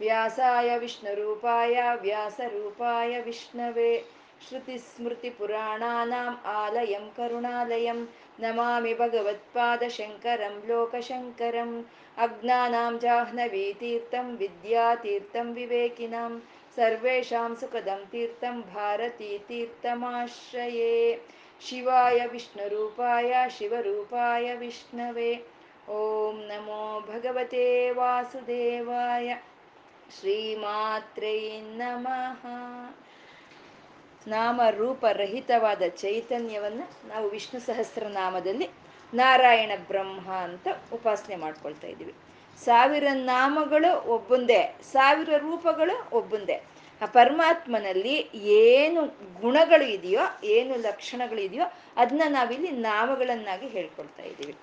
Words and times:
व्यासाय 0.00 0.78
विष्णुरूपाय 0.78 1.74
व्यासरूपाय 2.02 3.20
विष्णवे 3.26 3.92
श्रुतिस्मृतिपुराणानाम् 4.48 6.36
आलयं 6.48 7.08
करुणालयं 7.16 8.04
नमामि 8.42 8.92
भगवत्पादशङ्करं 9.00 10.54
लोकशङ्करम् 10.68 11.74
अज्ञानां 12.24 12.92
जाह्नवीतीर्थं 13.02 14.26
विद्यातीर्थं 14.38 15.52
विवेकिनां 15.54 16.32
सर्वेषां 16.76 17.50
सुखदं 17.60 18.00
तीर्थं 18.12 18.56
भारतीतीर्थमाश्रये 18.74 20.96
शिवाय 21.68 22.18
विष्णुरूपाय 22.32 23.30
शिवरूपाय 23.58 24.46
विष्णवे 24.56 25.30
ॐ 25.90 26.40
नमो 26.48 26.82
भगवते 27.08 27.66
वासुदेवाय 27.98 29.28
ಶ್ರೀಮಾತ್ರೈ 30.16 31.60
ನಮಃ. 31.60 32.46
ನಾಮ 34.28 34.60
ರೂಪರಹಿತವಾದ 34.70 35.82
ಚೈತನ್ಯವನ್ನ 35.88 36.82
ನಾವು 37.08 37.30
ವಿಷ್ಣು 37.30 37.60
ಸಹಸ್ರನಾಮದಲ್ಲಿ 37.60 38.68
ನಾರಾಯಣ 39.14 39.70
ಬ್ರಹ್ಮ 39.86 40.30
ಅಂತ 40.30 40.68
ಉಪಾಸನೆ 40.92 41.36
ಮಾಡ್ಕೊಳ್ತಾ 41.36 41.86
ಇದ್ದೀವಿ. 41.86 42.14
ಸಾವಿರ 42.64 43.04
ನಾಮಗಳು 43.12 44.00
ಒಬ್ಬಂದೇ, 44.00 44.76
ಸಾವಿರ 44.92 45.30
ರೂಪಗಳು 45.36 46.10
ಒಬ್ಬಂದೇ. 46.12 46.62
ಆ 47.02 47.06
ಪರಮಾತ್ಮನಲ್ಲಿ 47.06 48.30
ಏನು 48.34 49.04
ಗುಣಗಳು 49.40 49.84
ಇದೆಯೋ, 49.84 50.20
ಏನು 50.44 50.76
ಲಕ್ಷಣಗಳು 50.76 51.40
ಇದೆಯೋ, 51.40 51.72
ಅದನ್ನ 51.96 52.22
ನಾವಿಲ್ಲಿ 52.28 52.70
ನಾಮಗಳನ್ನಾಗಿ 52.70 53.68
ಹೇಳ್ಕೊಳ್ತಾ 53.68 54.22
ಇದ್ದೀವಿ. 54.22 54.54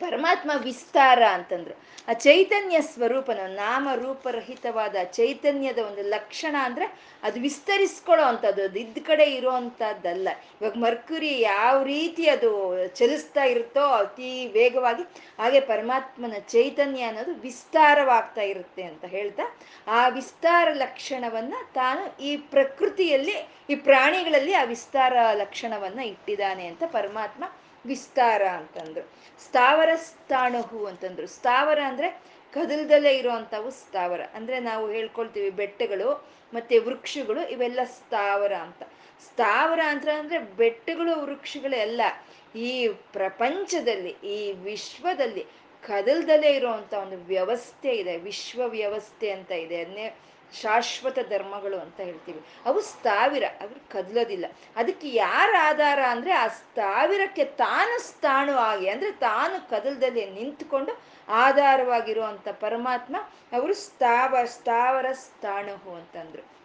ಪರಮಾತ್ಮ 0.00 0.50
ವಿಸ್ತಾರ 0.64 1.22
ಅಂತಂದ್ರು. 1.36 1.74
ಆ 2.08 2.12
ಚೈತನ್ಯ 2.26 2.76
ಸ್ವರೂಪನ 2.80 3.40
ನಾಮ 3.54 3.88
ರೂಪರಹಿತವಾದ 3.94 4.96
ಚೈತನ್ಯದ 5.12 5.78
ಒಂದು 5.78 6.02
ಲಕ್ಷಣ 6.08 6.56
ಅಂದ್ರೆ 6.64 6.86
ಅದು 7.22 7.40
ವಿಸ್ತರಿಸ್ಕೊಳ್ಳೋ 7.40 8.24
ಅಂಥದ್ದು, 8.24 8.62
ಅದು 8.62 8.78
ಇದ್ದ 8.78 8.98
ಕಡೆ 9.06 9.26
ಇರುವಂತಹದ್ದಲ್ಲ 9.38 10.28
ಇವಾಗ 10.60 10.72
ಮರ್ಕುರಿ 10.76 11.32
ಯಾವ 11.40 11.82
ರೀತಿ 11.82 12.26
ಅದು 12.28 12.50
ಚಲಿಸ್ತಾ 12.94 13.44
ಇರುತ್ತೋ 13.44 13.84
ಅತಿ 14.00 14.30
ವೇಗವಾಗಿ 14.46 15.04
ಹಾಗೆ 15.38 15.60
ಪರಮಾತ್ಮನ 15.72 16.38
ಚೈತನ್ಯ 16.48 17.02
ಅನ್ನೋದು 17.02 17.34
ವಿಸ್ತಾರವಾಗ್ತಾ 17.46 18.46
ಇರುತ್ತೆ 18.52 18.82
ಅಂತ 18.82 19.04
ಹೇಳ್ತಾ, 19.16 19.46
ಆ 19.88 20.08
ವಿಸ್ತಾರ 20.08 20.68
ಲಕ್ಷಣವನ್ನ 20.72 21.54
ತಾನು 21.74 22.02
ಈ 22.22 22.36
ಪ್ರಕೃತಿಯಲ್ಲಿ, 22.36 23.36
ಈ 23.70 23.74
ಪ್ರಾಣಿಗಳಲ್ಲಿ 23.74 24.54
ಆ 24.54 24.64
ವಿಸ್ತಾರ 24.64 25.14
ಲಕ್ಷಣವನ್ನ 25.32 26.00
ಇಟ್ಟಿದ್ದಾನೆ 26.12 26.66
ಅಂತ 26.66 26.84
ಪರಮಾತ್ಮ 26.92 27.44
ವಿಸ್ತಾರ 27.86 28.42
ಅಂತಂದ್ರು. 28.42 29.04
ಸ್ಥಾವರ 29.44 29.88
ಸ್ಥಾಣುಹು 29.94 30.86
ಅಂತಂದ್ರು. 30.86 31.26
ಸ್ಥಾವರ 31.26 31.78
ಅಂದ್ರೆ 31.84 32.08
ಕದಲ್ದಲ್ಲೇ 32.52 33.12
ಇರುವಂತವು 33.16 33.70
ಸ್ಥಾವರ. 33.70 34.20
ಅಂದ್ರೆ 34.34 34.60
ನಾವು 34.60 34.90
ಹೇಳ್ಕೊಳ್ತೀವಿ 34.90 35.50
ಬೆಟ್ಟಗಳು 35.50 36.28
ಮತ್ತೆ 36.54 36.78
ವೃಕ್ಷಗಳು 36.78 37.48
ಇವೆಲ್ಲ 37.48 37.80
ಸ್ಥಾವರ 37.84 38.54
ಅಂತ. 38.56 38.82
ಸ್ಥಾವರ 39.24 39.80
ಅಂತ 39.86 40.08
ಅಂದ್ರೆ 40.18 40.38
ಬೆಟ್ಟಗಳು 40.38 41.22
ವೃಕ್ಷಗಳು 41.22 41.76
ಎಲ್ಲ 41.76 42.02
ಈ 42.56 42.88
ಪ್ರಪಂಚದಲ್ಲಿ, 42.88 44.10
ಈ 44.10 44.52
ವಿಶ್ವದಲ್ಲಿ 44.52 45.46
ಕದಲ್ದಲ್ಲೇ 45.86 46.50
ಇರುವಂತ 46.52 46.94
ಒಂದು 46.94 47.16
ವ್ಯವಸ್ಥೆ 47.16 47.90
ಇದೆ. 47.96 48.16
ವಿಶ್ವ 48.16 48.62
ವ್ಯವಸ್ಥೆ 48.66 49.30
ಅಂತ 49.30 49.50
ಇದೆ. 49.50 49.80
ಅದನ್ನೇ 49.80 50.14
ಶಾಶ್ವತ 50.62 51.18
ಧರ್ಮಗಳು 51.28 51.78
ಅಂತ 51.78 52.00
ಹೇಳ್ತೀವಿ. 52.00 52.40
ಅವು 52.64 52.80
ಸ್ಥಾವಿರ 52.80 53.44
ಅವ್ರು 53.60 53.88
ಕದಲೋದಿಲ್ಲ. 53.88 54.46
ಅದಕ್ಕೆ 54.76 55.08
ಯಾರ 55.08 55.54
ಆಧಾರ 55.60 56.00
ಅಂದ್ರೆ 56.02 56.32
ಆ 56.32 56.46
ಸ್ಥಾವಿರಕ್ಕೆ 56.46 57.44
ತಾನು 57.44 58.00
ಸ್ಥಾಣು 58.00 58.52
ಆಗಿ, 58.52 58.88
ಅಂದ್ರೆ 58.88 59.12
ತಾನು 59.12 59.70
ಕದಲದಲ್ಲಿ 59.70 60.30
ನಿಂತ್ಕೊಂಡು 60.30 61.00
ಆಧಾರವಾಗಿರುವಂತ 61.28 62.48
ಪರಮಾತ್ಮ 62.48 63.16
ಅವರು 63.52 63.74
ಸ್ಥಾವ, 63.74 64.36
ಸ್ಥಾವರ 64.44 65.06
ಸ್ಥಾಣು 65.12 65.94
ಅಂತಂದ್ರು. 65.94 66.56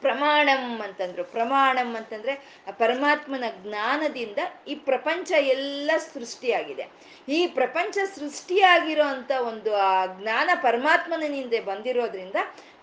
ಪ್ರಮಾಣಂ 0.00 0.80
ಅಂತಂದ್ರು. 0.80 1.24
ಪ್ರಮಾಣಂ 1.24 1.96
ಅಂತಂದ್ರೆ 1.96 2.62
ಆ 2.68 2.70
ಪರಮಾತ್ಮನ 2.70 3.44
ಜ್ಞಾನದಿಂದ 3.62 4.38
ಈ 4.68 4.74
ಪ್ರಪಂಚ 4.74 5.32
ಎಲ್ಲ 5.32 5.90
ಸೃಷ್ಟಿಯಾಗಿದೆ. 6.14 6.86
ಈ 7.28 7.46
ಪ್ರಪಂಚ 7.46 7.98
ಸೃಷ್ಟಿಯಾಗಿರೋ 8.14 9.04
ಅಂತ 9.04 9.30
ಒಂದು 9.30 9.76
ಆ 9.76 10.06
ಜ್ಞಾನ 10.06 10.50
ಪರಮಾತ್ಮನಿಂದ 10.54 11.54
ಬಂದಿರೋದ್ರಿಂದ 11.64 12.34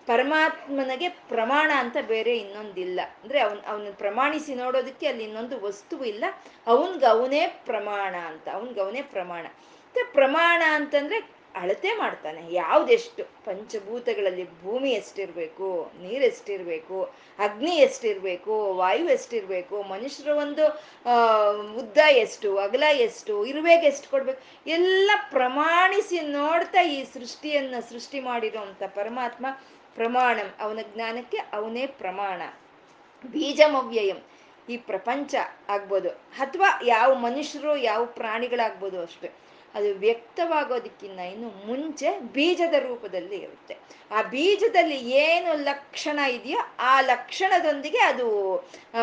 ಪರಮಾತ್ಮನಿಗೆ 0.06 1.08
ಪ್ರಮಾಣ 1.08 1.70
ಅಂತ 1.76 1.96
ಬೇರೆ 2.06 2.32
ಇನ್ನೊಂದಿಲ್ಲ. 2.38 3.00
ಅಂದ್ರೆ 3.22 3.40
ಅವನ್, 3.40 3.62
ಅವನ 3.72 3.92
ಪ್ರಮಾಣಿಸಿ 3.98 4.54
ನೋಡೋದಕ್ಕೆ 4.54 5.06
ಅಲ್ಲಿ 5.06 5.24
ಇನ್ನೊಂದು 5.24 5.58
ವಸ್ತು 5.60 6.04
ಇಲ್ಲ. 6.04 6.24
ಅವನ್ಗ 6.66 7.04
ಅವನೇ 7.04 7.44
ಪ್ರಮಾಣ 7.66 8.14
ಅಂತ, 8.30 8.48
ಅವನ್ಗ 8.52 8.78
ಅವನೇ 8.80 9.02
ಪ್ರಮಾಣ. 9.14 9.44
ಮತ್ತೆ 9.84 10.02
ಪ್ರಮಾಣ 10.12 10.62
ಅಂತಂದ್ರೆ 10.78 11.18
ಅಳತೆ 11.54 11.90
ಮಾಡ್ತಾನೆ. 11.94 12.40
ಯಾವ್ದೆಷ್ಟು? 12.52 13.24
ಪಂಚಭೂತಗಳಲ್ಲಿ 13.44 14.44
ಭೂಮಿ 14.62 14.90
ಎಷ್ಟಿರ್ಬೇಕು, 14.90 15.68
ನೀರು 16.02 16.24
ಎಷ್ಟಿರ್ಬೇಕು, 16.24 16.98
ಅಗ್ನಿ 17.38 17.74
ಎಷ್ಟಿರ್ಬೇಕು, 17.76 18.54
ವಾಯು 18.74 19.06
ಎಷ್ಟಿರ್ಬೇಕು, 19.08 19.76
ಮನುಷ್ಯರ 19.82 20.32
ಒಂದು 20.44 20.64
ಉದ್ದ 21.78 21.98
ಎಷ್ಟು, 22.24 22.50
ಅಗಲ 22.58 22.82
ಎಷ್ಟು, 22.92 23.34
ಇರುವೆಗೆ 23.46 23.86
ಎಷ್ಟು 23.86 24.10
ಕೊಡ್ಬೇಕು? 24.10 24.42
ಎಲ್ಲ 24.66 25.10
ಪ್ರಮಾಣಿಸಿ 25.30 26.20
ನೋಡ್ತಾ 26.20 26.82
ಈ 26.82 26.98
ಸೃಷ್ಟಿಯನ್ನ 27.04 27.74
ಸೃಷ್ಟಿ 27.90 28.20
ಮಾಡಿರೋಂಥ 28.20 28.82
ಪರಮಾತ್ಮ 28.82 29.46
ಪ್ರಮಾಣಂ. 29.94 30.54
ಅವನ 30.60 30.78
ಜ್ಞಾನಕ್ಕೆ 30.94 31.36
ಅವನೇ 31.36 31.86
ಪ್ರಮಾಣ. 31.86 32.42
ಬೀಜಮವ್ಯಯಂ. 33.24 34.16
ಈ 34.68 34.76
ಪ್ರಪಂಚ 34.76 35.34
ಆಗ್ಬೋದು. 35.68 36.08
ಅಥವಾ 36.10 36.80
ಯಾವ 36.84 37.14
ಮನುಷ್ಯರು, 37.14 37.76
ಯಾವ 37.76 38.04
ಪ್ರಾಣಿಗಳಾಗ್ಬೋದು 38.04 39.02
ಅಷ್ಟೇ. 39.02 39.30
ಅದು 39.74 39.94
ವ್ಯಕ್ತವಾಗೋದಕ್ಕಿಂತ 39.94 41.18
ಇನ್ನು 41.18 41.66
ಮುಂಚೆ 41.66 42.20
ಬೀಜದ 42.20 42.74
ರೂಪದಲ್ಲಿ 42.74 43.36
ಇರುತ್ತೆ. 43.36 43.76
ಆ 44.10 44.22
ಬೀಜದಲ್ಲಿ 44.22 45.10
ಏನು 45.10 45.56
ಲಕ್ಷಣ 45.56 46.18
ಇದೆಯೋ 46.18 46.58
ಆ 46.78 47.00
ಲಕ್ಷಣದೊಂದಿಗೆ 47.00 47.98
ಅದು 47.98 48.56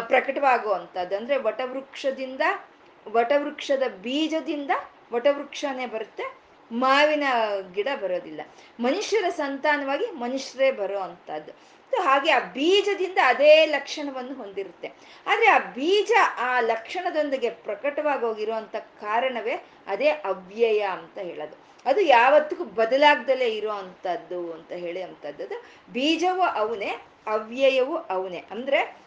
ಪ್ರಕಟವಾಗುವಂಥದ್ದು. 0.08 1.16
ಅಂದರೆ 1.16 1.38
ವಟವೃಕ್ಷದಿಂದ, 1.38 2.42
ವಟವೃಕ್ಷದ 3.08 3.84
ಬೀಜದಿಂದ 4.02 4.72
ವಟವೃಕ್ಷನೇ 5.14 5.86
ಬರುತ್ತೆ. 5.86 6.41
ಮಾವಿನ 6.72 7.24
ಗಿಡ 7.74 7.88
ಬರೋದಿಲ್ಲ. 8.02 8.42
ಮನುಷ್ಯರ 8.80 9.30
ಸಂತಾನವಾಗಿ 9.30 10.06
ಮನುಷ್ಯರೇ 10.12 10.72
ಬರೋ 10.72 11.00
ಅಂತದ್ದು 11.00 11.52
ಹಾಗೆ 12.02 12.32
ಆ 12.32 12.40
ಬೀಜದಿಂದ 12.40 13.18
ಅದೇ 13.26 13.66
ಲಕ್ಷಣವನ್ನು 13.66 14.34
ಹೊಂದಿರುತ್ತೆ. 14.34 14.88
ಆದ್ರೆ 15.28 15.48
ಆ 15.48 15.58
ಬೀಜ 15.58 16.12
ಆ 16.38 16.60
ಲಕ್ಷಣದೊಂದಿಗೆ 16.60 17.50
ಪ್ರಕಟವಾಗಿ 17.50 18.22
ಹೋಗಿರುವಂತ 18.22 18.76
ಕಾರಣವೇ 18.76 19.56
ಅದೇ 19.88 20.10
ಅವ್ಯಯ 20.10 20.80
ಅಂತ 20.80 21.18
ಹೇಳೋದು. 21.18 21.72
ಅದು 21.86 22.02
ಯಾವತ್ತಿಗೂ 22.02 22.64
ಬದಲಾಗ್ದಲೇ 22.64 23.46
ಇರೋ 23.46 23.72
ಅಂಥದ್ದು 23.72 24.54
ಅಂತ 24.54 24.72
ಹೇಳಿ 24.72 25.02
ಅಂಥದ್ದು 25.02 25.62
ಬೀಜವೂ 25.94 26.42
ಅವನೇ, 26.42 26.92
ಅವ್ಯಯವೂ 27.28 27.98
ಅವನೇ. 27.98 28.44
ಅಂದ್ರೆ 28.52 28.98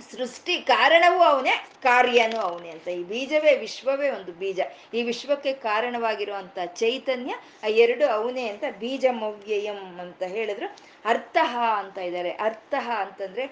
ಸೃಷ್ಟಿ 0.00 0.56
ಕಾರಣವೂ 0.56 1.22
ಅವನೇ, 1.22 1.68
ಕಾರ್ಯನೂ 1.82 2.40
ಅವನೇ 2.40 2.70
ಅಂತ. 2.70 2.88
ಈ 2.88 3.02
ಬೀಜವೇ 3.02 3.56
ವಿಶ್ವವೇ 3.56 4.10
ಒಂದು 4.10 4.32
ಬೀಜ. 4.32 4.60
ಈ 4.94 5.02
ವಿಶ್ವಕ್ಕೆ 5.02 5.52
ಕಾರಣವಾಗಿರುವಂತ 5.52 6.58
ಚೈತನ್ಯ, 6.66 7.34
ಆ 7.64 7.66
ಎರಡು 7.66 8.06
ಅವನೇ 8.06 8.48
ಅಂತ 8.48 8.64
ಬೀಜ 8.78 9.06
ಮವ್ಯಯಂ 9.10 10.00
ಅಂತ 10.00 10.22
ಹೇಳಿದ್ರು. 10.22 10.76
ಅರ್ಥಃ 11.04 11.58
ಅಂತ 11.58 11.98
ಇದ್ದಾರೆ. 11.98 12.30
ಅರ್ಥಃ 12.30 12.90
ಅಂತಂದ್ರೆ 12.90 13.46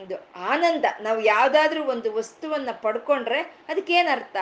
ಒಂದು 0.00 0.28
ಆನಂದ. 0.36 0.84
ನಾವು 1.00 1.20
ಯಾವ್ದಾದ್ರು 1.20 1.84
ಒಂದು 1.84 2.12
ವಸ್ತುವನ್ನ 2.12 2.68
ಪಡ್ಕೊಂಡ್ರೆ 2.72 3.40
ಅದಕ್ಕೇನು 3.40 4.10
ಅರ್ಥ? 4.10 4.36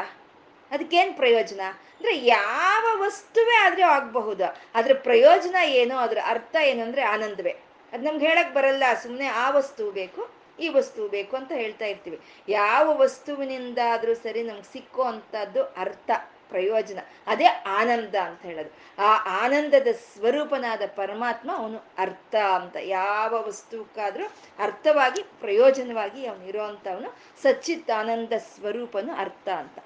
ಅದಕ್ಕೇನು 0.70 1.12
ಪ್ರಯೋಜನ? 1.12 1.60
ಅಂದ್ರೆ 1.70 2.18
ಯಾವ 2.18 3.00
ವಸ್ತುವೇ 3.00 3.56
ಆದ್ರೆ 3.56 3.82
ಆಗಬಹುದು. 3.82 4.44
ಅದ್ರ 4.74 4.92
ಪ್ರಯೋಜನ 4.94 5.56
ಏನು? 5.64 5.96
ಅದ್ರ 5.96 6.18
ಅರ್ಥ 6.24 6.56
ಏನು 6.56 6.82
ಅಂದ್ರೆ 6.82 7.02
ಆನಂದವೇ. 7.02 7.50
ಅದು 7.92 8.04
ನಮ್ಗೆ 8.04 8.28
ಹೇಳಕ್ 8.28 8.54
ಬರಲ್ಲ. 8.54 8.82
ಸುಮ್ಮನೆ 9.02 9.26
ಆ 9.26 9.50
ವಸ್ತು 9.50 9.90
ಬೇಕು. 9.90 10.35
ಈ 10.60 10.68
ವಸ್ತು 10.68 11.08
ಬೇಕು 11.08 11.36
ಅಂತ 11.36 11.52
ಹೇಳ್ತಾ 11.52 11.84
ಇರ್ತೀವಿ. 11.84 12.20
ಯಾವ 12.48 12.98
ವಸ್ತುವಿನಿಂದಾದ್ರೂ 12.98 14.14
ಸರಿ 14.14 14.42
ನಮ್ಗೆ 14.42 14.72
ಸಿಕ್ಕೋ 14.72 15.02
ಅಂತದ್ದು 15.02 15.62
ಅರ್ಥ, 15.62 16.10
ಪ್ರಯೋಜನ. 16.48 16.98
ಅದೇ 17.26 17.46
ಆನಂದ 17.66 18.14
ಅಂತ 18.14 18.42
ಹೇಳೋದು. 18.42 19.02
ಆ 19.02 19.44
ಆನಂದದ 19.44 19.88
ಸ್ವರೂಪನಾದ 19.92 20.82
ಪರಮಾತ್ಮ 20.86 21.50
ಅವನು 21.56 21.84
ಅರ್ಥ 21.98 22.34
ಅಂತ. 22.34 22.76
ಯಾವ 22.80 23.46
ವಸ್ತುಕ್ಕಾದ್ರೂ 23.46 24.24
ಅರ್ಥವಾಗಿ, 24.58 25.22
ಪ್ರಯೋಜನವಾಗಿ 25.22 26.26
ಅವನು 26.26 26.44
ಇರೋಂಥವನು 26.44 27.16
ಸಚ್ಚಿತ್ 27.42 27.90
ಆನಂದ 27.90 28.32
ಸ್ವರೂಪನು 28.38 29.12
ಅರ್ಥ 29.12 29.48
ಅಂತ. 29.48 29.78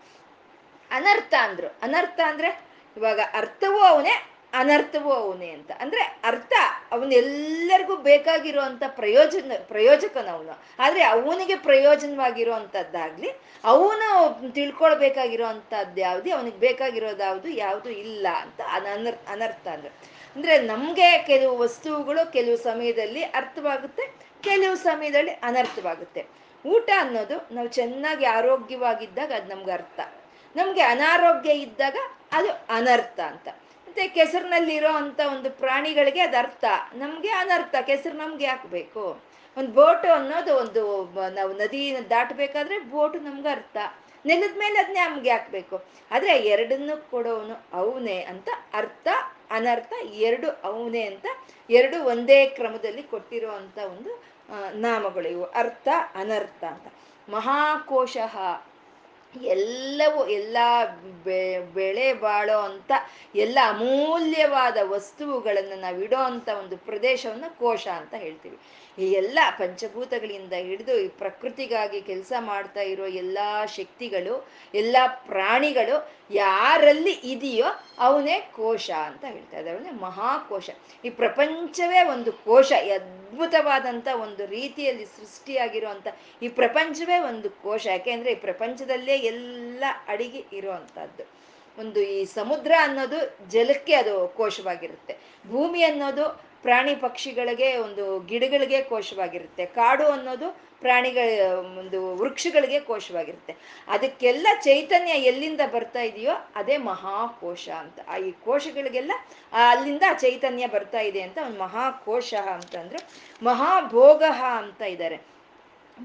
ಅನರ್ಥ 0.90 1.34
ಅಂದ್ರು. 1.40 1.66
ಅನರ್ಥ 1.66 2.20
ಅಂದ್ರೆ 2.26 2.60
ಇವಾಗ 2.96 3.20
ಅರ್ಥವೂ 3.32 3.78
ಅವನೇ 3.78 4.29
ಅನರ್ಥವೂ 4.52 5.10
ಅವನೇ 5.12 5.50
ಅಂತ. 5.50 5.70
ಅಂದ್ರೆ 5.80 6.00
ಅರ್ಥ 6.24 6.52
ಅವನೆಲ್ಲರಿಗೂ 6.92 7.96
ಬೇಕಾಗಿರುವಂತ 7.96 8.82
ಪ್ರಯೋಜನ 8.88 9.52
ಪ್ರಯೋಜಕನವನು 9.68 10.58
ಆದ್ರೆ 10.78 11.02
ಅವನಿಗೆ 11.02 11.54
ಪ್ರಯೋಜನವಾಗಿರುವಂತದ್ದಾಗ್ಲಿ, 11.54 13.30
ಅವನು 13.64 14.52
ತಿಳ್ಕೊಳ್ಬೇಕಾಗಿರೋ 14.52 15.46
ಅಂತದ್ದು 15.46 16.00
ಯಾವ್ದು, 16.00 16.36
ಅವನಿಗೆ 16.36 16.56
ಬೇಕಾಗಿರೋದು 16.56 17.22
ಯಾವುದು 17.22 17.48
ಯಾವುದು 17.48 17.90
ಇಲ್ಲ 17.90 18.26
ಅಂತ 18.40 18.60
ಅನರ್ 18.60 19.18
ಅನರ್ಥ 19.28 19.66
ಅಂದ್ರೆ. 19.68 19.92
ಅಂದ್ರೆ 20.36 20.60
ನಮ್ಗೆ 20.60 21.22
ಕೆಲವು 21.22 21.58
ವಸ್ತುಗಳು 21.58 22.32
ಕೆಲವು 22.32 22.56
ಸಮಯದಲ್ಲಿ 22.56 23.22
ಅರ್ಥವಾಗುತ್ತೆ, 23.22 24.06
ಕೆಲವು 24.42 24.76
ಸಮಯದಲ್ಲಿ 24.76 25.30
ಅನರ್ಥವಾಗುತ್ತೆ. 25.30 26.26
ಊಟ 26.66 26.90
ಅನ್ನೋದು 26.98 27.54
ನಾವು 27.54 27.68
ಚೆನ್ನಾಗಿ 27.68 28.24
ಆರೋಗ್ಯವಾಗಿದ್ದಾಗ 28.24 29.32
ಅದು 29.32 29.54
ನಮ್ಗೆ 29.54 29.70
ಅರ್ಥ. 29.70 30.00
ನಮ್ಗೆ 30.56 30.80
ಅನಾರೋಗ್ಯ 30.80 31.50
ಇದ್ದಾಗ 31.50 31.96
ಅದು 32.32 32.52
ಅನರ್ಥ 32.52 33.20
ಅಂತ. 33.20 33.48
ಮತ್ತೆ 33.90 34.08
ಕೆಸರಿನಲ್ಲಿರೋ 34.08 34.90
ಅಂತ 34.92 35.20
ಒಂದು 35.32 35.50
ಪ್ರಾಣಿಗಳಿಗೆ 35.50 36.20
ಅದು 36.20 36.36
ಅರ್ಥ. 36.36 36.64
ನಮ್ಗೆ 36.94 37.28
ಅನರ್ಥ 37.28 37.74
ಕೆಸರು 37.86 38.16
ನಮ್ಗೆ 38.16 38.46
ಹಾಕ್ಬೇಕು 38.46 39.02
ಒಂದು 39.58 39.70
ಬೋಟು 39.72 40.12
ಅನ್ನೋದು 40.12 40.52
ಒಂದು 40.56 40.82
ನಾವು 41.34 41.52
ನದಿ 41.52 41.82
ದಾಟಬೇಕಾದ್ರೆ 42.10 42.78
ಬೋಟು 42.78 43.18
ನಮ್ಗೆ 43.18 43.48
ಅರ್ಥ. 43.48 43.76
ನೆಲದ 44.26 44.54
ಮೇಲೆ 44.58 44.78
ಅದನ್ನೇ 44.78 45.00
ನಮ್ಗೆ 45.08 45.30
ಹಾಕ್ಬೇಕು 45.30 45.76
ಆದ್ರೆ 46.10 46.32
ಎರಡನ್ನು 46.52 47.10
ಕೊಡೋನು 47.10 47.56
ಅವನೇ 47.72 48.18
ಅಂತ 48.22 48.48
ಅರ್ಥ. 48.74 49.08
ಅನರ್ಥ 49.50 49.92
ಎರಡು 50.26 50.48
ಅವನೇ 50.50 51.02
ಅಂತ 51.02 51.26
ಎರಡು 51.70 51.96
ಒಂದೇ 52.04 52.46
ಕ್ರಮದಲ್ಲಿ 52.46 53.02
ಕೊಟ್ಟಿರೋ 53.02 53.50
ಅಂತ 53.50 53.78
ಒಂದು 53.78 54.12
ನಾಮಗಳು 54.80 55.28
ಇವು. 55.28 55.44
ಅರ್ಥ, 55.62 55.88
ಅನರ್ಥ 56.14 56.64
ಅಂತ. 56.64 56.86
ಮಹಾಕೋಶ 57.28 58.16
ಎಲ್ಲವೂ 59.42 60.26
ಎಲ್ಲ 60.26 60.56
ಬೆಳೆ 61.74 62.12
ಬಾಳೋ 62.12 62.58
ಅಂತ 62.58 62.92
ಎಲ್ಲ 63.34 63.58
ಅಮೂಲ್ಯವಾದ 63.68 64.76
ವಸ್ತುಗಳನ್ನು 64.82 65.80
ನಾವು 65.80 66.02
ಇಡೋ 66.02 66.16
ಅಂತ 66.16 66.48
ಒಂದು 66.48 66.76
ಪ್ರದೇಶವನ್ನ 66.76 67.44
ಕೋಶ 67.58 67.86
ಅಂತ 67.86 68.14
ಹೇಳ್ತೀವಿ. 68.14 68.58
ಈ 68.98 69.12
ಎಲ್ಲ 69.12 69.38
ಪಂಚಭೂತಗಳಿಂದ 69.58 70.52
ಹಿಡಿದು 70.52 71.00
ಈ 71.00 71.08
ಪ್ರಕೃತಿಗಾಗಿ 71.08 72.00
ಕೆಲಸ 72.00 72.32
ಮಾಡ್ತಾ 72.38 72.80
ಇರೋ 72.80 73.06
ಎಲ್ಲ 73.06 73.38
ಶಕ್ತಿಗಳು, 73.66 74.48
ಎಲ್ಲ 74.74 74.96
ಪ್ರಾಣಿಗಳು 75.06 75.96
ಯಾರಲ್ಲಿ 76.30 77.12
ಇದೆಯೋ 77.12 77.68
ಅವನೇ 77.98 78.40
ಕೋಶ 78.40 78.90
ಅಂತ 78.90 79.24
ಹೇಳ್ತಾ 79.24 79.58
ಇದ್ದಾರೆ. 79.58 79.90
ಮಹಾಕೋಶ. 79.90 80.70
ಈ 81.04 81.10
ಪ್ರಪಂಚವೇ 81.10 82.02
ಒಂದು 82.02 82.32
ಕೋಶ. 82.32 82.72
ಅದ್ಭುತವಾದಂಥ 82.72 84.08
ಒಂದು 84.22 84.46
ರೀತಿಯಲ್ಲಿ 84.46 85.04
ಸೃಷ್ಟಿಯಾಗಿರುವಂಥ 85.04 86.06
ಈ 86.42 86.48
ಪ್ರಪಂಚವೇ 86.48 87.18
ಒಂದು 87.18 87.50
ಕೋಶ. 87.50 87.86
ಯಾಕೆಂದ್ರೆ 87.86 88.32
ಈ 88.32 88.34
ಪ್ರಪಂಚದಲ್ಲೇ 88.34 89.16
ಎಲ್ಲ 89.16 89.84
ಅಡಿಗೆ 90.08 90.44
ಇರುವಂತಹದ್ದು 90.52 91.40
ಒಂದು 91.78 92.00
ಈ 92.00 92.24
ಸಮುದ್ರ 92.24 92.72
ಅನ್ನೋದು 92.80 93.48
ಜಲಕ್ಕೆ 93.50 93.94
ಅದು 93.94 94.28
ಕೋಶವಾಗಿರುತ್ತೆ. 94.36 95.18
ಭೂಮಿ 95.50 95.82
ಅನ್ನೋದು 95.82 96.49
ಪ್ರಾಣಿ 96.62 96.94
ಪಕ್ಷಿಗಳಿಗೆ 96.94 97.76
ಒಂದು 97.76 98.04
ಗಿಡಗಳಿಗೆ 98.20 98.82
ಕೋಶವಾಗಿರುತ್ತೆ. 98.82 99.66
ಕಾಡು 99.66 100.06
ಅನ್ನೋದು 100.06 100.48
ಪ್ರಾಣಿಗಳ, 100.80 101.28
ಒಂದು 101.78 101.98
ವೃಕ್ಷಗಳಿಗೆ 102.16 102.80
ಕೋಶವಾಗಿರುತ್ತೆ. 102.80 103.52
ಅದಕ್ಕೆಲ್ಲ 103.88 104.46
ಚೈತನ್ಯ 104.64 105.12
ಎಲ್ಲಿಂದ 105.30 105.60
ಬರ್ತಾ 105.72 106.02
ಇದೆಯೋ 106.02 106.34
ಅದೇ 106.56 106.76
ಮಹಾಕೋಶ 106.76 107.68
ಅಂತ. 107.68 107.98
ಆ 108.08 108.16
ಈ 108.16 108.30
ಕೋಶಗಳಿಗೆಲ್ಲ 108.44 109.12
ಅಲ್ಲಿಂದ 109.52 110.02
ಚೈತನ್ಯ 110.20 110.66
ಬರ್ತಾ 110.66 111.00
ಇದೆ 111.10 111.22
ಅಂತ 111.22 111.38
ಒಂದು 111.46 111.60
ಮಹಾಕೋಶ 111.60 112.34
ಅಂತಂದ್ರು 112.54 113.00
ಮಹಾಭೋಗ 113.42 114.22
ಅಂತ 114.62 114.82
ಇದ್ದಾರೆ. 114.82 115.18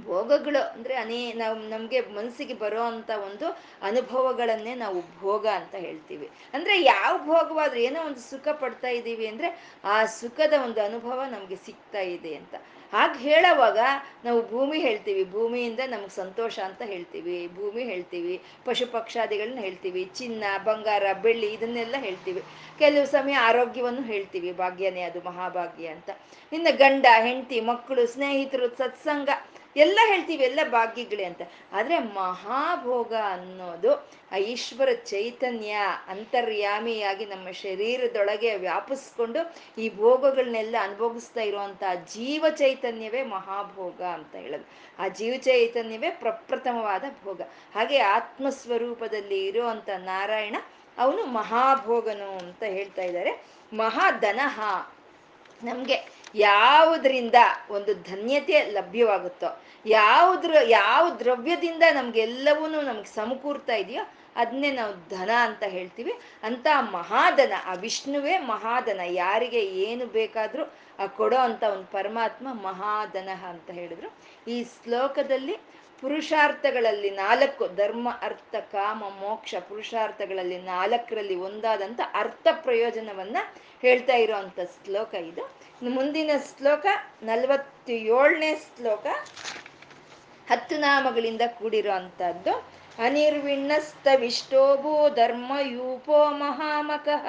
ಭೋಗಗಳು 0.04 0.74
ಅಂದ್ರೆ 0.74 0.96
ಅನೇ 0.96 1.34
ನಾವು 1.34 1.60
ನಮ್ಗೆ 1.60 2.02
ಮನಸ್ಸಿಗೆ 2.02 2.54
ಬರೋ 2.54 2.82
ಅಂತ 2.82 3.10
ಒಂದು 3.10 3.48
ಅನುಭವಗಳನ್ನೇ 3.82 4.76
ನಾವು 4.76 5.02
ಭೋಗ 5.20 5.48
ಅಂತ 5.48 5.76
ಹೇಳ್ತೀವಿ. 5.76 6.30
ಅಂದ್ರೆ 6.54 6.82
ಯಾವ 6.82 7.18
ಭೋಗವಾದ್ರೂ 7.18 7.80
ಏನೋ 7.80 8.06
ಒಂದು 8.06 8.20
ಸುಖ 8.20 8.48
ಪಡ್ತಾ 8.48 8.88
ಇದ್ದೀವಿ 8.88 9.28
ಅಂದ್ರೆ 9.28 9.74
ಆ 9.84 10.06
ಸುಖದ 10.06 10.54
ಒಂದು 10.64 10.82
ಅನುಭವ 10.82 11.24
ನಮ್ಗೆ 11.32 11.56
ಸಿಗ್ತಾ 11.56 12.00
ಇದೆ 12.00 12.36
ಅಂತ. 12.36 12.56
ಹಾಗೆ 12.94 13.20
ಹೇಳೋವಾಗ 13.20 13.80
ನಾವು 14.26 14.50
ಭೂಮಿ 14.50 14.78
ಹೇಳ್ತೀವಿ. 14.78 15.32
ಭೂಮಿಯಿಂದ 15.32 15.80
ನಮ್ಗೆ 15.86 16.16
ಸಂತೋಷ 16.16 16.60
ಅಂತ 16.60 16.82
ಹೇಳ್ತೀವಿ. 16.82 17.48
ಭೂಮಿ 17.48 17.84
ಹೇಳ್ತೀವಿ. 17.84 18.42
ಪಶು 18.66 18.88
ಪಕ್ಷಾದಿಗಳನ್ನ 18.88 19.60
ಹೇಳ್ತೀವಿ. 19.60 20.04
ಚಿನ್ನ, 20.04 20.44
ಬಂಗಾರ, 20.64 21.04
ಬೆಳ್ಳಿ 21.22 21.54
ಇದನ್ನೆಲ್ಲ 21.54 21.96
ಹೇಳ್ತೀವಿ. 21.98 22.44
ಕೆಲವು 22.80 23.06
ಸಮಯ 23.06 23.34
ಆರೋಗ್ಯವನ್ನು 23.34 24.02
ಹೇಳ್ತೀವಿ. 24.02 24.52
ಭಾಗ್ಯನೇ 24.52 25.02
ಅದು 25.02 25.22
ಮಹಾಭಾಗ್ಯ 25.22 25.88
ಅಂತ. 25.88 26.10
ಇನ್ನು 26.54 26.78
ಗಂಡ, 26.78 27.06
ಹೆಂಡತಿ, 27.22 27.62
ಮಕ್ಕಳು, 27.62 28.08
ಸ್ನೇಹಿತರು, 28.08 28.68
ಸತ್ಸಂಗ 28.68 29.30
ಎಲ್ಲ 29.76 30.00
ಹೇಳ್ತೀವಿ, 30.08 30.44
ಎಲ್ಲ 30.44 30.60
ಭಾಗ್ಯಗಳೇ 30.70 31.24
ಅಂತ. 31.24 31.42
ಆದ್ರೆ 31.74 31.98
ಮಹಾಭೋಗ 32.00 33.14
ಅನ್ನೋದು 33.14 34.10
ಆ 34.32 34.36
ಈಶ್ವರ 34.36 34.94
ಚೈತನ್ಯ 34.94 35.78
ಅಂತರ್ಯಾಮಿಯಾಗಿ 36.08 37.26
ನಮ್ಮ 37.26 37.52
ಶರೀರದೊಳಗೆ 37.52 38.56
ವ್ಯಾಪಿಸ್ಕೊಂಡು 38.56 39.56
ಈ 39.82 39.96
ಭೋಗಗಳನ್ನೆಲ್ಲ 39.96 40.76
ಅನುಭವಿಸ್ತಾ 40.82 41.42
ಇರುವಂತ 41.42 41.84
ಜೀವ 42.14 42.46
ಚೈತನ್ಯವೇ 42.50 43.24
ಮಹಾಭೋಗ 43.24 44.02
ಅಂತ 44.02 44.36
ಹೇಳೋದು. 44.36 44.66
ಆ 45.00 45.08
ಜೀವ 45.08 45.34
ಚೈತನ್ಯವೇ 45.38 46.10
ಪ್ರಪ್ರಥಮವಾದ 46.10 47.04
ಭೋಗ. 47.24 47.42
ಹಾಗೆ 47.76 47.98
ಆತ್ಮಸ್ವರೂಪದಲ್ಲಿ 47.98 49.46
ಇರುವಂತ 49.46 49.90
ನಾರಾಯಣ 49.98 50.56
ಅವನು 50.98 51.26
ಮಹಾಭೋಗನು 51.26 52.38
ಅಂತ 52.38 52.64
ಹೇಳ್ತಾ 52.64 53.02
ಇದ್ದಾರೆ. 53.02 53.32
ಮಹಾಧನಹ 53.74 54.88
ನಮ್ಗೆ. 55.64 56.15
ಯಾವುದರಿಂದ 56.38 57.36
ಒಂದು 57.70 57.94
ಧನ್ಯತೆ 57.94 58.66
ಲಭ್ಯವಾಗುತ್ತೋ, 58.72 59.64
ಯಾವುದ್ರ, 59.86 60.56
ಯಾವ 60.68 61.10
ದ್ರವ್ಯದಿಂದ 61.20 61.84
ನಮ್ಗೆಲ್ಲವೂ 61.92 62.68
ನಮ್ಗೆ 62.68 63.16
ಸಮಕೂರ್ತಾ 63.16 63.76
ಇದೆಯೋ 63.76 64.04
ಅದನ್ನೇ 64.36 64.72
ನಾವು 64.72 64.94
ಧನ 65.10 65.30
ಅಂತ 65.42 65.64
ಹೇಳ್ತೀವಿ. 65.64 66.14
ಅಂತ 66.44 66.68
ಮಹಾಧನ, 66.80 67.54
ಆ 67.66 67.74
ವಿಷ್ಣುವೇ 67.74 68.38
ಮಹಾಧನ, 68.38 69.00
ಯಾರಿಗೆ 69.06 69.62
ಏನು 69.66 70.06
ಬೇಕಾದ್ರೂ 70.06 70.74
ಆ 71.00 71.06
ಕೊಡೋ 71.06 71.38
ಅಂತ 71.38 71.64
ಒಂದು 71.64 71.84
ಪರಮಾತ್ಮ 71.84 72.48
ಮಹಾಧನ 72.54 73.30
ಅಂತ 73.50 73.72
ಹೇಳಿದ್ರು. 73.72 74.10
ಈ 74.52 74.64
ಶ್ಲೋಕದಲ್ಲಿ 74.64 75.58
ಪುರುಷಾರ್ಥಗಳಲ್ಲಿ 76.02 77.10
ನಾಲ್ಕು, 77.10 77.68
ಧರ್ಮ, 77.68 78.10
ಅರ್ಥ, 78.22 78.56
ಕಾಮ, 78.56 79.04
ಮೋಕ್ಷ, 79.20 79.56
ಪುರುಷಾರ್ಥಗಳಲ್ಲಿ 79.70 80.58
ನಾಲ್ಕರಲ್ಲಿ 80.58 81.36
ಒಂದಾದಂಥ 81.36 82.00
ಅರ್ಥ 82.14 82.48
ಪ್ರಯೋಜನವನ್ನ 82.52 83.38
ಹೇಳ್ತಾ 83.86 84.16
ಇರುವಂತ 84.16 84.60
ಶ್ಲೋಕ 84.76 85.14
ಇದು. 85.30 85.44
ಮುಂದಿನ 85.90 86.32
ಶ್ಲೋಕ 86.50 86.86
ನಲವತ್ತು 87.24 87.94
ಏಳನೇ 88.18 88.52
ಶ್ಲೋಕ 88.66 89.06
ಹತ್ತು 90.48 90.76
ನಾಮಗಳಿಂದ 90.78 91.44
ಕೂಡಿರೋ 91.60 91.92
ಅಂಥದ್ದು 91.92 92.54
ಅನಿರ್ವಿಣ್ಣಸ್ತವಿಷ್ಟೋಭೋ 93.00 94.94
ಧರ್ಮಯೂಪೋ 95.10 96.20
ಮಹಾಮಕಃ 96.36 97.26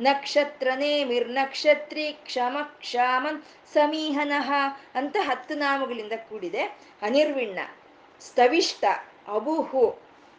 ನಕ್ಷತ್ರ 0.00 0.68
ನೇಮಿರ್ನಕ್ಷತ್ರಿ 0.74 2.06
ಕ್ಷಮ 2.24 2.56
ಕ್ಷಾಮನ್ 2.80 3.40
ಸಮೀಹನಃ 3.74 4.48
ಅಂತ 4.94 5.16
ಹತ್ತು 5.20 5.54
ನಾಮಗಳಿಂದ 5.54 6.14
ಕೂಡಿದೆ. 6.28 6.62
ಅನಿರ್ವಿಣ್ಣ, 7.02 7.58
ಸ್ತವಿಷ್ಟ, 8.20 8.84
ಅಬುಹು 9.28 9.84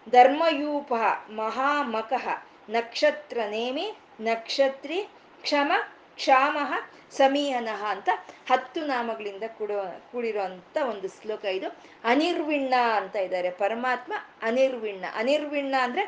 ಧರ್ಮಯೂಪ 0.08 0.92
ಮಹಾಮಕಃ 1.34 2.26
ನಕ್ಷತ್ರ 2.70 3.40
ನೇಮಿ 3.50 3.88
ನಕ್ಷತ್ರಿ 4.22 5.00
ಕ್ಷಮ, 5.42 5.72
ಕ್ಷಾಮಃ, 6.16 6.74
ಸಮೀಹನಃ 7.12 7.86
ಅಂತ 7.86 8.10
ಹತ್ತು 8.50 8.86
ನಾಮಗಳಿಂದ 8.86 9.44
ಕೂಡೋ, 9.58 10.02
ಕೂಡಿರುವಂತ 10.12 10.78
ಒಂದು 10.90 11.08
ಶ್ಲೋಕ 11.08 11.46
ಇದು. 11.46 11.78
ಅನಿರ್ವಿಣ್ಣ 12.04 12.74
ಅಂತ 12.96 13.16
ಇದ್ದಾರೆ. 13.16 13.50
ಪರಮಾತ್ಮ 13.50 14.14
ಅನಿರ್ವಿಣ್ಣ. 14.42 15.06
ಅನಿರ್ವಿಣ್ಣ 15.16 15.76
ಅಂದ್ರೆ 15.82 16.04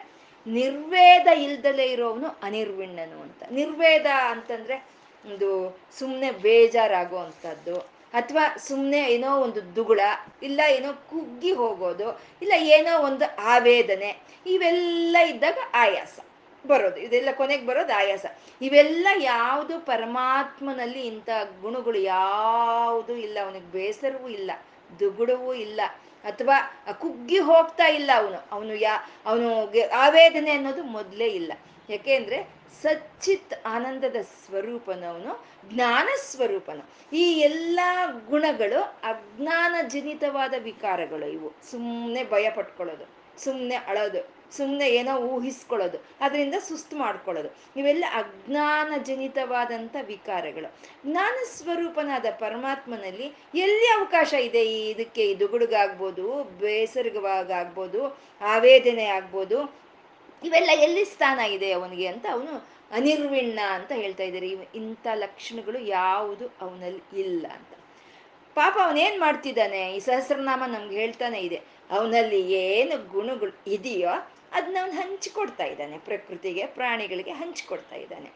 ನಿರ್ವೇದ 0.47 1.27
ಇಲ್ದಲೇ 1.27 1.83
ಇರೋವನು 1.83 2.39
ಅನಿರ್ವಿಣ್ಣನು 2.43 3.21
ಅಂತ. 3.21 3.43
ನಿರ್ವೇದ 3.51 4.05
ಅಂತಂದ್ರೆ 4.05 4.85
ಒಂದು 5.25 5.79
ಸುಮ್ಮನೆ 5.99 6.31
ಬೇಜಾರಾಗೋ 6.31 7.17
ಅಂಥದ್ದು 7.17 7.79
ಅಥವಾ 8.13 8.55
ಸುಮ್ಮನೆ 8.57 9.01
ಏನೋ 9.01 9.37
ಒಂದು 9.37 9.75
ದುಗುಳ, 9.75 9.99
ಇಲ್ಲ 10.43 10.61
ಏನೋ 10.69 10.93
ಕುಗ್ಗಿ 10.93 11.51
ಹೋಗೋದು, 11.51 12.21
ಇಲ್ಲ 12.41 12.51
ಏನೋ 12.57 13.01
ಒಂದು 13.01 13.25
ಆವೇದನೆ, 13.37 14.21
ಇವೆಲ್ಲ 14.45 15.17
ಇದ್ದಾಗ 15.25 15.57
ಆಯಾಸ. 15.73 16.19
ಬರೋದು, 16.67 16.97
ಇದೆಲ್ಲ 16.97 17.29
ಕೊನೆಗೆ 17.37 17.65
ಬರೋದು 17.65 17.93
ಆಯಾಸ. 17.93 18.25
ಇವೆಲ್ಲ 18.61 19.07
ಯಾವುದು 19.17 19.79
ಪರಮಾತ್ಮನಲ್ಲಿ 19.79 21.01
ಇಂಥ 21.01 21.29
ಗುಣಗಳು 21.61 21.99
ಯಾವುದು 21.99 23.15
ಇಲ್ಲ, 23.17 23.37
ಅವನಿಗೆ 23.43 23.65
ಬೇಸರವೂ 23.65 24.27
ಇಲ್ಲ, 24.27 24.51
ದುಗುಡವೂ 24.99 25.53
ಇಲ್ಲ, 25.53 25.81
ಅಥವಾ 26.23 26.57
ಕುಗ್ಗಿ 26.93 27.39
ಹೋಗ್ತಾ 27.39 27.87
ಇಲ್ಲ 27.87 28.11
ಅವನು 28.15 28.47
ಅವನು 28.51 28.75
ಯಾ 28.75 29.07
ಅವನು 29.25 29.71
ಆವೇದನೆ 29.93 30.51
ಅನ್ನೋದು 30.51 30.83
ಮೊದಲೇ 30.83 31.27
ಇಲ್ಲ. 31.27 31.53
ಯಾಕೆಂದ್ರೆ 31.89 32.61
ಸಚ್ಚಿತ್ 32.81 33.53
ಆನಂದದ 33.65 34.15
ಸ್ವರೂಪನವನು 34.21 35.45
ಜ್ಞಾನ 35.65 36.09
ಸ್ವರೂಪನು. 36.31 37.15
ಈ 37.15 37.39
ಎಲ್ಲ 37.39 37.79
ಗುಣಗಳು 38.29 38.81
ಅಜ್ಞಾನ 38.81 39.75
ಜನಿತವಾದ 39.87 40.53
ವಿಕಾರಗಳು 40.57 41.25
ಇವು. 41.25 41.53
ಸುಮ್ಮನೆ 41.71 42.23
ಭಯ 42.23 42.49
ಪಟ್ಕೊಳ್ಳೋದು 42.49 43.07
ಸುಮ್ಮನೆ 43.43 43.75
ಅಳೋದು. 43.75 44.40
ಸುಮ್ಮನೆ 44.57 44.87
ಏನೋ 44.99 45.13
ಊಹಿಸ್ಕೊಳ್ಳೋದು, 45.33 45.97
ಅದರಿಂದ 46.25 46.55
ಸುಸ್ತು 46.67 46.95
ಮಾಡ್ಕೊಳ್ಳೋದು. 46.97 47.49
ಇವೆಲ್ಲ 47.79 48.05
ಅಜ್ಞಾನ 48.21 48.91
ಜನಿತವಾದಂಥ 49.09 49.95
ವಿಕಾರಗಳು. 50.11 50.69
ಜ್ಞಾನ 51.05 51.35
ಸ್ವರೂಪನಾದ 51.57 52.27
ಪರಮಾತ್ಮನಲ್ಲಿ 52.43 53.27
ಎಲ್ಲಿ 53.65 53.87
ಅವಕಾಶ 53.97 54.33
ಇದೆ 54.49 54.63
ಈ 54.75 54.79
ಇದಕ್ಕೆ? 54.89 55.23
ಈ 55.31 55.35
ದುಗುಡುಗಾಗ್ಬೋದು, 55.39 56.25
ಬೇಸರವಾಗಾಗ್ಬೋದು, 56.61 58.01
ಆವೇದನೆ 58.55 59.07
ಆಗ್ಬೋದು. 59.17 59.59
ಇವೆಲ್ಲ 60.43 60.71
ಎಲ್ಲಿ 60.85 61.05
ಸ್ಥಾನ 61.05 61.39
ಇದೆ 61.55 61.71
ಅವನಿಗೆ 61.71 62.07
ಅಂತ 62.13 62.25
ಅವನು 62.35 62.53
ಅನಿರ್ವಿಣ್ಣ 62.97 63.59
ಅಂತ 63.77 63.91
ಹೇಳ್ತಾ 64.01 64.23
ಇದ್ದಾರೆ. 64.23 64.47
ಇಂಥ 64.79 65.05
ಲಕ್ಷಣಗಳು 65.23 65.79
ಯಾವುದು 65.97 66.45
ಅವನಲ್ಲಿ 66.65 67.03
ಇಲ್ಲ 67.23 67.45
ಅಂತ. 67.57 67.71
ಪಾಪ 68.57 68.75
ಅವನೇನ್ 68.85 69.17
ಮಾಡ್ತಿದ್ದಾನೆ? 69.19 69.81
ಈ 69.97 69.99
ಸಹಸ್ರನಾಮ 70.07 70.63
ನಮ್ಗೆ 70.67 70.95
ಹೇಳ್ತಾನೆ 71.01 71.39
ಇದೆ. 71.47 71.59
ಅವನಲ್ಲಿ 71.97 72.39
ಏನು 72.63 72.95
ಗುಣಗಳು 73.13 73.53
ಇದೆಯೋ 73.75 74.13
ಅದನ್ನ 74.53 74.77
ಅವನು 74.81 74.91
ಹಂಚಿಕೊಡ್ತಾ 74.91 75.63
ಇದ್ದಾನೆ, 75.63 75.97
ಪ್ರಕೃತಿಗೆ, 75.97 76.65
ಪ್ರಾಣಿಗಳಿಗೆ 76.65 77.31
ಹಂಚಿಕೊಡ್ತಾ 77.31 77.95
ಇದ್ದಾನೆ. 77.95 78.31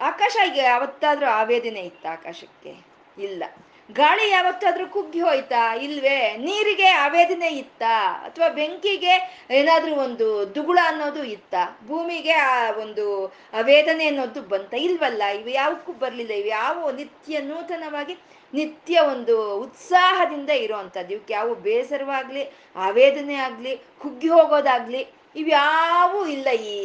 ಆಕಾಶ 0.00 0.36
ಯಾವತ್ತಾದ್ರೂ 0.56 1.26
ಆವೇದನೆ 1.26 1.80
ಇತ್ತ 1.80 2.06
ಆಕಾಶಕ್ಕೆ? 2.06 2.74
ಇಲ್ಲ. 3.18 3.44
ಗಾಳಿ 3.92 4.30
ಯಾವತ್ತಾದ್ರೂ 4.30 4.86
ಕುಗ್ಗಿ 4.86 5.20
ಹೋಯ್ತಾ? 5.20 5.74
ಇಲ್ವೇ. 5.74 6.36
ನೀರಿಗೆ 6.36 6.86
ಆವೇದನೆ 6.86 7.48
ಇತ್ತ? 7.48 7.82
ಅಥವಾ 8.22 8.48
ಬೆಂಕಿಗೆ 8.48 9.46
ಏನಾದ್ರೂ 9.50 9.94
ಒಂದು 9.94 10.54
ದುಗುಳ 10.54 10.78
ಅನ್ನೋದು 10.84 11.24
ಇತ್ತ? 11.24 11.54
ಭೂಮಿಗೆ 11.86 12.32
ಆ 12.32 12.70
ಒಂದು 12.70 13.26
ಅವೇದನೆ 13.52 14.06
ಅನ್ನೋದು 14.06 14.42
ಬಂತ? 14.42 14.74
ಇಲ್ವಲ್ಲ. 14.74 15.22
ಇವು 15.22 15.48
ಯಾವಕ್ಕೂ 15.48 15.92
ಬರ್ಲಿಲ್ಲ. 15.92 16.32
ಇವು 16.32 16.48
ಯಾವ 16.48 16.90
ನಿತ್ಯ 16.90 17.40
ನೂತನವಾಗಿ 17.40 18.18
ನಿತ್ಯ 18.54 19.00
ಒಂದು 19.00 19.56
ಉತ್ಸಾಹದಿಂದ 19.60 20.50
ಇರುವಂತದ್ದು 20.50 21.14
ಇವಕ್ಕೆ 21.14 21.34
ಯಾವ 21.34 21.54
ಬೇಸರವಾಗ್ಲಿ, 21.54 22.52
ಆವೇದನೆ 22.76 23.34
ಆಗ್ಲಿ, 23.34 23.76
ಕುಗ್ಗಿ 23.76 24.28
ಹೋಗೋದಾಗ್ಲಿ 24.28 25.17
ಇವ್ಯಾವೂ 25.40 26.20
ಇಲ್ಲ 26.36 26.48
ಈ 26.72 26.76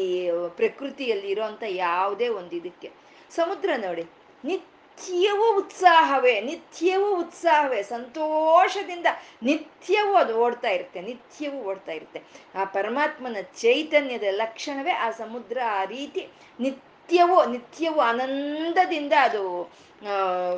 ಪ್ರಕೃತಿಯಲ್ಲಿ 0.59 1.29
ಇರೋಂಥ 1.33 1.63
ಯಾವುದೇ 1.85 2.27
ಒಂದು 2.39 2.53
ಇದಕ್ಕೆ. 2.59 2.89
ಸಮುದ್ರ 3.37 3.69
ನೋಡಿ, 3.85 4.03
ನಿತ್ಯವೂ 4.49 5.47
ಉತ್ಸಾಹವೇ 5.61 6.33
ನಿತ್ಯವೂ 6.49 7.09
ಉತ್ಸಾಹವೇ, 7.23 7.79
ಸಂತೋಷದಿಂದ 7.93 9.07
ನಿತ್ಯವೂ 9.49 10.13
ಅದು 10.21 10.33
ಓಡ್ತಾ 10.45 10.71
ಇರುತ್ತೆ, 10.77 10.99
ನಿತ್ಯವೂ 11.09 11.59
ಓಡ್ತಾ 11.71 11.93
ಇರುತ್ತೆ. 11.99 12.19
ಆ 12.59 12.63
ಪರಮಾತ್ಮನ 12.77 13.41
ಚೈತನ್ಯದ 13.63 14.27
ಲಕ್ಷಣವೇ 14.41 14.95
ಆ 15.05 15.09
ಸಮುದ್ರ, 15.21 15.57
ಆ 15.79 15.83
ರೀತಿ 15.95 16.23
ನಿತ್ಯವೂ 16.59 17.37
ನಿತ್ಯವೂ 17.55 17.99
ಆನಂದದಿಂದ 18.11 19.13
ಅದು 19.27 19.43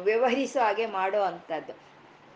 ವ್ಯವಹರಿಸೋ 0.07 0.59
ಹಾಗೆ 0.65 0.85
ಮಾಡೋ 0.99 1.21
ಅಂಥದ್ದು 1.31 1.73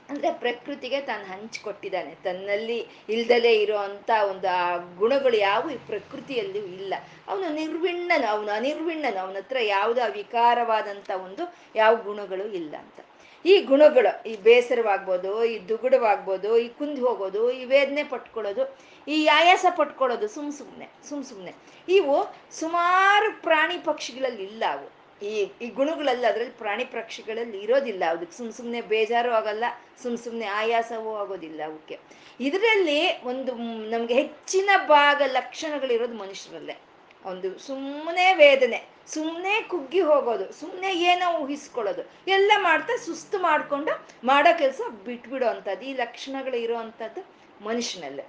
ಅಂದ್ರೆ 0.09 0.31
ಪ್ರಕೃತಿಗೆ 0.31 1.01
ತಾನು 1.01 1.25
ಹಂಚಿಕೊಟ್ಟಿದ್ದಾನೆ 1.25 2.15
ತನ್ನಲ್ಲಿ 2.23 2.87
ಇಲ್ದಲೇ 3.09 3.53
ಇರೋ 3.61 3.77
ಅಂತ 3.77 4.09
ಒಂದು, 4.29 4.47
ಆ 4.47 4.77
ಗುಣಗಳು 4.77 5.37
ಯಾವ 5.37 5.71
ಈ 5.71 5.77
ಪ್ರಕೃತಿಯಲ್ಲೂ 5.87 6.65
ಇಲ್ಲ. 6.65 6.93
ಅವನು 7.27 7.53
ನಿರ್ವಿಣ್ಣನ, 7.53 8.23
ಅವನು 8.29 8.51
ಅನಿರ್ವಿಣ್ಣನ, 8.51 9.17
ಅವನ 9.21 9.37
ಹತ್ರ 9.37 9.57
ಯಾವುದೋ 9.61 10.01
ಅವಿಕಾರವಾದಂತ 10.01 11.09
ಒಂದು 11.15 11.55
ಯಾವ 11.75 11.95
ಗುಣಗಳು 11.95 12.47
ಇಲ್ಲ 12.53 12.75
ಅಂತ. 12.75 12.99
ಈ 13.45 13.59
ಗುಣಗಳು, 13.61 14.29
ಈ 14.29 14.35
ಬೇಸರವಾಗ್ಬೋದು, 14.35 15.45
ಈ 15.45 15.67
ದುಗುಡವಾಗ್ಬೋದು, 15.67 16.57
ಈ 16.57 16.69
ಕುಂದಿ 16.69 17.01
ಹೋಗೋದು, 17.01 17.51
ಈ 17.51 17.63
ವೇದನೆ 17.63 18.03
ಪಟ್ಕೊಳ್ಳೋದು, 18.03 18.77
ಈ 19.07 19.25
ಆಯಾಸ 19.25 19.65
ಪಟ್ಕೊಳ್ಳೋದು 19.77 20.27
ಸುಮ್ 20.27 20.51
ಸುಮ್ಮನೆ 20.51 20.89
ಸುಮ್ 21.09 21.23
ಸುಮ್ಮನೆ 21.23 21.55
ಇವು 21.87 22.15
ಸುಮಾರು 22.51 23.41
ಪ್ರಾಣಿ 23.41 23.77
ಪಕ್ಷಿಗಳಲ್ಲಿ 23.77 24.43
ಇಲ್ಲ 24.43 24.63
ಅವು. 24.71 24.98
ಈ 25.21 25.51
ಈ 25.61 25.69
ಗುಣಗಳೆಲ್ಲ, 25.69 26.25
ಅದರಲ್ಲಿ 26.27 26.57
ಪ್ರಾಣಿ 26.57 26.85
ಪಕ್ಷಿಗಳಲ್ಲಿ 26.85 27.61
ಇರೋದಿಲ್ಲ. 27.61 28.03
ಅದಕ್ಕೆ 28.09 28.37
ಸುಮ್ 28.37 28.51
ಸುಮ್ಮನೆ 28.51 28.81
ಬೇಜಾರು 28.81 29.31
ಆಗಲ್ಲ, 29.31 29.63
ಸುಮ್ 30.03 30.17
ಸುಮ್ಮನೆ 30.17 30.45
ಆಯಾಸವೂ 30.45 31.15
ಆಗೋದಿಲ್ಲ 31.15 31.61
ಅವಕ್ಕೆ. 31.65 31.99
ಇದರಲ್ಲಿ 32.39 33.23
ಒಂದು 33.23 33.55
ನಮ್ಗೆ 33.89 34.13
ಹೆಚ್ಚಿನ 34.13 34.69
ಭಾಗ 34.87 35.21
ಲಕ್ಷಣಗಳಿರೋದು 35.25 36.13
ಮನುಷ್ಯರಲ್ಲೇ. 36.13 36.77
ಒಂದು 37.25 37.59
ಸುಮ್ಮನೆ 37.59 38.33
ವೇದನೆ, 38.33 38.89
ಸುಮ್ಮನೆ 39.07 39.61
ಕುಗ್ಗಿ 39.61 40.01
ಹೋಗೋದು, 40.01 40.53
ಸುಮ್ಮನೆ 40.53 40.93
ಏನೋ 40.93 41.37
ಊಹಿಸ್ಕೊಳ್ಳೋದು, 41.39 42.11
ಎಲ್ಲ 42.27 42.51
ಮಾಡ್ತಾ 42.57 42.95
ಸುಸ್ತು 43.05 43.39
ಮಾಡ್ಕೊಂಡು 43.39 44.07
ಮಾಡೋ 44.23 44.57
ಕೆಲಸ 44.57 44.81
ಬಿಟ್ಬಿಡೋ 45.05 45.47
ಅಂಥದ್ದು, 45.47 45.85
ಈ 45.85 45.93
ಲಕ್ಷಣಗಳು 45.93 46.55
ಇರೋ 46.55 46.75
ಅಂಥದ್ದು 46.75 47.21
ಮನುಷ್ಯನಲ್ಲೇ. 47.65 48.23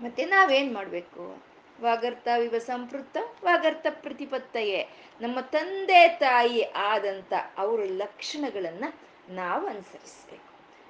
ಮತ್ತೆ 0.00 0.24
ನಾವೇನು 0.24 0.74
ಮಾಡ್ಬೇಕು? 0.74 1.47
ವಾಗರ್ತ 1.80 2.28
ವಿವ 2.38 2.54
ಸಂಪೃತ 2.58 3.16
ವಾಗರ್ತ 3.44 3.86
ಪ್ರತಿಪತ್ತಯೇ. 3.90 4.88
ನಮ್ಮ 5.20 5.40
ತಂದೆ 5.40 6.08
ತಾಯಿ 6.08 6.62
ಆದಂತ 6.62 7.32
ಅವರ 7.58 7.80
ಲಕ್ಷಣಗಳನ್ನ 7.96 8.84
ನಾವು 9.28 9.66
ಅನುಸರಿಸ್ಬೇಕು 9.66 10.47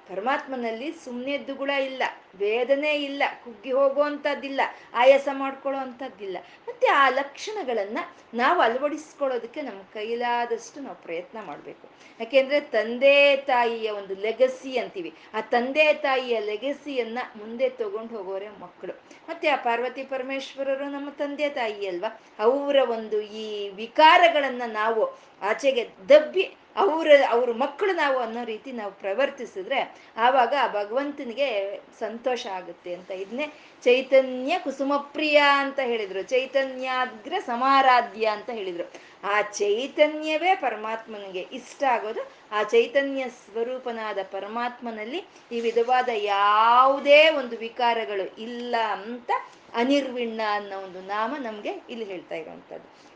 ಪರಮಾತ್ಮನಲ್ಲಿ 0.09 0.91
ಸುಮ್ಮನೆ 0.91 1.37
ದುಗುಳ 1.37 1.69
ಇಲ್ಲ 1.69 2.03
ವೇದನೆ 2.39 2.91
ಇಲ್ಲ, 2.95 3.23
ಕುಗ್ಗಿ 3.43 3.71
ಹೋಗುವಂಥದ್ದಿಲ್ಲ, 3.71 4.61
ಆಯಾಸ 4.93 5.27
ಮಾಡ್ಕೊಳ್ಳೋ 5.33 5.79
ಅಂಥದ್ದಿಲ್ಲ 5.79 6.37
ಮತ್ತೆ 6.67 6.87
ಆ 6.87 7.09
ಲಕ್ಷಣಗಳನ್ನ 7.09 7.97
ನಾವು 8.33 8.61
ಅಳವಡಿಸ್ಕೊಳ್ಳೋದಕ್ಕೆ 8.61 9.61
ನಮ್ಮ 9.61 9.81
ಕೈಲಾದಷ್ಟು 9.93 10.79
ನಾವು 10.79 10.95
ಪ್ರಯತ್ನ 10.95 11.37
ಮಾಡಬೇಕು. 11.45 11.89
ಯಾಕೆಂದ್ರೆ 12.19 12.59
ತಂದೆ 12.61 13.37
ತಾಯಿಯ 13.37 13.89
ಒಂದು 13.89 14.15
ಲೆಗಸಿ 14.15 14.77
ಅಂತೀವಿ. 14.77 15.13
ಆ 15.33 15.41
ತಂದೆ 15.41 15.93
ತಾಯಿಯ 15.93 16.39
ಲೆಗಸಿಯನ್ನ 16.39 17.19
ಮುಂದೆ 17.35 17.69
ತಗೊಂಡು 17.69 18.17
ಹೋಗೋರೆ 18.17 18.49
ಮಕ್ಕಳು. 18.49 18.93
ಮತ್ತೆ 19.29 19.49
ಆ 19.49 19.55
ಪಾರ್ವತಿ 19.55 20.03
ಪರಮೇಶ್ವರರು 20.03 20.89
ನಮ್ಮ 20.89 21.09
ತಂದೆ 21.09 21.49
ತಾಯಿ 21.49 21.87
ಅಲ್ವಾ? 21.87 22.21
ಅವರ 22.39 22.75
ಒಂದು 22.89 23.21
ಈ 23.21 23.69
ವಿಕಾರಗಳನ್ನ 23.69 24.61
ನಾವು 24.67 25.03
ಆಚೆಗೆ 25.41 25.89
ದಬ್ಬಿ 26.09 26.43
ಅವರ, 26.79 27.07
ಅವ್ರ 27.29 27.51
ಮಕ್ಕಳು 27.51 27.93
ನಾವು 27.93 28.19
ಅನ್ನೋ 28.19 28.43
ರೀತಿ 28.43 28.71
ನಾವು 28.71 28.91
ಪ್ರವರ್ತಿಸಿದ್ರೆ 28.91 29.95
ಆವಾಗ 30.17 30.53
ಭಗವಂತನಿಗೆ 30.73 31.77
ಸಂತೋಷ 31.99 32.47
ಆಗುತ್ತೆ 32.47 32.93
ಅಂತ. 32.93 33.11
ಇದನ್ನೇ 33.11 33.47
ಚೈತನ್ಯ 33.83 34.59
ಕುಸುಮಪ್ರಿಯ 34.59 35.37
ಅಂತ 35.37 35.79
ಹೇಳಿದ್ರು. 35.83 36.23
ಚೈತನ್ಯಾಗ್ರ 36.23 37.33
ಸಮಾರಾಧ್ಯ 37.45 38.25
ಅಂತ 38.25 38.49
ಹೇಳಿದ್ರು. 38.49 38.85
ಆ 39.23 39.41
ಚೈತನ್ಯವೇ 39.41 40.55
ಪರಮಾತ್ಮನಿಗೆ 40.55 41.47
ಇಷ್ಟ 41.51 41.83
ಆಗೋದು. 41.83 42.31
ಆ 42.51 42.63
ಚೈತನ್ಯ 42.63 43.25
ಸ್ವರೂಪನಾದ 43.29 44.19
ಪರಮಾತ್ಮನಲ್ಲಿ 44.31 45.25
ಈ 45.51 45.59
ವಿಧವಾದ 45.59 46.09
ಯಾವುದೇ 46.13 47.29
ಒಂದು 47.29 47.57
ವಿಕಾರಗಳು 47.57 48.41
ಇಲ್ಲ 48.41 48.75
ಅಂತ 48.91 49.31
ಅನಿರ್ವಿಣ್ಣ 49.73 50.41
ಅನ್ನೋ 50.51 50.77
ಒಂದು 50.79 51.01
ನಾಮ 51.01 51.35
ನಮ್ಗೆ 51.39 51.71
ಇಲ್ಲಿ 51.89 52.05
ಹೇಳ್ತಾ 52.05 52.35
ಇರುವಂಥದ್ದು. 52.35 53.08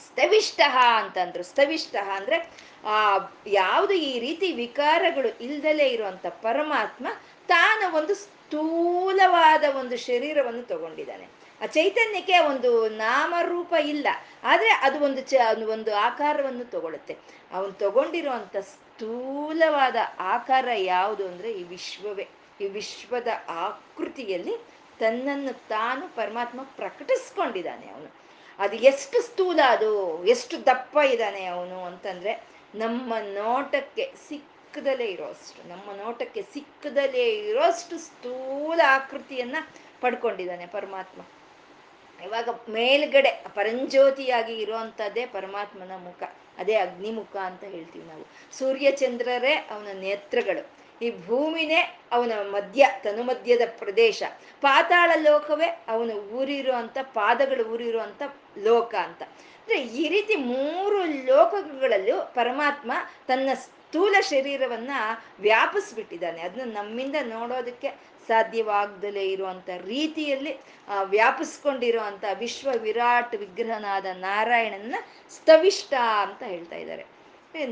ಸ್ತವಿಷ್ಟ 0.00 0.60
ಅಂತಂದ್ರು. 0.96 1.42
ಸ್ತವಿಷ್ಟ 1.42 1.96
ಅಂದ್ರೆ, 2.14 2.50
ಆ, 2.86 3.18
ಯಾವುದು 3.46 3.92
ಈ 3.92 4.18
ರೀತಿ 4.18 4.52
ವಿಕಾರಗಳು 4.52 5.42
ಇಲ್ದಲೇ 5.42 5.88
ಇರುವಂತ 5.88 6.26
ಪರಮಾತ್ಮ 6.26 7.06
ತಾನು 7.48 7.96
ಒಂದು 7.96 8.14
ಸ್ಥೂಲವಾದ 8.14 9.64
ಒಂದು 9.76 9.96
ಶರೀರವನ್ನು 9.96 10.62
ತಗೊಂಡಿದ್ದಾನೆ. 10.62 11.28
ಆ 11.62 11.66
ಚೈತನ್ಯಕ್ಕೆ 11.66 12.38
ಒಂದು 12.38 12.88
ನಾಮರೂಪ 12.88 13.74
ಇಲ್ಲ. 13.84 14.08
ಆದ್ರೆ 14.44 14.70
ಅದು 14.70 15.00
ಒಂದು 15.00 15.20
ಚ 15.20 15.34
ಒಂದು 15.68 15.94
ಆಕಾರವನ್ನು 15.94 16.64
ತಗೊಳುತ್ತೆ. 16.64 17.16
ಅವನು 17.52 17.72
ತಗೊಂಡಿರುವಂತ 17.72 18.56
ಸ್ಥೂಲವಾದ 18.56 19.96
ಆಕಾರ 20.18 20.68
ಯಾವುದು 20.76 21.28
ಅಂದ್ರೆ, 21.28 21.52
ಈ 21.52 21.62
ವಿಶ್ವವೇ, 21.62 22.28
ಈ 22.60 22.66
ವಿಶ್ವದ 22.66 23.26
ಆಕೃತಿಯಲ್ಲಿ 23.48 24.56
ತನ್ನನ್ನು 24.98 25.68
ತಾನು 25.68 26.16
ಪರಮಾತ್ಮ 26.16 26.62
ಪ್ರಕಟಿಸ್ಕೊಂಡಿದ್ದಾನೆ 26.62 27.88
ಅವನು. 27.88 28.25
ಅದು 28.58 28.76
ಎಷ್ಟು 28.76 29.22
ಸ್ಥೂಲ 29.22 29.60
ಅದು, 29.68 30.24
ಎಷ್ಟು 30.24 30.66
ದಪ್ಪ 30.66 30.96
ಇದ್ದಾನೆ 30.96 31.44
ಅವನು 31.44 31.84
ಅಂತಂದ್ರೆ, 31.84 32.32
ನಮ್ಮ 32.74 33.14
ನೋಟಕ್ಕೆ 33.18 34.12
ಸಿಕ್ಕದಲ್ಲೇ 34.28 35.04
ಇರೋಷ್ಟು 35.04 35.68
ನಮ್ಮ 35.68 35.96
ನೋಟಕ್ಕೆ 35.96 36.42
ಸಿಕ್ಕದಲ್ಲೇ 36.42 37.28
ಇರೋಷ್ಟು 37.28 37.98
ಸ್ಥೂಲ 37.98 38.80
ಆಕೃತಿಯನ್ನ 38.86 39.56
ಪಡ್ಕೊಂಡಿದ್ದಾನೆ 40.00 40.66
ಪರಮಾತ್ಮ. 40.66 41.20
ಇವಾಗ 42.24 42.48
ಮೇಲ್ಗಡೆ 42.68 43.44
ಪರಂಜ್ಯೋತಿಯಾಗಿ 43.54 44.54
ಇರುವಂತದ್ದೇ 44.54 45.26
ಪರಮಾತ್ಮನ 45.26 45.92
ಮುಖ, 45.96 46.22
ಅದೇ 46.58 46.74
ಅಗ್ನಿಮುಖ 46.74 47.36
ಅಂತ 47.36 47.64
ಹೇಳ್ತೀವಿ 47.64 48.04
ನಾವು. 48.04 48.26
ಸೂರ್ಯ 48.58 48.90
ಚಂದ್ರರೇ 48.90 49.54
ಅವನ 49.54 49.88
ನೇತ್ರಗಳು. 49.92 50.85
ಈ 51.02 51.26
ಭೂಮಿನೇ 51.26 52.00
ಅವನ 52.12 52.32
ಮಧ್ಯ, 52.50 52.88
ತನುಮಧ್ಯದ 53.02 53.60
ಪ್ರದೇಶ. 53.78 54.22
ಪಾತಾಳ 54.60 55.10
ಲೋಕವೇ 55.16 55.68
ಅವನ 55.88 56.10
ಊರಿರುವಂತ 56.10 56.98
ಪಾದಗಳು 57.02 57.64
ಊರಿರುವಂತ 57.64 58.22
ಲೋಕ 58.58 58.94
ಅಂತ. 58.94 59.22
ಅಂದ್ರೆ 59.22 59.82
ಈ 59.82 60.08
ರೀತಿ 60.08 60.34
ಮೂರು 60.36 61.04
ಲೋಕಗಳಲ್ಲೂ 61.04 62.32
ಪರಮಾತ್ಮ 62.34 62.92
ತನ್ನ 63.26 63.48
ಸ್ಥೂಲ 63.54 64.16
ಶರೀರವನ್ನ 64.20 64.90
ವ್ಯಾಪಿಸ್ಬಿಟ್ಟಿದ್ದಾನೆ. 65.40 66.40
ಅದನ್ನ 66.40 66.72
ನಮ್ಮಿಂದ 66.76 67.16
ನೋಡೋದಕ್ಕೆ 67.22 67.88
ಸಾಧ್ಯವಾಗ್ದಲೇ 68.28 69.24
ಇರುವಂತ 69.28 69.68
ರೀತಿಯಲ್ಲಿ 69.84 70.52
ವ್ಯಾಪಿಸ್ಕೊಂಡಿರುವಂತ 71.04 72.24
ವಿಶ್ವ 72.38 72.70
ವಿರಾಟ್ 72.78 73.34
ವಿಗ್ರಹನಾದ 73.34 74.06
ನಾರಾಯಣನ 74.12 74.94
ಸ್ತವಿಷ್ಟ 75.30 75.94
ಅಂತ 76.22 76.42
ಹೇಳ್ತಾ 76.42 76.76
ಇದ್ದಾರೆ. 76.76 77.04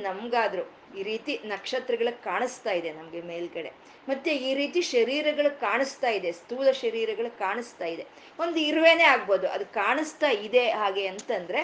ನಮ್ಗಾದ್ರು 0.02 0.83
ಈ 0.98 1.02
ರೀತಿ 1.02 1.40
ನಕ್ಷತ್ರಗಳು 1.44 2.12
ಕಾಣಿಸ್ತಾ 2.24 2.70
ಇದೆ 2.70 2.92
ನಮಗೆ 2.92 3.20
ಮೇಲ್ಗಡೆ. 3.20 3.72
ಮತ್ತೆ 4.08 4.30
ಈ 4.36 4.54
ರೀತಿ 4.54 4.80
ಶರೀರಗಳು 4.80 5.60
ಕಾಣಿಸ್ತಾ 5.60 6.08
ಇದೆ, 6.08 6.32
ಸ್ಥೂಲ 6.32 6.70
ಶರೀರಗಳು 6.70 7.38
ಕಾಣಿಸ್ತಾ 7.38 7.84
ಇದೆ. 7.84 8.04
ಒಂದು 8.38 8.58
ಇರುವೆನೇ 8.60 9.04
ಆಗ್ಬೋದು, 9.04 9.46
ಅದು 9.48 9.66
ಕಾಣಿಸ್ತಾ 9.74 10.30
ಇದೆ 10.46 10.64
ಹಾಗೆ 10.70 11.06
ಅಂತಂದ್ರೆ 11.06 11.60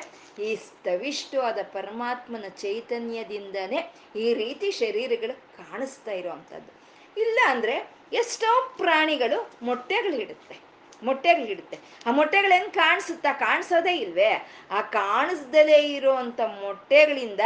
ಈ 0.47 0.57
ಸ್ತವಿಷ್ಟವಾದ 0.67 1.59
ಪರಮಾತ್ಮನ 1.73 2.49
ಚೈತನ್ಯದಿಂದನೇ 2.57 3.81
ಈ 4.17 4.35
ರೀತಿ 4.35 4.71
ಶರೀರಗಳು 4.71 5.37
ಕಾಣಿಸ್ತಾ 5.57 6.13
ಇರುವಂತದ್ದು 6.13 6.73
ಇಲ್ಲ 7.17 7.39
ಅಂದ್ರೆ 7.49 7.77
ಎಷ್ಟೋ 8.13 8.51
ಪ್ರಾಣಿಗಳು 8.77 9.39
ಮೊಟ್ಟೆಗಳು 9.63 10.17
ಇಡುತ್ತೆ. 10.21 10.70
ಮೊಟ್ಟೆಗಳಿಡುತ್ತೆ. 11.03 11.79
ಆ 12.07 12.11
ಮೊಟ್ಟೆಗಳೇನು 12.11 12.71
ಕಾಣಿಸುತ್ತಾ? 12.73 13.33
ಕಾಣಿಸೋದೇ 13.33 13.97
ಇಲ್ವೇ? 13.97 14.49
ಆ 14.71 14.81
ಕಾಣಿಸ್ದಲೇ 14.81 15.93
ಇರೋವಂಥ 15.97 16.41
ಮೊಟ್ಟೆಗಳಿಂದ 16.41 17.41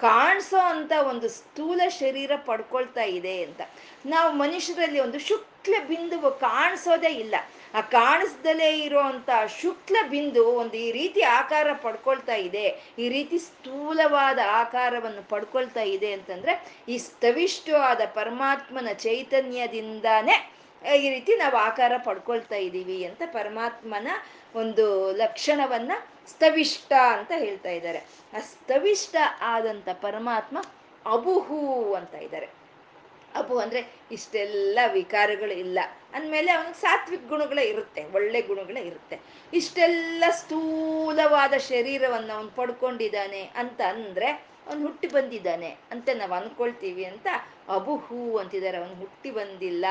ಕಾಣಿಸೋ 0.00 0.56
ಅಂತ 0.56 0.92
ಒಂದು 1.08 1.28
ಸ್ಥೂಲ 1.28 1.80
ಶರೀರ 1.88 2.30
ಪಡ್ಕೊಳ್ತಾ 2.36 3.02
ಇದೆ 3.02 3.42
ಅಂತ. 3.42 3.60
ನಾವು 4.06 4.32
ಮನುಷ್ಯರಲ್ಲಿ 4.32 5.00
ಒಂದು 5.00 5.18
ಶುಕ್ಲ 5.18 5.74
ಬಿಂದುವು 5.88 6.30
ಕಾಣಿಸೋದೇ 6.30 7.08
ಇಲ್ಲ. 7.08 7.34
ಆ 7.74 7.80
ಕಾಣಿಸ್ದಲೇ 7.80 8.80
ಇರೋವಂಥ 8.80 9.30
ಶುಕ್ಲ 9.62 9.96
ಬಿಂದು 10.10 10.48
ಒಂದು 10.48 10.76
ಈ 10.76 10.92
ರೀತಿ 10.92 11.22
ಆಕಾರ 11.22 11.72
ಪಡ್ಕೊಳ್ತಾ 11.72 12.34
ಇದೆ. 12.34 12.94
ಈ 12.98 13.08
ರೀತಿ 13.08 13.38
ಸ್ಥೂಲವಾದ 13.38 14.38
ಆಕಾರವನ್ನು 14.46 15.28
ಪಡ್ಕೊಳ್ತಾ 15.28 15.82
ಇದೆ 15.82 16.12
ಅಂತಂದ್ರೆ 16.12 16.82
ಈ 16.88 16.98
ಸ್ಥವಿಷ್ಟವಾದ 16.98 18.00
ಪರಮಾತ್ಮನ 18.14 18.88
ಚೈತನ್ಯದಿಂದಾನೇ 18.92 20.50
ಈ 20.84 21.10
ರೀತಿ 21.10 21.36
ನಾವು 21.36 21.56
ಆಕಾರ 21.56 21.92
ಪಡ್ಕೊಳ್ತಾ 22.04 22.56
ಇದ್ದೀವಿ 22.56 23.04
ಅಂತ 23.04 23.22
ಪರಮಾತ್ಮನ 23.32 24.08
ಒಂದು 24.54 25.12
ಲಕ್ಷಣವನ್ನ 25.12 25.92
ಸ್ತವಿಷ್ಟ 26.28 26.92
ಅಂತ 26.92 27.32
ಹೇಳ್ತಾ 27.36 27.70
ಇದ್ದಾರೆ. 27.70 27.98
ಆ 28.34 28.38
ಸ್ತವಿಷ್ಟ 28.38 29.16
ಆದಂತ 29.40 29.88
ಪರಮಾತ್ಮ 29.92 30.58
ಅಬುಹು 31.06 31.94
ಅಂತ 31.94 32.14
ಇದ್ದಾರೆ. 32.14 32.48
ಅಬು 33.34 33.58
ಅಂದ್ರೆ 33.58 33.92
ಇಷ್ಟೆಲ್ಲ 34.12 34.78
ವಿಕಾರಗಳು 34.92 35.52
ಇಲ್ಲ. 35.52 35.78
ಅಂದಮೇಲೆ 36.14 36.52
ಅವನಿಗೆ 36.52 36.80
ಸಾತ್ವಿಕ 36.80 37.20
ಗುಣಗಳೇ 37.28 37.62
ಇರುತ್ತೆ, 37.62 38.04
ಒಳ್ಳೆ 38.14 38.42
ಗುಣಗಳೇ 38.42 38.80
ಇರುತ್ತೆ. 38.80 39.20
ಇಷ್ಟೆಲ್ಲ 39.54 40.24
ಸ್ಥೂಲವಾದ 40.30 41.52
ಶರೀರವನ್ನು 41.52 42.34
ಅವನು 42.34 42.48
ಪಡ್ಕೊಂಡಿದ್ದಾನೆ 42.48 43.42
ಅಂತ 43.42 43.80
ಅಂದ್ರೆ 43.80 44.28
ಅವನು 44.68 44.86
ಹುಟ್ಟಿ 44.86 45.08
ಬಂದಿದ್ದಾನೆ 45.08 45.76
ಅಂತ 45.90 46.08
ನಾವು 46.14 46.34
ಅನ್ಕೊಳ್ತೀವಿ 46.34 47.04
ಅಂತ 47.04 47.26
ಅಬುಹು 47.68 48.38
ಅಂತಿದ್ದಾರೆ. 48.38 48.76
ಅವನು 48.78 48.94
ಹುಟ್ಟಿ 48.94 49.30
ಬಂದಿಲ್ಲ. 49.30 49.86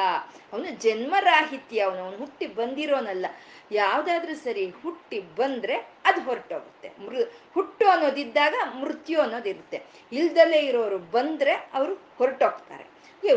ಅವನು 0.53 0.69
ಜನ್ಮರಾಹಿತ್ಯ. 0.79 1.79
ಅವನು 1.81 2.01
ಅವನು 2.03 2.17
ಹುಟ್ಟಿ 2.17 2.47
ಬಂದಿರೋನಲ್ಲ. 2.47 3.25
ಯಾವ್ದಾದ್ರೂ 3.71 4.35
ಸರಿ 4.35 4.69
ಹುಟ್ಟಿ 4.69 5.19
ಬಂದ್ರೆ 5.19 5.75
ಅದು 6.05 6.21
ಹೊರಟೋಗುತ್ತೆ. 6.21 6.89
ಮೃ, 7.05 7.15
ಹುಟ್ಟು 7.53 7.87
ಅನ್ನೋದಿದ್ದಾಗ 7.87 8.55
ಮೃತ್ಯು 8.79 9.21
ಅನ್ನೋದಿರುತ್ತೆ. 9.21 9.83
ಇಲ್ದಲ್ಲೇ 10.11 10.59
ಇರೋರು 10.59 10.97
ಬಂದ್ರೆ 10.97 11.51
ಅವರು 11.51 11.93
ಹೊರಟೋಗ್ತಾರೆ. 12.17 12.85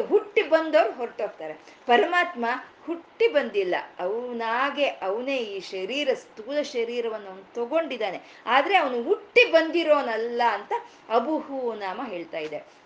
ಹುಟ್ಟಿ 0.09 0.43
ಬಂದವ್ರು 0.43 0.93
ಹೊರಟೋಗ್ತಾರೆ. 0.93 1.55
ಪರಮಾತ್ಮ 1.87 2.47
ಹುಟ್ಟಿ 2.87 3.29
ಬಂದಿಲ್ಲ. 3.29 3.75
ಅವನಾಗೆ, 3.99 4.87
ಅವನೇ 4.87 5.37
ಈ 5.37 5.61
ಶರೀರ, 5.61 6.09
ಸ್ಥೂಲ 6.15 6.63
ಶರೀರವನ್ನು 6.63 7.29
ಅವನು 7.29 7.55
ತಗೊಂಡಿದ್ದಾನೆ. 7.55 8.21
ಆದ್ರೆ 8.47 8.77
ಅವನು 8.77 9.03
ಹುಟ್ಟಿ 9.03 9.45
ಬಂದಿರೋನಲ್ಲ 9.53 10.43
ಅಂತ 10.53 10.73
ಅಬುಹು 11.09 11.75
ನಾಮ 11.75 12.01
ಹೇಳ್ತಾ 12.05 12.39
ಇದೆ. 12.39 12.81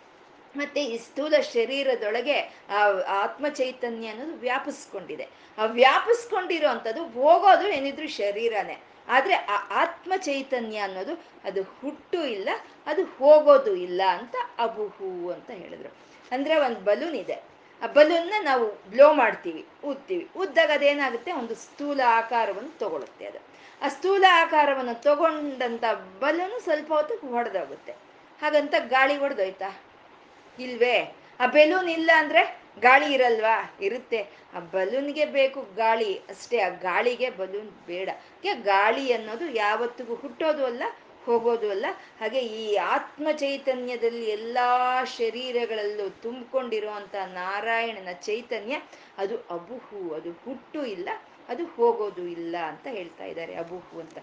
ಮತ್ತೆ 0.57 0.85
ಈ 0.85 0.99
ಸ್ಥೂಲ 0.99 1.35
ಶರೀರದೊಳಗೆ 1.41 2.39
ಆ 2.71 2.81
ಆತ್ಮ 3.09 3.49
ಚೈತನ್ಯ 3.49 4.09
ಅನ್ನೋದು 4.09 4.35
ವ್ಯಾಪಿಸ್ಕೊಂಡಿದೆ. 4.35 5.29
ಆ 5.59 5.65
ವ್ಯಾಪಿಸ್ಕೊಂಡಿರೋ 5.65 6.69
ಅಂಥದ್ದು 6.69 7.07
ಹೋಗೋದು 7.07 7.69
ಏನಿದ್ರು 7.69 8.09
ಶರೀರನೇ. 8.09 8.83
ಆದ್ರೆ 9.09 9.35
ಆ 9.35 9.57
ಆತ್ಮ 9.71 10.13
ಚೈತನ್ಯ 10.17 10.79
ಅನ್ನೋದು 10.79 11.15
ಅದು 11.45 11.63
ಹುಟ್ಟು 11.63 12.25
ಇಲ್ಲ, 12.25 12.49
ಅದು 12.87 13.05
ಹೋಗೋದು 13.05 13.77
ಇಲ್ಲ 13.77 14.03
ಅಂತ 14.09 14.37
ಅಬುಹು 14.59 15.31
ಅಂತ 15.31 15.51
ಹೇಳಿದ್ರು. 15.51 15.97
ಅಂದ್ರೆ 16.31 16.57
ಒಂದು 16.57 16.81
ಬಲೂನ್ 16.81 17.15
ಇದೆ. 17.15 17.43
ಆ 17.83 17.87
ಬಲೂನ್ನ 17.87 18.35
ನಾವು 18.43 18.91
ಬ್ಲೋ 18.91 19.13
ಮಾಡ್ತೀವಿ, 19.13 19.67
ಊದ್ತೀವಿ. 19.85 20.29
ಉದ್ದಾಗ 20.37 20.71
ಅದೇನಾಗುತ್ತೆ? 20.75 21.33
ಒಂದು 21.33 21.55
ಸ್ಥೂಲ 21.55 22.01
ಆಕಾರವನ್ನು 22.07 22.79
ತಗೊಳುತ್ತೆ 22.79 23.27
ಅದು. 23.27 23.39
ಆ 23.83 23.89
ಸ್ಥೂಲ 23.89 24.25
ಆಕಾರವನ್ನು 24.31 25.03
ತಗೊಂಡಂತ 25.03 25.85
ಬಲೂನು 26.21 26.61
ಸ್ವಲ್ಪ 26.61 26.93
ಹೊತ್ತಿಗೆ 26.93 27.31
ಹೊಡೆದೋಗುತ್ತೆ 27.31 27.93
ಹಾಗಂತ 28.43 28.75
ಗಾಳಿ 28.79 29.17
ಹೊಡೆದೋಯ್ತಾ 29.17 29.84
ಇಲ್ವೇ? 30.59 31.15
ಆ 31.41 31.47
ಬೆಲೂನ್ 31.47 31.89
ಇಲ್ಲ 31.89 32.11
ಅಂದ್ರೆ 32.17 32.65
ಗಾಳಿ 32.81 33.13
ಇರಲ್ವಾ? 33.13 33.77
ಇರುತ್ತೆ. 33.81 34.21
ಆ 34.55 34.59
ಬಲೂನ್ಗೆ 34.59 35.25
ಬೇಕು 35.25 35.63
ಗಾಳಿ. 35.75 36.15
ಅಷ್ಟೇ, 36.15 36.59
ಆ 36.59 36.69
ಗಾಳಿಗೆ 36.69 37.31
ಬಲೂನ್ 37.31 37.87
ಬೇಡ. 37.87 38.09
ಗಾಳಿ 38.55 39.13
ಅನ್ನೋದು 39.13 39.51
ಯಾವತ್ತಿಗೂ 39.51 40.15
ಹುಟ್ಟೋದು 40.15 40.65
ಅಲ್ಲ, 40.65 40.83
ಹೋಗೋದು 41.25 41.71
ಅಲ್ಲ. 41.71 41.87
ಹಾಗೆ 42.21 42.39
ಈ 42.39 42.77
ಆತ್ಮ 42.77 43.29
ಚೈತನ್ಯದಲ್ಲಿ 43.31 44.31
ಎಲ್ಲಾ 44.31 45.05
ಶರೀರಗಳಲ್ಲೂ 45.05 46.11
ತುಂಬಿಕೊಂಡಿರುವಂತ 46.11 47.15
ನಾರಾಯಣನ 47.15 48.09
ಚೈತನ್ಯ, 48.13 48.81
ಅದು 49.19 49.37
ಅಬುಹು. 49.37 50.15
ಅದು 50.15 50.33
ಹುಟ್ಟು 50.33 50.87
ಇಲ್ಲ, 50.87 51.09
ಅದು 51.49 51.65
ಹೋಗೋದು 51.65 52.29
ಇಲ್ಲ 52.29 52.57
ಅಂತ 52.57 52.87
ಹೇಳ್ತಾ 52.91 53.25
ಇದ್ದಾರೆ 53.25 53.55
ಅಬುಹು 53.55 54.01
ಅಂತ. 54.01 54.19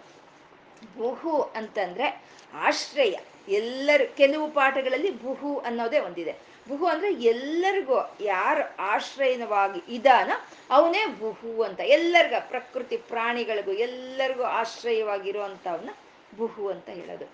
ಬುಹು 0.98 1.42
ಅಂತಂದ್ರೆ 1.42 2.22
ಆಶ್ರಯ. 2.54 3.16
ಎಲ್ಲರ, 3.50 4.02
ಕೆಲವು 4.18 4.52
ಪಾಠಗಳಲ್ಲಿ 4.52 5.12
ಬುಹು 5.12 5.58
ಅನ್ನೋದೇ 5.58 6.00
ಒಂದಿದೆ. 6.00 6.36
ಬುಹು 6.70 6.86
ಅಂದ್ರೆ 6.86 7.14
ಎಲ್ಲರಿಗೂ, 7.14 8.18
ಯಾರು 8.22 8.75
ಆಶ್ರಯವಾಗಿ 8.79 9.96
ಇದಾನ 9.96 10.32
ಅವನೇ 10.70 11.05
ಬುಹು 11.05 11.64
ಅಂತ. 11.64 11.79
ಎಲ್ಲರಿಗ, 11.79 12.34
ಪ್ರಕೃತಿ 12.40 12.98
ಪ್ರಾಣಿಗಳಿಗೂ, 12.98 13.72
ಎಲ್ಲರಿಗೂ 13.72 14.44
ಆಶ್ರಯವಾಗಿರುವಂಥವನ್ನ 14.44 15.90
ಬುಹು 16.38 16.70
ಅಂತ 16.70 16.90
ಹೇಳೋದು. 16.90 17.25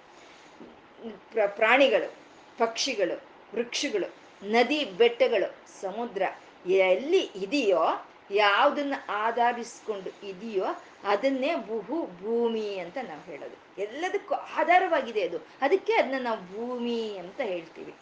ಪ್ರಾಣಿಗಳು, 1.56 2.14
ಪಕ್ಷಿಗಳು, 2.58 3.22
ವೃಕ್ಷಗಳು, 3.56 4.14
ನದಿ 4.50 4.86
ಬೆಟ್ಟಗಳು, 4.86 5.56
ಸಮುದ್ರ, 5.82 6.24
ಎಲ್ಲಿ 6.68 7.30
ಇದೆಯೋ, 7.36 8.06
ಯಾವುದನ್ನ 8.32 8.94
ಆಧರಿಸ್ಕೊಂಡು 9.10 10.28
ಇದೆಯೋ 10.28 10.64
ಅದನ್ನೇ 11.08 11.56
ಬುಹು 11.56 12.06
ಭೂಮಿ 12.06 12.78
ಅಂತ 12.78 12.98
ನಾವು 13.04 13.22
ಹೇಳೋದು. 13.22 13.82
ಎಲ್ಲದಕ್ಕೂ 13.82 14.34
ಆಧಾರವಾಗಿದೆ 14.34 15.22
ಅದು. 15.22 15.38
ಅದಕ್ಕೆ 15.38 15.94
ಅದನ್ನ 15.94 16.24
ನಾವು 16.24 16.40
ಭೂಮಿ 16.40 17.18
ಅಂತ 17.18 17.42
ಹೇಳ್ತೀವಿ. 17.42 17.94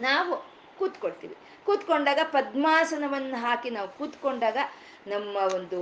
ನಾವು 0.00 0.56
ಕೂತ್ಕೊಳ್ತೀವಿ. 0.78 1.36
ಕೂತ್ಕೊಂಡಾಗ 1.64 2.18
ಪದ್ಮಾಸನವನ್ನು 2.24 3.36
ಹಾಕಿ 3.36 3.70
ನಾವು 3.70 3.88
ಕೂತ್ಕೊಂಡಾಗ 3.88 4.58
ನಮ್ಮ 5.06 5.36
ಒಂದು 5.54 5.78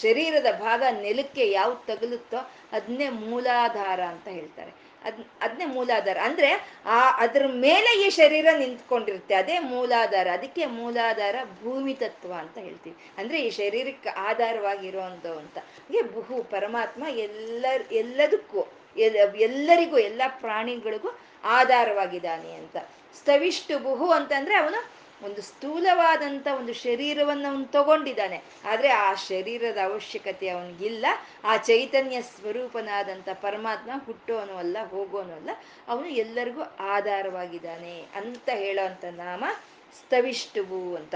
ಶರೀರದ 0.00 0.60
ಭಾಗ 0.60 0.82
ನೆಲಕ್ಕೆ 0.90 1.50
ಯಾವ್ದು 1.50 1.86
ತಗಲುತ್ತೋ 1.86 2.50
ಅದನ್ನೇ 2.72 3.08
ಮೂಲಾಧಾರ 3.08 4.00
ಅಂತ 4.00 4.28
ಹೇಳ್ತಾರೆ. 4.28 4.87
ಅದ್ 5.04 5.24
ಅದನ್ನೇ 5.40 5.64
ಮೂಲಾಧಾರ. 5.64 6.18
ಅಂದ್ರೆ 6.22 6.68
ಆ, 6.86 7.10
ಅದ್ರ 7.10 7.46
ಮೇಲೆ 7.46 8.06
ಈ 8.06 8.08
ಶರೀರ 8.08 8.46
ನಿಂತ್ಕೊಂಡಿರುತ್ತೆ, 8.58 9.34
ಅದೇ 9.34 9.58
ಮೂಲಾಧಾರ. 9.58 10.28
ಅದಕ್ಕೆ 10.32 10.66
ಮೂಲಾಧಾರ 10.66 11.36
ಭೂಮಿ 11.62 11.94
ತತ್ವ 11.94 12.32
ಅಂತ 12.32 12.58
ಹೇಳ್ತೀವಿ. 12.58 12.96
ಅಂದ್ರೆ 13.18 13.42
ಈ 13.42 13.50
ಶರೀರಕ್ಕೆ 13.50 14.08
ಆಧಾರವಾಗಿರುವಂತ 14.08 15.26
ಅಂತ. 15.26 15.58
ಹಾಗೆ 15.58 16.02
ಬಹು, 16.02 16.42
ಪರಮಾತ್ಮ 16.42 17.04
ಎಲ್ಲರ್, 17.08 17.92
ಎಲ್ಲದಕ್ಕೂ 17.92 18.66
ಎಲ್ಲರಿಗೂ, 18.96 19.98
ಎಲ್ಲ 19.98 20.22
ಪ್ರಾಣಿಗಳಿಗೂ 20.28 21.18
ಆಧಾರವಾಗಿದ್ದಾನೆ 21.44 22.52
ಅಂತ. 22.52 22.76
ಸ್ತವಿಷ್ಟು 23.16 23.78
ಬಹು 23.78 24.10
ಅಂತಂದ್ರೆ 24.10 24.56
ಅವನು 24.56 24.84
ಒಂದು 25.22 25.42
ಸ್ಥೂಲವಾದಂತ 25.42 26.46
ಒಂದು 26.46 26.72
ಶರೀರವನ್ನು 26.72 27.48
ಅವನು 27.48 27.64
ತಗೊಂಡಿದ್ದಾನೆ. 27.64 28.42
ಆದ್ರೆ 28.64 28.88
ಆ 28.88 29.14
ಶರೀರದ 29.14 29.78
ಅವಶ್ಯಕತೆ 29.84 30.48
ಅವನಿಗಿಲ್ಲ. 30.48 31.06
ಆ 31.44 31.56
ಚೈತನ್ಯ 31.56 32.22
ಸ್ವರೂಪನಾದಂಥ 32.22 33.28
ಪರಮಾತ್ಮ 33.28 33.90
ಹುಟ್ಟೋನು 34.06 34.56
ಅಲ್ಲ, 34.56 34.76
ಹೋಗೋನು 34.88 35.32
ಅಲ್ಲ. 35.32 35.50
ಅವನು 35.88 36.08
ಎಲ್ಲರಿಗೂ 36.08 36.62
ಆಧಾರವಾಗಿದ್ದಾನೆ 36.80 38.06
ಅಂತ 38.14 38.48
ಹೇಳೋವಂಥ 38.48 39.04
ನಾಮ 39.04 39.44
ಸ್ಥವಿಷ್ಟುವು 39.98 40.96
ಅಂತ. 40.96 41.14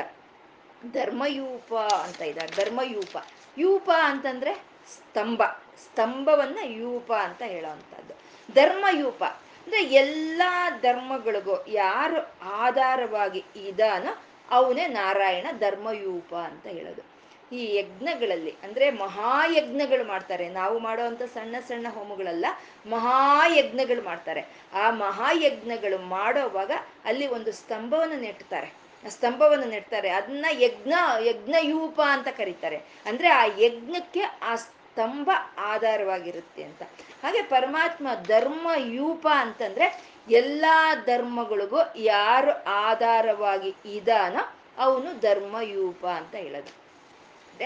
ಧರ್ಮಯೂಪ 0.92 1.74
ಅಂತ 1.74 2.22
ಇದ್ದಾರೆ. 2.22 2.56
ಧರ್ಮಯೂಪ. 2.56 3.16
ಯೂಪ 3.58 3.90
ಅಂತಂದ್ರೆ 4.02 4.54
ಸ್ತಂಭ. 4.54 5.42
ಸ್ತಂಭವನ್ನ 5.84 6.58
ಯೂಪ 6.62 7.12
ಅಂತ 7.12 7.42
ಹೇಳೋವಂಥದ್ದು 7.42 8.14
ಧರ್ಮಯೂಪ. 8.54 9.22
ಅಂದ್ರೆ 9.64 9.84
ಎಲ್ಲಾ 9.84 10.70
ಧರ್ಮಗಳಿಗೂ 10.70 11.64
ಯಾರು 11.68 12.30
ಆಧಾರವಾಗಿ 12.42 13.44
ಇದಾನೋ 13.56 14.22
ಅವನೇ 14.50 14.86
ನಾರಾಯಣ 14.86 15.46
ಧರ್ಮಯೂಪ 15.58 16.34
ಅಂತ 16.34 16.66
ಹೇಳೋದು. 16.66 17.12
ಈ 17.56 17.76
ಯಜ್ಞಗಳಲ್ಲಿ, 17.76 18.54
ಅಂದ್ರೆ 18.62 18.90
ಮಹಾಯಜ್ಞಗಳು 18.90 20.04
ಮಾಡ್ತಾರೆ. 20.04 20.48
ನಾವು 20.48 20.78
ಮಾಡುವಂತ 20.78 21.22
ಸಣ್ಣ 21.22 21.56
ಸಣ್ಣ 21.68 21.86
ಹೋಮಗಳಲ್ಲ, 21.90 22.46
ಮಹಾಯಜ್ಞಗಳು 22.86 24.04
ಮಾಡ್ತಾರೆ. 24.04 24.44
ಆ 24.74 24.90
ಮಹಾಯಜ್ಞಗಳು 24.90 25.98
ಮಾಡೋವಾಗ 25.98 26.70
ಅಲ್ಲಿ 27.04 27.26
ಒಂದು 27.26 27.52
ಸ್ತಂಭವನ್ನು 27.52 28.20
ನೆಟ್ತಾರೆ. 28.20 28.72
ಸ್ತಂಭವನ್ನು 29.08 29.66
ನೆಡ್ತಾರೆ 29.66 30.08
ಅದನ್ನ 30.08 30.46
ಯಜ್ಞ 30.50 30.92
ಯಜ್ಞಯೂಪ 31.20 32.00
ಅಂತ 32.00 32.28
ಕರೀತಾರೆ. 32.28 32.76
ಅಂದ್ರೆ 33.06 33.28
ಆ 33.28 33.44
ಯಜ್ಞಕ್ಕೆ 33.58 34.20
ಆ 34.20 34.54
ಸ್ತಂಭ 34.92 35.30
ಆಧಾರವಾಗಿರುತ್ತೆ 35.58 36.62
ಅಂತ. 36.62 36.82
ಹಾಗೆ 37.22 37.42
ಪರಮಾತ್ಮ 37.42 38.06
ಧರ್ಮ 38.26 38.68
ಯೂಪ 38.76 39.26
ಅಂತಂದ್ರೆ 39.30 39.86
ಎಲ್ಲಾ 40.30 40.94
ಧರ್ಮಗಳಿಗೂ 40.94 41.78
ಯಾರು 41.96 42.64
ಆಧಾರವಾಗಿ 42.64 43.74
ಇದಾನೋ 43.84 44.52
ಅವನು 44.78 45.20
ಧರ್ಮಯೂಪ 45.20 46.06
ಅಂತ 46.06 46.34
ಹೇಳೋದು. 46.34 46.72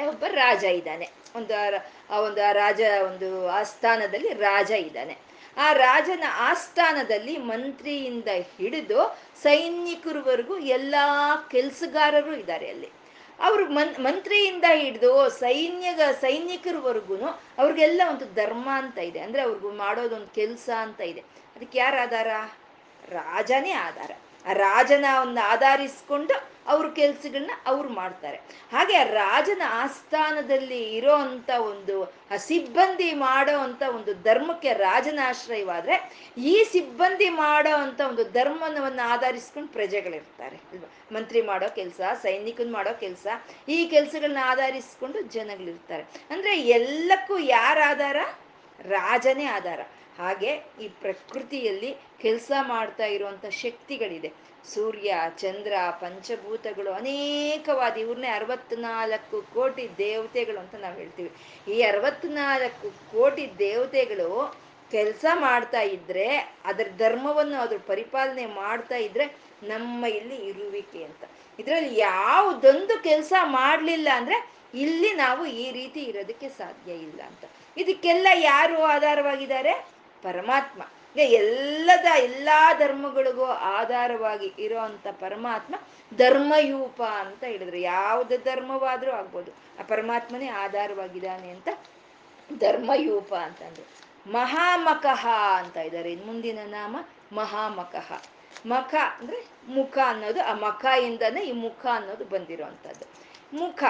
ಒಬ್ಬ 0.09 0.25
ರಾಜ 0.25 0.65
ಇದ್ದಾನೆ. 0.65 1.11
ಒಂದು 1.37 1.55
ಆ 2.11 2.21
ಒಂದು 2.21 2.43
ಆ 2.45 2.53
ರಾಜ 2.53 2.81
ಒಂದು 3.07 3.49
ಆಸ್ಥಾನದಲ್ಲಿ 3.49 4.33
ರಾಜ 4.35 4.71
ಇದ್ದಾನೆ. 4.71 5.17
ಆ 5.57 5.73
ರಾಜನ 5.73 6.25
ಆಸ್ಥಾನದಲ್ಲಿ 6.39 7.37
ಮಂತ್ರಿಯಿಂದ 7.37 8.29
ಹಿಡಿದು 8.59 9.19
ಸೈನಿಕರವರೆಗೂ 9.43 10.59
ಎಲ್ಲಾ 10.59 11.37
ಕೆಲಸಗಾರರು 11.51 12.37
ಇದ್ದಾರೆ 12.37 12.69
ಅಲ್ಲಿ. 12.71 12.91
ಅವರು 13.41 13.67
ಮನ್, 13.67 14.05
ಮಂತ್ರಿಯಿಂದ 14.05 14.65
ಹಿಡಿದು 14.75 15.31
ಸೈನ್ಯಗ 15.31 16.01
ಸೈನಿಕರವರೆಗೂ 16.21 17.17
ಅವ್ರಿಗೆಲ್ಲ 17.59 18.03
ಒಂದು 18.09 18.35
ಧರ್ಮ 18.35 18.69
ಅಂತ 18.73 18.99
ಇದೆ. 18.99 19.21
ಅಂದ್ರೆ 19.21 19.43
ಅವ್ರಿಗೂ 19.43 19.71
ಮಾಡೋದೊಂದು 19.71 20.27
ಕೆಲಸ 20.27 20.71
ಅಂತ 20.79 21.01
ಇದೆ. 21.01 21.21
ಅದಕ್ಕೆ 21.57 21.79
ಯಾರು 21.79 22.03
ಆಧಾರ? 22.03 22.27
ರಾಜನೇ 23.09 23.71
ಆಧಾರ. 23.71 24.11
ಆ 24.47 24.53
ರಾಜನ 24.53 25.05
ಒಂದು 25.21 25.41
ಆಧರಿಸ್ಕೊಂಡು 25.41 26.57
ಅವ್ರ 26.67 26.87
ಕೆಲ್ಸಗಳನ್ನ 26.89 27.51
ಅವ್ರು 27.67 27.89
ಮಾಡ್ತಾರೆ. 27.89 28.37
ಹಾಗೆ 28.73 28.97
ಆ 28.97 29.03
ರಾಜನ 29.03 29.63
ಆಸ್ಥಾನದಲ್ಲಿ 29.69 30.97
ಇರೋ 30.97 31.13
ಅಂತ 31.13 31.51
ಒಂದು, 31.51 32.05
ಆ 32.05 32.37
ಸಿಬ್ಬಂದಿ 32.37 33.13
ಮಾಡೋ 33.13 33.59
ಅಂತ 33.59 33.83
ಒಂದು 33.83 34.15
ಧರ್ಮಕ್ಕೆ 34.15 34.73
ರಾಜನ 34.73 35.19
ಆಶ್ರಯವಾದ್ರೆ 35.27 36.13
ಈ 36.39 36.65
ಸಿಬ್ಬಂದಿ 36.73 37.29
ಮಾಡೋ 37.29 37.77
ಅಂತ 37.77 38.01
ಒಂದು 38.01 38.25
ಧರ್ಮವನ್ನು 38.25 39.09
ಆಧರಿಸ್ಕೊಂಡು 39.09 39.69
ಪ್ರಜೆಗಳಿರ್ತಾರೆ. 39.69 40.57
ಅಲ್ವಾ? 40.57 40.91
ಮಂತ್ರಿ 41.13 41.43
ಮಾಡೋ 41.43 41.75
ಕೆಲಸ, 41.75 42.01
ಸೈನಿಕನ್ 42.23 42.73
ಮಾಡೋ 42.73 42.95
ಕೆಲಸ, 42.95 43.27
ಈ 43.69 43.87
ಕೆಲಸಗಳನ್ನ 43.87 44.39
ಆಧರಿಸ್ಕೊಂಡು 44.45 45.23
ಜನಗಳಿರ್ತಾರೆ. 45.23 46.03
ಅಂದ್ರೆ 46.31 46.61
ಎಲ್ಲಕ್ಕೂ 46.61 47.39
ಯಾರ 47.39 47.79
ಆಧಾರ 47.87 48.17
ರಾಜನೇ 48.83 49.45
ಆಧಾರ. 49.45 49.81
ಹಾಗೆ 50.19 50.51
ಈ 50.81 50.89
ಪ್ರಕೃತಿಯಲ್ಲಿ 50.89 51.97
ಕೆಲಸ 52.23 52.53
ಮಾಡ್ತಾ 52.61 53.05
ಇರುವಂತ 53.05 53.47
ಶಕ್ತಿಗಳಿದೆ. 53.47 54.31
ಸೂರ್ಯ, 54.75 55.15
ಚಂದ್ರ, 55.39 55.73
ಪಂಚಭೂತಗಳು 56.01 56.93
ಅನೇಕವಾದ 56.93 57.97
ಇವ್ರನ್ನೇ 57.97 58.29
ಅರವತ್ನಾಲ್ಕು 58.29 59.43
ಕೋಟಿ 59.55 59.89
ದೇವತೆಗಳು 59.99 60.59
ಅಂತ 60.59 60.75
ನಾವು 60.75 60.97
ಹೇಳ್ತೀವಿ. 60.97 61.31
ಈ 61.73 61.83
ಅರವತ್ನಾಲ್ಕು 61.83 62.91
ಕೋಟಿ 63.13 63.59
ದೇವತೆಗಳು 63.59 64.31
ಕೆಲಸ 64.91 65.25
ಮಾಡ್ತಾ 65.35 65.81
ಇದ್ರೆ, 65.81 66.27
ಅದರ 66.65 66.89
ಧರ್ಮವನ್ನು 66.97 67.61
ಅದ್ರ 67.61 67.79
ಪರಿಪಾಲನೆ 67.87 68.47
ಮಾಡ್ತಾ 68.47 68.97
ಇದ್ರೆ 68.97 69.25
ನಮ್ಮ 69.63 70.07
ಇಲ್ಲಿ 70.07 70.37
ಇರುವಿಕೆ 70.37 71.05
ಅಂತ. 71.05 71.23
ಇದರಲ್ಲಿ 71.59 71.97
ಯಾವುದೊಂದು 71.99 73.03
ಕೆಲಸ 73.03 73.33
ಮಾಡಲಿಲ್ಲ 73.43 74.09
ಅಂದ್ರೆ 74.15 74.37
ಇಲ್ಲಿ 74.75 75.13
ನಾವು 75.15 75.47
ಈ 75.47 75.73
ರೀತಿ 75.73 76.01
ಇರೋದಕ್ಕೆ 76.01 76.49
ಸಾಧ್ಯ 76.49 76.93
ಇಲ್ಲ 76.93 77.21
ಅಂತ. 77.21 77.45
ಇದಕ್ಕೆಲ್ಲ 77.77 78.27
ಯಾರು 78.35 78.83
ಆಧಾರವಾಗಿದ್ದಾರೆ? 78.85 79.96
ಪರಮಾತ್ಮ. 80.23 80.83
ಎಲ್ಲದ 81.17 82.07
ಎಲ್ಲಾ 82.17 82.73
ಧರ್ಮಗಳಿಗೂ 82.75 83.45
ಆಧಾರವಾಗಿ 83.45 84.53
ಇರೋ 84.59 84.79
ಪರಮಾತ್ಮ 85.21 85.75
ಧರ್ಮಯೂಪ 86.17 87.03
ಅಂತ 87.03 87.45
ಹೇಳಿದ್ರು 87.45 87.77
ಯಾವ್ದು 87.77 88.37
ಧರ್ಮವಾದ್ರೂ 88.39 89.11
ಆಗ್ಬೋದು. 89.11 89.51
ಆ 89.51 89.83
ಪರಮಾತ್ಮನೇ 89.89 90.49
ಆಧಾರವಾಗಿದ್ದಾನೆ 90.49 91.51
ಅಂತ 91.51 91.69
ಧರ್ಮಯೂಪ 92.59 93.35
ಅಂತಂದ್ರು 93.35 93.87
ಮಹಾಮಕಃ 94.33 95.27
ಅಂತ 95.55 95.77
ಇದ್ದಾರೆ. 95.77 96.17
ಮುಂದಿನ 96.17 96.59
ನಾಮ 96.65 96.97
ಮಹಾಮಕಃ. 97.33 98.23
ಮಖ 98.67 98.95
ಅಂದ್ರೆ 99.19 99.47
ಮುಖ 99.69 99.99
ಅನ್ನೋದು, 100.07 100.45
ಆ 100.45 100.53
ಮಖ 100.53 100.85
ಇಂದನೇ 100.85 101.41
ಈ 101.41 101.53
ಮುಖ 101.53 101.87
ಅನ್ನೋದು 101.93 102.25
ಬಂದಿರುವಂಥದ್ದು 102.25 103.07
ಮುಖ 103.57 103.85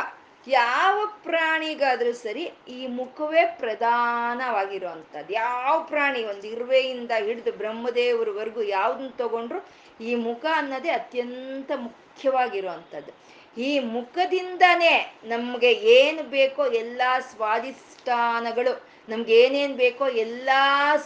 ಯಾವ 0.47 0.97
ಪ್ರಾಣಿಗಾದ್ರೂ 1.23 2.13
ಸರಿ 2.13 2.45
ಈ 2.69 2.87
ಮುಖವೇ 2.99 3.43
ಪ್ರಧಾನವಾಗಿರುವಂಥದ್ದು. 3.61 5.33
ಯಾವ 5.33 5.73
ಪ್ರಾಣಿ 5.83 6.25
ಒಂದು 6.25 6.47
ಇರುವೆಯಿಂದ 6.47 7.13
ಹಿಡಿದು 7.19 7.53
ಬ್ರಹ್ಮದೇವರವರೆಗೂ 7.53 8.63
ಯಾವ್ದನ್ನ 8.63 9.11
ತಗೊಂಡ್ರು 9.19 9.61
ಈ 10.01 10.15
ಮುಖ 10.27 10.45
ಅನ್ನೋದೇ 10.55 10.91
ಅತ್ಯಂತ 10.91 11.71
ಮುಖ್ಯವಾಗಿರುವಂಥದ್ದು. 11.87 13.13
ಈ 13.59 13.71
ಮುಖದಿಂದನೇ 13.97 14.95
ನಮಗೆ 15.25 15.73
ಏನು 15.97 16.23
ಬೇಕೋ 16.31 16.65
ಎಲ್ಲ 16.83 17.03
ಸ್ವಾದಿಷ್ಠಾನಗಳು 17.31 18.73
ನಮ್ಗೆ 19.09 19.35
ಏನೇನ್ 19.45 19.77
ಬೇಕೋ 19.77 20.07
ಎಲ್ಲಾ 20.25 20.63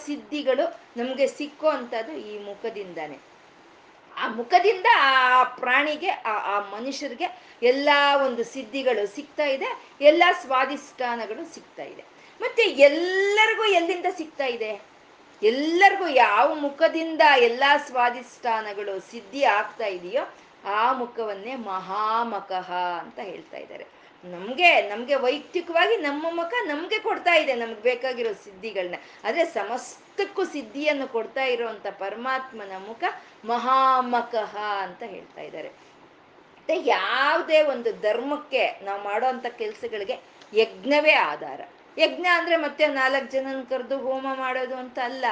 ಸಿದ್ಧಿಗಳು 0.07 0.67
ನಮಗೆ 0.97 1.27
ಸಿಕ್ಕೋ 1.39 1.69
ಅಂಥದ್ದು 1.69 2.13
ಈ 2.31 2.35
ಮುಖದಿಂದಾನೆ. 2.45 3.17
ಆ 4.21 4.29
ಮುಖದಿಂದ 4.29 4.87
ಆ 5.01 5.45
ಪ್ರಾಣಿಗೆ, 5.45 6.11
ಆ 6.11 6.61
ಮನುಷ್ಯರಿಗೆ 6.61 7.41
ಎಲ್ಲ 7.63 7.89
ಒಂದು 8.27 8.45
ಸಿದ್ಧಿಗಳು 8.45 9.17
ಸಿಗ್ತಾ 9.17 9.45
ಇದೆ, 9.45 9.69
ಎಲ್ಲ 10.01 10.25
ಸ್ವಾದಿಷ್ಠಾನಗಳು 10.43 11.55
ಸಿಗ್ತಾ 11.55 11.83
ಇದೆ. 11.83 12.05
ಮತ್ತೆ 12.41 12.63
ಎಲ್ಲರಿಗೂ 12.63 13.65
ಎಲ್ಲಿಂದ 13.65 14.07
ಸಿಗ್ತಾ 14.17 14.47
ಇದೆ? 14.47 14.83
ಎಲ್ಲರಿಗೂ 15.43 16.09
ಯಾವ 16.09 16.55
ಮುಖದಿಂದ 16.55 17.21
ಎಲ್ಲ 17.39 17.65
ಸ್ವಾದಿಷ್ಠಾನಗಳು 17.87 19.11
ಸಿದ್ಧಿ 19.11 19.45
ಆಗ್ತಾ 19.45 19.87
ಇದೆಯೋ 19.87 20.35
ಆ 20.65 20.93
ಮುಖವನ್ನೇ 20.93 21.55
ಮಹಾಮಕಃ 21.55 22.73
ಅಂತ 22.73 23.19
ಹೇಳ್ತಾ 23.19 23.57
ಇದ್ದಾರೆ. 23.57 24.00
ನಮ್ಗೆ 24.25 24.89
ನಮ್ಗೆ 24.89 25.15
ವೈಯಕ್ತಿಕವಾಗಿ 25.15 25.97
ನಮ್ಮ 25.97 26.27
ಮುಖ 26.31 26.55
ನಮ್ಗೆ 26.67 26.99
ಕೊಡ್ತಾ 26.99 27.35
ಇದೆ 27.35 27.55
ನಮ್ಗೆ 27.55 27.81
ಬೇಕಾಗಿರೋ 27.81 28.33
ಸಿದ್ಧಿಗಳನ್ನ 28.33 28.95
ಆದ್ರೆ 29.25 29.45
ಸಮಸ್ತಕ್ಕೂ 29.45 30.45
ಸಿದ್ಧಿಯನ್ನು 30.45 31.09
ಕೊಡ್ತಾ 31.09 31.45
ಇರುವಂತ 31.45 31.87
ಪರಮಾತ್ಮನ 31.87 32.73
ಮುಖ 32.87 33.05
ಮಹಾಮಕಃ 33.45 34.57
ಅಂತ 34.59 35.03
ಹೇಳ್ತಾ 35.03 35.41
ಇದ್ದಾರೆ. 35.41 35.69
ಮತ್ತೆ 35.69 36.77
ಯಾವುದೇ 36.77 37.63
ಒಂದು 37.63 38.01
ಧರ್ಮಕ್ಕೆ 38.01 38.81
ನಾವು 38.83 39.25
ಅಂತ 39.25 39.47
ಕೆಲ್ಸಗಳಿಗೆ 39.47 40.19
ಯಜ್ಞವೇ 40.55 41.13
ಆಧಾರ. 41.13 41.61
ಯಜ್ಞ 41.99 42.27
ಅಂದ್ರೆ 42.33 42.57
ಮತ್ತೆ 42.57 42.87
ನಾಲ್ಕು 42.87 43.31
ಜನನ 43.31 43.63
ಕರೆದು 43.63 43.99
ಹೋಮ 43.99 44.27
ಮಾಡೋದು 44.35 44.77
ಅಂತ 44.77 44.99
ಅಲ್ಲ. 45.05 45.25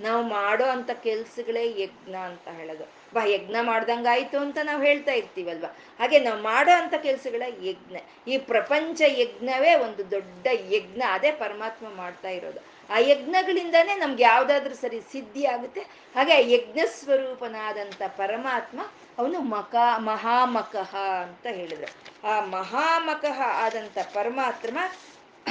ನಾವು 0.00 0.22
ಮಾಡೋ 0.22 0.64
ಅಂತ 0.64 0.90
ಕೆಲ್ಸಗಳೇ 0.90 1.82
ಯಜ್ಞ 1.82 2.14
ಅಂತ 2.14 2.48
ಹೇಳೋದು. 2.48 2.95
ಬಾ 3.14 3.24
ಯಜ್ಞ 3.24 3.56
ಮಾಡ್ದಂಗಾಯ್ತು 3.60 4.38
ಅಂತ 4.38 4.58
ನಾವು 4.62 4.82
ಹೇಳ್ತಾ 4.82 5.12
ಇರ್ತೀವಲ್ವ? 5.12 5.64
ಹಾಗೆ 5.98 6.18
ನಾವು 6.18 6.42
ಮಾಡೋ 6.42 6.82
ಅಂತ 6.82 6.94
ಕೆಲ್ಸಗಳ 6.94 7.42
ಯಜ್ಞ. 7.62 7.96
ಈ 8.28 8.38
ಪ್ರಪಂಚ 8.38 9.02
ಯಜ್ಞವೇ 9.06 9.74
ಒಂದು 9.74 10.10
ದೊಡ್ಡ 10.10 10.46
ಯಜ್ಞ. 10.70 11.02
ಅದೇ 11.10 11.30
ಪರಮಾತ್ಮ 11.30 11.86
ಮಾಡ್ತಾ 11.94 12.28
ಇರೋದು. 12.28 12.60
ಆ 12.90 12.98
ಯಜ್ಞಗಳಿಂದಾನೇ 12.98 13.94
ನಮ್ಗೆ 13.94 14.22
ಯಾವ್ದಾದ್ರೂ 14.22 14.74
ಸರಿ 14.74 15.00
ಸಿದ್ಧಿ 15.00 15.46
ಆಗುತ್ತೆ. 15.46 15.80
ಹಾಗೆ 16.14 16.32
ಆ 16.32 16.38
ಯಜ್ಞ 16.38 16.78
ಸ್ವರೂಪನಾದಂಥ 16.86 18.02
ಪರಮಾತ್ಮ 18.08 18.80
ಅವನು 19.18 19.40
ಮಕ, 19.40 19.74
ಮಹಾಮಕಃ 19.96 20.96
ಅಂತ 20.96 21.46
ಹೇಳಿದ್ರು. 21.46 22.28
ಆ 22.28 22.44
ಮಹಾಮಕಃ 22.44 23.40
ಆದಂಥ 23.40 23.98
ಪರಮಾತ್ಮ 23.98 24.78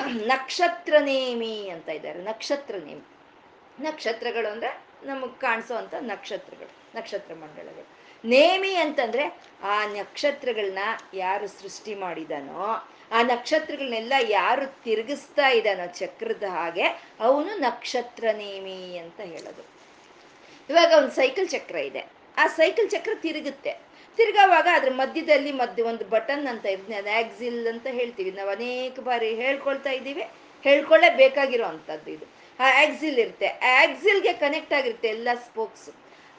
ನಕ್ಷತ್ರ 0.06 0.96
ನೇಮಿ 1.00 1.70
ಅಂತ 1.70 1.90
ಇದ್ದಾರೆ. 1.90 2.20
ನಕ್ಷತ್ರ 2.20 2.76
ನೇಮಿ. 2.76 3.04
ನಕ್ಷತ್ರಗಳು 3.80 4.52
ಅಂದ್ರೆ 4.52 4.85
ನಮಗ್ 5.06 5.72
ಅಂತ 5.72 5.94
ನಕ್ಷತ್ರಗಳು, 6.00 6.98
ನಕ್ಷತ್ರ 6.98 7.34
ಮಂಡಳಗಳು 7.34 7.88
ನೇಮಿ 8.26 8.76
ಅಂತಂದ್ರೆ 8.76 9.42
ಆ 9.64 9.86
ನಕ್ಷತ್ರಗಳನ್ನ 9.86 10.80
ಯಾರು 11.14 11.48
ಸೃಷ್ಟಿ 11.48 11.96
ಮಾಡಿದಾನೋ, 11.96 12.90
ಆ 13.12 13.22
ನಕ್ಷತ್ರಗಳನ್ನೆಲ್ಲ 13.22 14.14
ಯಾರು 14.30 14.84
ತಿರುಗಿಸ್ತಾ 14.84 15.48
ಇದ್ದಾನೋ 15.48 15.86
ಚಕ್ರದ 15.86 16.44
ಹಾಗೆ 16.44 16.84
ಅವನು 17.20 17.58
ನಕ್ಷತ್ರ 17.58 18.28
ನೇಮಿ 18.32 18.98
ಅಂತ 18.98 19.20
ಹೇಳೋದು. 19.20 19.66
ಇವಾಗ 20.70 20.94
ಒಂದು 20.98 21.12
ಸೈಕಲ್ 21.12 21.50
ಚಕ್ರ 21.50 21.76
ಇದೆ. 21.76 22.06
ಆ 22.38 22.48
ಸೈಕಲ್ 22.48 22.90
ಚಕ್ರ 22.90 23.12
ತಿರುಗುತ್ತೆ. 23.16 23.72
ತಿರ್ಗಾವಾಗ 24.18 24.68
ಅದ್ರ 24.74 24.90
ಮಧ್ಯದಲ್ಲಿ 24.94 25.52
ಮಧ್ಯ 25.52 25.84
ಒಂದು 25.84 26.06
ಬಟನ್ 26.06 26.48
ಅಂತ 26.48 26.66
ಇದೆ, 26.66 27.20
ಆಕ್ಸಿಲ್ 27.20 27.68
ಅಂತ 27.68 27.88
ಹೇಳ್ತೀವಿ. 27.88 28.32
ನಾವು 28.32 28.50
ಅನೇಕ 28.50 29.00
ಬಾರಿ 29.00 29.36
ಹೇಳ್ಕೊಳ್ತಾ 29.36 29.90
ಇದ್ದೀವಿ. 29.90 30.24
ಹೇಳ್ಕೊಳ್ಳೇ 30.64 31.16
ಬೇಕಾಗಿರೋ 31.16 31.66
ಅಂಥದ್ದು 31.66 32.12
ಇದು. 32.12 32.45
ಆ 32.60 32.68
ಆಕ್ಸಿಲ್ 32.82 33.20
ಇರುತ್ತೆ. 33.20 33.48
ಆಕ್ಸಿಲ್ಗೆ 33.76 34.34
ಕನೆಕ್ಟ್ 34.40 34.74
ಆಗಿರುತ್ತೆ 34.74 35.08
ಎಲ್ಲ 35.10 35.30
ಸ್ಪೋಕ್ಸ್ 35.46 35.90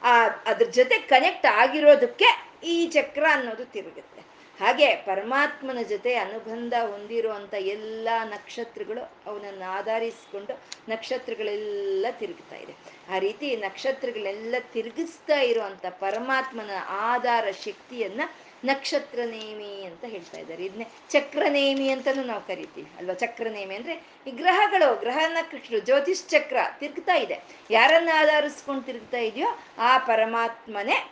ಆ, 0.01 0.11
ಅದ್ರ 0.45 0.65
ಜೊತೆ 0.69 0.99
ಕನೆಕ್ಟ್ 1.07 1.45
ಆಗಿರೋದಕ್ಕೆ 1.55 2.27
ಈ 2.63 2.87
ಚಕ್ರ 2.87 3.23
ಅನ್ನೋದು 3.31 3.65
ತಿರುಗುತ್ತೆ. 3.65 4.21
ಹಾಗೆ 4.59 4.95
ಪರಮಾತ್ಮನ 5.05 5.81
ಜೊತೆ 5.89 6.15
ಅನುಬಂಧ 6.15 6.73
ಹೊಂದಿರುವಂಥ 6.91 7.53
ಎಲ್ಲ 7.67 8.07
ನಕ್ಷತ್ರಗಳು 8.25 9.01
ಅವನನ್ನು 9.25 9.65
ಆಧರಿಸಿಕೊಂಡು 9.71 10.53
ನಕ್ಷತ್ರಗಳೆಲ್ಲ 10.89 12.05
ತಿರುಗ್ತಾ 12.19 12.55
ಇದೆ. 12.55 12.73
ಆ 13.13 13.17
ರೀತಿ 13.17 13.55
ನಕ್ಷತ್ರಗಳೆಲ್ಲ 13.57 14.55
ತಿರುಗಿಸ್ತಾ 14.73 15.39
ಇರುವಂತ 15.41 15.85
ಪರಮಾತ್ಮನ 15.99 16.71
ಆಧಾರ 17.09 17.51
ಶಕ್ತಿಯನ್ನ 17.65 18.21
ನಕ್ಷತ್ರ 18.67 19.19
ನೇಮಿ 19.25 19.83
ಅಂತ 19.85 20.03
ಹೇಳ್ತಾ 20.05 20.37
ಇದ್ದಾರೆ. 20.37 20.65
ಇದನ್ನೇ 20.65 20.87
ಚಕ್ರನೇಮಿ 21.09 21.89
ಅಂತಾನು 21.89 22.23
ನಾವು 22.23 22.47
ಕರಿತೀವಿ 22.47 22.89
ಅಲ್ವಾ? 22.97 23.13
ಚಕ್ರನೇಮಿ 23.13 23.75
ಅಂದ್ರೆ 23.75 24.07
ಈ 24.27 24.31
ಗ್ರಹಗಳು, 24.31 24.99
ಗ್ರಹ 24.99 25.17
ನಕ್ಷತ್ರ, 25.27 25.79
ಜ್ಯೋತಿಷ್ 25.79 26.29
ಚಕ್ರ 26.29 26.57
ತಿರುಗ್ತಾ 26.79 27.15
ಇದೆ. 27.15 27.37
ಯಾರನ್ನ 27.71 28.09
ಆಧರಿಸ್ಕೊಂಡು 28.15 28.83
ತಿರುಗ್ತಾ 28.83 29.17
ಇದೆಯೋ 29.17 29.47
ಆ 29.77 29.97
ಪರಮಾತ್ಮನೇ 29.97 31.11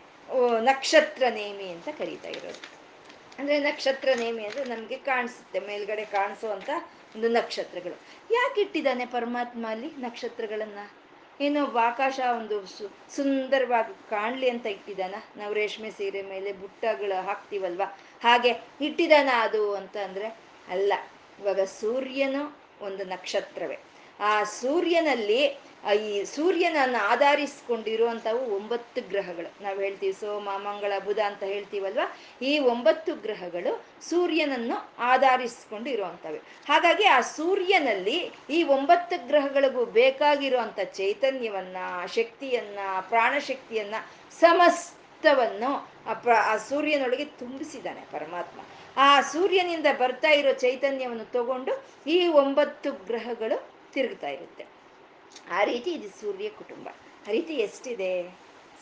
ನಕ್ಷತ್ರ 0.62 1.24
ನೇಮಿ 1.30 1.70
ಅಂತ 1.70 1.90
ಕರೀತಾ 1.98 2.30
ಇರೋದು. 2.30 2.62
ಅಂದ್ರೆ 3.40 3.60
ನಕ್ಷತ್ರ 3.60 4.10
ನೇಮಿ 4.16 4.46
ಅಂದ್ರೆ 4.46 4.64
ನಮ್ಗೆ 4.64 4.98
ಕಾಣಿಸುತ್ತೆ, 4.98 5.60
ಮೇಲ್ಗಡೆ 5.60 6.06
ಕಾಣಿಸುವಂತ 6.06 6.70
ಒಂದು 7.16 7.28
ನಕ್ಷತ್ರಗಳು. 7.28 7.98
ಯಾಕೆ 8.34 8.62
ಇಟ್ಟಿದ್ದಾನೆ 8.62 9.06
ಪರಮಾತ್ಮ 9.06 9.66
ಅಲ್ಲಿ 9.70 9.88
ನಕ್ಷತ್ರಗಳನ್ನ? 9.88 10.80
ಏನೋ 11.42 11.66
ಆಕಾಶ 11.66 12.20
ಒಂದು 12.38 12.68
ಸು 12.68 12.90
ಸುಂದರವಾಗಿ 13.16 14.10
ಕಾಣ್ಲಿ 14.10 14.50
ಅಂತ 14.50 14.66
ಇಟ್ಟಿದ್ದಾನ. 14.66 15.16
ನಾವು 15.38 15.54
ರೇಷ್ಮೆ 15.54 15.92
ಸೀರೆ 15.92 16.22
ಮೇಲೆ 16.22 16.52
ಬುಟ್ಟಗಳು 16.54 17.26
ಹಾಕ್ತಿವಲ್ವಾ? 17.26 17.98
ಹಾಗೆ 18.22 18.52
ಇಟ್ಟಿದಾನ 18.82 19.30
ಅದು 19.42 19.74
ಅಂತ 19.74 19.98
ಅಂದ್ರೆ 19.98 20.28
ಅಲ್ಲ, 20.70 20.94
ಇವಾಗ 21.40 21.60
ಸೂರ್ಯನು 21.60 22.44
ಒಂದು 22.82 23.06
ನಕ್ಷತ್ರವೇ. 23.06 23.95
ಆ 24.20 24.44
ಸೂರ್ಯನಲ್ಲಿ 24.44 25.66
ಈ 26.02 26.24
ಸೂರ್ಯನನ್ನು 26.24 27.04
ಆಧರಿಸ್ಕೊಂಡಿರುವಂಥವು 27.04 28.56
ಒಂಬತ್ತು 28.56 29.10
ಗ್ರಹಗಳು. 29.10 29.64
ನಾವು 29.64 29.80
ಹೇಳ್ತೀವಿ 29.80 30.14
ಸೋಮ, 30.14 30.50
ಮಂಗಳ, 30.58 30.94
ಬುಧ 31.06 31.20
ಅಂತ 31.20 31.44
ಹೇಳ್ತೀವಲ್ವ? 31.44 32.00
ಈ 32.42 32.60
ಒಂಬತ್ತು 32.60 33.16
ಗ್ರಹಗಳು 33.16 33.86
ಸೂರ್ಯನನ್ನು 34.10 34.92
ಆಧರಿಸ್ಕೊಂಡು 35.00 35.90
ಇರುವಂಥವೆ 35.90 36.38
ಹಾಗಾಗಿ 36.38 37.06
ಆ 37.06 37.22
ಸೂರ್ಯನಲ್ಲಿ 37.22 38.32
ಈ 38.50 38.64
ಒಂಬತ್ತು 38.64 39.28
ಗ್ರಹಗಳಿಗೂ 39.28 39.86
ಬೇಕಾಗಿರುವಂಥ 39.86 40.80
ಚೈತನ್ಯವನ್ನ, 40.80 41.78
ಶಕ್ತಿಯನ್ನ, 42.14 42.80
ಪ್ರಾಣಶಕ್ತಿಯನ್ನ 43.02 43.96
ಸಮಸ್ತವನ್ನು 44.40 45.92
ಪ್ರ, 46.22 46.34
ಆ 46.34 46.58
ಸೂರ್ಯನೊಳಗೆ 46.58 47.26
ತುಂಬಿಸಿದ್ದಾನೆ 47.26 48.02
ಪರಮಾತ್ಮ. 48.12 48.60
ಆ 48.98 49.22
ಸೂರ್ಯನಿಂದ 49.22 49.86
ಬರ್ತಾ 50.00 50.30
ಇರೋ 50.30 50.54
ಚೈತನ್ಯವನ್ನು 50.54 51.32
ತಗೊಂಡು 51.32 51.86
ಈ 52.08 52.28
ಒಂಬತ್ತು 52.28 52.92
ಗ್ರಹಗಳು 52.92 53.75
ತಿರುಗ್ತಾ 53.98 54.30
ಇರುತ್ತೆ. 54.38 54.64
ಆ 55.58 55.62
ರೀತಿ 55.72 55.90
ಇದು 55.98 56.10
ಸೂರ್ಯ 56.22 56.48
ಕುಟುಂಬ. 56.60 56.88
ಆ 57.28 57.32
ರೀತಿ 57.38 57.54
ಎಷ್ಟಿದೆ? 57.68 58.14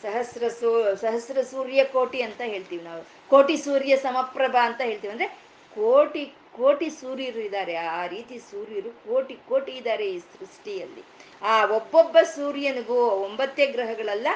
ಸಹಸ್ರ 0.02 0.48
ಸೂ, 0.60 0.70
ಸಹಸ್ರ 0.94 1.42
ಸೂರ್ಯ 1.50 1.80
ಕೋಟಿ 1.96 2.18
ಅಂತ 2.22 2.40
ಹೇಳ್ತೀವಿ 2.52 2.82
ನಾವು. 2.82 3.02
ಕೋಟಿ 3.30 3.56
ಸೂರ್ಯ 3.66 3.92
ಸಮಪ್ರಭ 3.96 4.56
ಅಂತ 4.68 4.80
ಹೇಳ್ತೀವಿ. 4.88 5.12
ಅಂದ್ರೆ 5.14 5.28
ಕೋಟಿ 5.76 6.24
ಕೋಟಿ 6.56 6.88
ಸೂರ್ಯರು 7.02 7.40
ಇದ್ದಾರೆ. 7.40 7.74
ಆ 7.76 8.02
ರೀತಿ 8.06 8.36
ಸೂರ್ಯರು 8.50 8.90
ಕೋಟಿ 9.06 9.34
ಕೋಟಿ 9.48 9.72
ಇದ್ದಾರೆ 9.72 10.04
ಈ 10.14 10.18
ಸೃಷ್ಟಿಯಲ್ಲಿ. 10.34 11.02
ಆ 11.42 11.54
ಒಬ್ಬೊಬ್ಬ 11.78 12.16
ಸೂರ್ಯನಿಗೂ 12.36 12.98
ಒಂಬತ್ತೇ 13.26 13.64
ಗ್ರಹಗಳೆಲ್ಲ, 13.76 14.28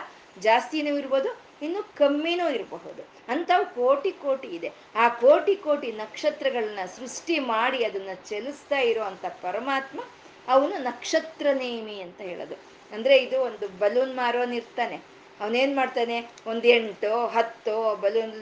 ಜಾಸ್ತಿನೂ 0.43 0.93
ಇರ್ಬೋದು, 0.97 1.31
ಇನ್ನು 1.63 1.83
ಕಮ್ಮಿನೂ 1.97 2.47
ಇರಬಹುದು. 2.57 3.03
ಅಂಥವು 3.33 3.65
ಕೋಟಿ 3.75 4.11
ಕೋಟಿ 4.25 4.49
ಇದೆ. 4.49 4.69
ಆ 4.95 5.07
ಕೋಟಿ 5.23 5.55
ಕೋಟಿ 5.67 5.89
ನಕ್ಷತ್ರಗಳನ್ನ 6.03 6.85
ಸೃಷ್ಟಿ 6.99 7.37
ಮಾಡಿ 7.53 7.79
ಅದನ್ನ 7.85 8.13
ಚಲಿಸ್ತಾ 8.31 8.81
ಇರುವಂತ 8.91 9.27
ಪರಮಾತ್ಮ 9.47 10.01
ಅವನು 10.49 10.79
ನಕ್ಷತ್ರ 10.79 11.47
ನೇಮಿ 11.53 12.01
ಅಂತ 12.01 12.21
ಹೇಳೋದು. 12.21 12.57
ಅಂದ್ರೆ 12.93 13.17
ಇದು 13.17 13.41
ಒಂದು 13.41 13.69
ಬಲೂನ್ 13.79 14.15
ಮಾರೋನಿರ್ತಾನೆ 14.15 14.97
ಅವನೇನ್ 15.41 15.77
ಮಾಡ್ತಾನೆ? 15.77 16.17
ಒಂದ್ 16.47 16.67
ಎಂಟು, 16.67 17.27
ಹತ್ತು 17.27 17.97
ಬಲೂನ್ 17.97 18.39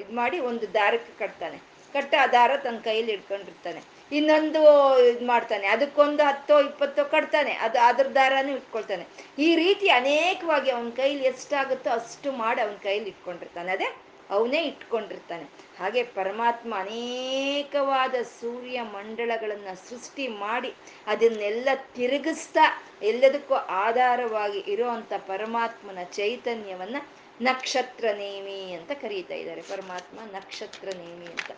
ಇದು 0.00 0.14
ಮಾಡಿ 0.14 0.38
ಒಂದು 0.40 0.74
ದಾರಕ್ಕೆ 0.74 1.18
ಕಟ್ತಾನೆ. 1.18 1.58
ಕಟ್ಟ 1.92 2.14
ಆ 2.22 2.26
ದಾರ 2.26 2.56
ತನ್ನ 2.56 2.78
ಕೈಯಲ್ಲಿ 2.78 3.12
ಇಟ್ಕೊಂಡಿರ್ತಾನೆ 3.12 3.80
ಇನ್ನೊಂದು 4.12 4.60
ಇದು 4.98 5.26
ಮಾಡ್ತಾನೆ. 5.26 5.66
ಅದಕ್ಕೊಂದು 5.66 6.22
ಹತ್ತೋ, 6.22 6.60
ಇಪ್ಪತ್ತೋ 6.60 7.04
ಕಟ್ತಾನೆ. 7.04 7.52
ಅದು 7.52 7.78
ಅದ್ರ 7.80 8.06
ದಾರನೂ 8.14 8.52
ಇಟ್ಕೊಳ್ತಾನೆ. 8.52 9.06
ಈ 9.38 9.56
ರೀತಿ 9.56 9.88
ಅನೇಕವಾಗಿ 9.88 10.70
ಅವನ 10.70 10.90
ಕೈಲಿ 10.96 11.24
ಎಷ್ಟಾಗುತ್ತೋ 11.24 11.90
ಅಷ್ಟು 11.90 12.32
ಮಾಡಿ 12.32 12.60
ಅವನ 12.60 12.76
ಕೈಲಿ 12.82 13.08
ಇಟ್ಕೊಂಡಿರ್ತಾನೆ. 13.08 13.72
ಅದೇ 13.72 13.88
ಅವನೇ 14.30 14.62
ಇಟ್ಕೊಂಡಿರ್ತಾನೆ. 14.64 15.44
ಹಾಗೆ 15.78 16.02
ಪರಮಾತ್ಮ 16.02 16.74
ಅನೇಕವಾದ 16.78 18.14
ಸೂರ್ಯ 18.22 18.82
ಮಂಡಳಗಳನ್ನು 18.82 19.88
ಸೃಷ್ಟಿ 19.88 20.28
ಮಾಡಿ 20.28 20.74
ಅದನ್ನೆಲ್ಲ 21.06 21.68
ತಿರುಗಿಸ್ತಾ 21.94 22.84
ಎಲ್ಲದಕ್ಕೂ 23.02 23.54
ಆಧಾರವಾಗಿ 23.54 24.58
ಇರೋವಂಥ 24.58 25.12
ಪರಮಾತ್ಮನ 25.12 25.98
ಚೈತನ್ಯವನ್ನ 26.04 26.96
ನಕ್ಷತ್ರ 27.40 28.04
ನೇಮಿ 28.12 28.72
ಅಂತ 28.72 28.92
ಕರೀತಾ 28.92 29.34
ಇದ್ದಾರೆ. 29.34 29.62
ಪರಮಾತ್ಮ 29.62 30.18
ನಕ್ಷತ್ರ 30.32 30.88
ನೇಮಿ 30.88 31.26
ಅಂತ. 31.26 31.50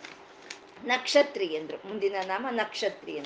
ನಕ್ಷತ್ರಿ 0.83 1.45
ಎಂದ್ರು, 1.45 1.87
ಮುಂದಿನ 1.87 2.15
ನಾಮ 2.25 2.47
ನಕ್ಷತ್ರಿ 2.51 3.19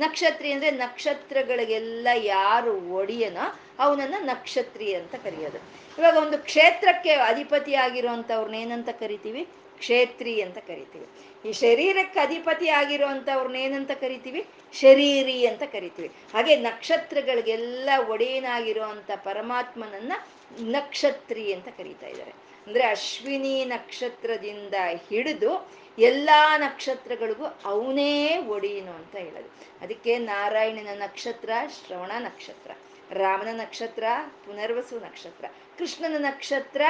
ನಕ್ಷತ್ರಿ 0.00 0.52
ಅಂದ್ರೆ 0.52 0.70
ನಕ್ಷತ್ರಗಳಿಗೆಲ್ಲ 0.70 2.08
ಯಾರು 2.16 2.94
ಒಡೆಯನೋ 2.94 3.60
ಅವನನ್ನ 3.78 4.14
ನಕ್ಷತ್ರಿ 4.20 4.94
ಅಂತ 4.94 5.14
ಕರೆಯೋದು. 5.14 5.58
ಇವಾಗ 5.98 6.16
ಒಂದು 6.16 6.38
ಕ್ಷೇತ್ರಕ್ಕೆ 6.38 7.10
ಅಧಿಪತಿ 7.10 7.74
ಆಗಿರುವಂತವ್ರನ್ನ 7.74 8.54
ಏನಂತ 8.54 8.88
ಕರಿತೀವಿ? 8.88 9.48
ಕ್ಷೇತ್ರಿ 9.78 10.42
ಅಂತ 10.42 10.58
ಕರಿತೀವಿ. 10.58 11.06
ಈ 11.48 11.52
ಶರೀರಕ್ಕೆ 11.52 12.20
ಅಧಿಪತಿ 12.20 12.68
ಆಗಿರುವಂತವ್ರನ್ನ 12.68 13.56
ಏನಂತ 13.56 13.90
ಕರಿತೀವಿ? 13.90 14.46
ಶರೀರಿ 14.80 15.46
ಅಂತ 15.46 15.62
ಕರಿತೀವಿ. 15.62 16.10
ಹಾಗೆ 16.34 16.56
ನಕ್ಷತ್ರಗಳಿಗೆಲ್ಲ 16.56 17.88
ಒಡೆಯನಾಗಿರುವಂಥ 18.08 19.10
ಪರಮಾತ್ಮನನ್ನ 19.16 20.12
ನಕ್ಷತ್ರಿ 20.60 21.52
ಅಂತ 21.52 21.68
ಕರೀತಾ 21.68 22.06
ಇದ್ದಾರೆ. 22.06 22.32
ಅಂದ್ರೆ 22.66 22.84
ಅಶ್ವಿನಿ 22.84 23.64
ನಕ್ಷತ್ರದಿಂದ 23.64 24.74
ಹಿಡಿದು 25.10 25.79
ಎಲ್ಲಾ 25.98 26.58
ನಕ್ಷತ್ರಗಳಿಗೂ 26.58 27.44
ಅವನೇ 27.64 28.38
ಒಡೆಯನು 28.38 28.90
ಅಂತ 28.90 29.16
ಹೇಳೋದು. 29.16 29.48
ಅದಕ್ಕೆ 29.80 30.18
ನಾರಾಯಣನ 30.18 30.88
ನಕ್ಷತ್ರ, 30.94 31.50
ಶ್ರವಣ 31.86 32.12
ನಕ್ಷತ್ರ, 32.18 32.70
ರಾಮನ 33.12 33.48
ನಕ್ಷತ್ರ, 33.52 34.04
ಪುನರ್ವಸು 34.46 35.00
ನಕ್ಷತ್ರ, 35.00 35.44
ಕೃಷ್ಣನ 35.78 36.14
ನಕ್ಷತ್ರ, 36.18 36.82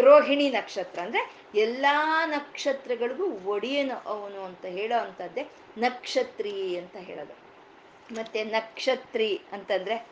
ರೋಹಿಣಿ 0.00 0.50
ನಕ್ಷತ್ರ. 0.50 1.00
ಅಂದ್ರೆ 1.00 1.32
ಎಲ್ಲಾ 1.54 2.26
ನಕ್ಷತ್ರಗಳಿಗೂ 2.26 3.30
ಒಡೆಯನು 3.30 4.08
ಅವನು 4.08 4.44
ಅಂತ 4.44 4.64
ಹೇಳೋ 4.64 4.98
ಅಂಥದ್ದೇ 4.98 5.48
ನಕ್ಷತ್ರಿ 5.78 6.76
ಅಂತ 6.76 6.96
ಹೇಳೋದು. 6.96 7.44
ಮತ್ತೆ 8.14 8.44
ನಕ್ಷತ್ರಿ 8.44 9.40
ಅಂತಂದ್ರೆ 9.52 10.06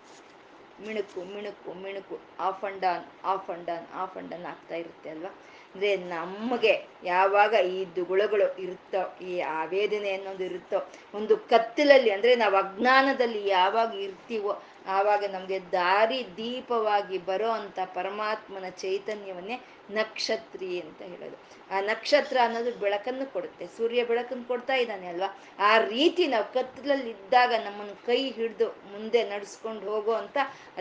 ಮಿಣುಕು 0.86 1.34
ಮಿಣುಕು 1.34 1.74
ಮಿಣುಕು 1.74 2.20
off 2.40 2.64
and 2.64 2.84
on 2.84 3.04
off 3.24 3.50
and 3.50 3.70
on 3.70 3.86
off 3.94 4.16
and 4.16 4.34
ಆಗ್ತಾ 4.34 4.74
ಇರುತ್ತೆ 4.74 5.10
ಅಲ್ವಾ? 5.10 5.34
ಅಂದ್ರೆ 5.74 5.96
ನಮಗೆ 6.06 6.72
ಯಾವಾಗ 7.04 7.54
ಈ 7.68 7.84
ದುಗುಳಗಳು 7.96 8.46
ಇರುತ್ತೋ, 8.58 9.02
ಈ 9.24 9.34
ಆವೇದನೆ 9.54 10.10
ಅನ್ನೋದು 10.12 10.44
ಇರುತ್ತೋ, 10.44 10.78
ಒಂದು 11.14 11.36
ಕತ್ತಲಲ್ಲಿ 11.50 12.10
ಅಂದ್ರೆ 12.10 12.34
ನಾವು 12.34 12.56
ಅಜ್ಞಾನದಲ್ಲಿ 12.56 13.48
ಯಾವಾಗ 13.50 13.94
ಇರ್ತೀವೋ 14.00 14.52
ಆವಾಗ 14.86 15.24
ನಮಗೆ 15.24 15.72
ದಾರಿ 15.72 16.26
ದೀಪವಾಗಿ 16.36 17.18
ಬರೋ 17.18 17.50
ಅಂತ 17.50 17.78
ಪರಮಾತ್ಮನ 17.84 18.68
ಚೈತನ್ಯವನ್ನೇ 18.68 19.60
ನಕ್ಷತ್ರಿ 19.90 20.80
ಅಂತ 20.80 21.02
ಹೇಳೋದು. 21.02 21.52
ಆ 21.74 21.80
ನಕ್ಷತ್ರ 21.80 22.36
ಅನ್ನೋದು 22.42 22.72
ಬೆಳಕನ್ನು 22.72 23.32
ಕೊಡುತ್ತೆ. 23.32 23.66
ಸೂರ್ಯ 23.66 24.04
ಬೆಳಕನ್ನು 24.04 24.44
ಕೊಡ್ತಾ 24.44 24.74
ಇದ್ದಾನೆ 24.74 25.06
ಅಲ್ವಾ? 25.06 25.38
ಆ 25.58 25.78
ರೀತಿ 25.78 26.26
ನಾವು 26.26 26.52
ಕತ್ತಲಲ್ಲಿ 26.52 27.10
ಇದ್ದಾಗ 27.10 27.54
ನಮ್ಮನ್ನು 27.64 28.06
ಕೈ 28.06 28.30
ಹಿಡಿದು 28.30 28.68
ಮುಂದೆ 28.68 29.30
ನಡೆಸ್ಕೊಂಡು 29.30 29.90
ಹೋಗೋ 29.90 30.12
ಅಂತ 30.12 30.38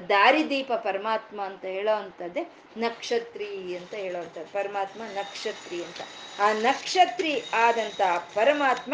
ದಾರಿದೀಪ 0.10 0.74
ಪರಮಾತ್ಮ 0.74 1.42
ಅಂತ 1.42 1.66
ಹೇಳೋ 1.66 1.96
ಅಂಥದ್ದೇ 1.96 2.50
ನಕ್ಷತ್ರಿ 2.78 3.78
ಅಂತ 3.78 3.94
ಹೇಳೋವಂಥದ್ದು 3.94 4.52
ಪರಮಾತ್ಮ 4.52 5.02
ನಕ್ಷತ್ರಿ 5.04 5.84
ಅಂತ. 5.84 6.02
ಆ 6.42 6.54
ನಕ್ಷತ್ರಿ 6.54 7.44
ಆದಂತ 7.54 8.02
ಪರಮಾತ್ಮ 8.34 8.94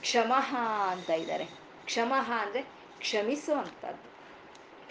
ಕ್ಷಮಃ 0.00 0.56
ಅಂತ 0.90 1.10
ಇದ್ದಾರೆ. 1.10 1.44
ಕ್ಷಮಃ 1.84 2.32
ಅಂದ್ರೆ 2.32 2.62
ಕ್ಷಮಿಸೋ 2.98 3.54
ಅಂತದ್ದು 3.54 4.09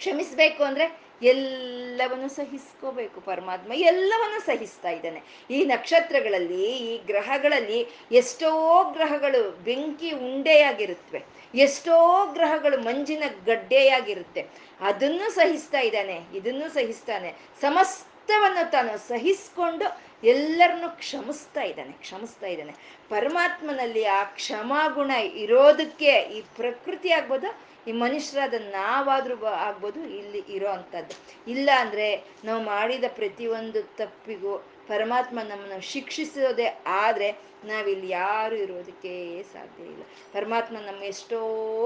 ಕ್ಷಮಿಸ್ಬೇಕು 0.00 0.62
ಅಂದ್ರೆ 0.64 0.86
ಎಲ್ಲವನ್ನು 1.22 2.28
ಸಹಿಸ್ಕೋಬೇಕು 2.28 3.18
ಪರಮಾತ್ಮ, 3.20 3.72
ಎಲ್ಲವನ್ನು 3.72 4.40
ಸಹಿಸ್ತಾ 4.46 4.90
ಇದ್ದಾನೆ. 4.90 5.20
ಈ 5.50 5.58
ನಕ್ಷತ್ರಗಳಲ್ಲಿ, 5.64 6.62
ಈ 6.88 6.92
ಗ್ರಹಗಳಲ್ಲಿ 7.06 7.80
ಎಷ್ಟೋ 8.12 8.50
ಗ್ರಹಗಳು 8.92 9.42
ಬೆಂಕಿ 9.64 10.10
ಉಂಡೆಯಾಗಿರುತ್ತವೆ 10.12 11.20
ಎಷ್ಟೋ 11.54 11.96
ಗ್ರಹಗಳು 12.32 12.76
ಮಂಜಿನ 12.78 13.24
ಗಡ್ಡೆಯಾಗಿರುತ್ತೆ. 13.44 14.42
ಅದನ್ನು 14.80 15.30
ಸಹಿಸ್ತಾ 15.30 15.80
ಇದ್ದಾನೆ, 15.80 16.16
ಇದನ್ನು 16.36 16.68
ಸಹಿಸ್ತಾನೆ. 16.74 17.30
ಸಮಸ್ತವನ್ನು 17.60 18.70
ತಾನು 18.70 18.92
ಸಹಿಸ್ಕೊಂಡು 19.08 19.86
ಎಲ್ಲರನ್ನು 20.24 20.96
ಕ್ಷಮಿಸ್ತಾ 20.96 21.62
ಇದ್ದಾನೆ 21.62 21.92
ಕ್ಷಮಿಸ್ತಾ 21.92 22.46
ಇದ್ದಾನೆ. 22.46 22.72
ಪರಮಾತ್ಮನಲ್ಲಿ 23.08 24.04
ಆ 24.04 24.24
ಕ್ಷಮಾಗುಣ 24.24 25.10
ಇರೋದಕ್ಕೆ 25.10 26.06
ಈ 26.06 26.40
ಪ್ರಕೃತಿ 26.40 27.10
ಆಗ್ಬೋದು? 27.12 27.70
ಈ 27.88 27.92
ಮನುಷ್ಯರಾದ 27.92 28.54
ನಾವಾದ್ರೂ 28.54 29.44
ಆಗ್ಬೋದು, 29.44 30.00
ಇಲ್ಲಿ 30.00 30.44
ಇರೋ 30.48 30.68
ಅಂಥದ್ದು. 30.68 31.50
ಇಲ್ಲ 31.50 31.70
ಅಂದ್ರೆ 31.78 32.24
ನಾವು 32.44 32.62
ಮಾಡಿದ 32.62 33.04
ಪ್ರತಿಯೊಂದು 33.08 33.82
ತಪ್ಪಿಗೂ 33.82 34.58
ಪರಮಾತ್ಮ 34.88 35.40
ನಮ್ಮನ್ನು 35.40 35.80
ಶಿಕ್ಷಿಸೋದೇ 35.80 36.82
ಆದ್ರೆ 36.86 37.32
ನಾವಿಲ್ಲಿ 37.64 38.08
ಯಾರು 38.08 38.56
ಇರೋದಕ್ಕೆ 38.56 39.42
ಸಾಧ್ಯ 39.42 39.84
ಇಲ್ಲ. 39.84 40.02
ಪರಮಾತ್ಮ 40.32 40.76
ನಮ್ಮ 40.76 41.02
ಎಷ್ಟೋ 41.02 41.38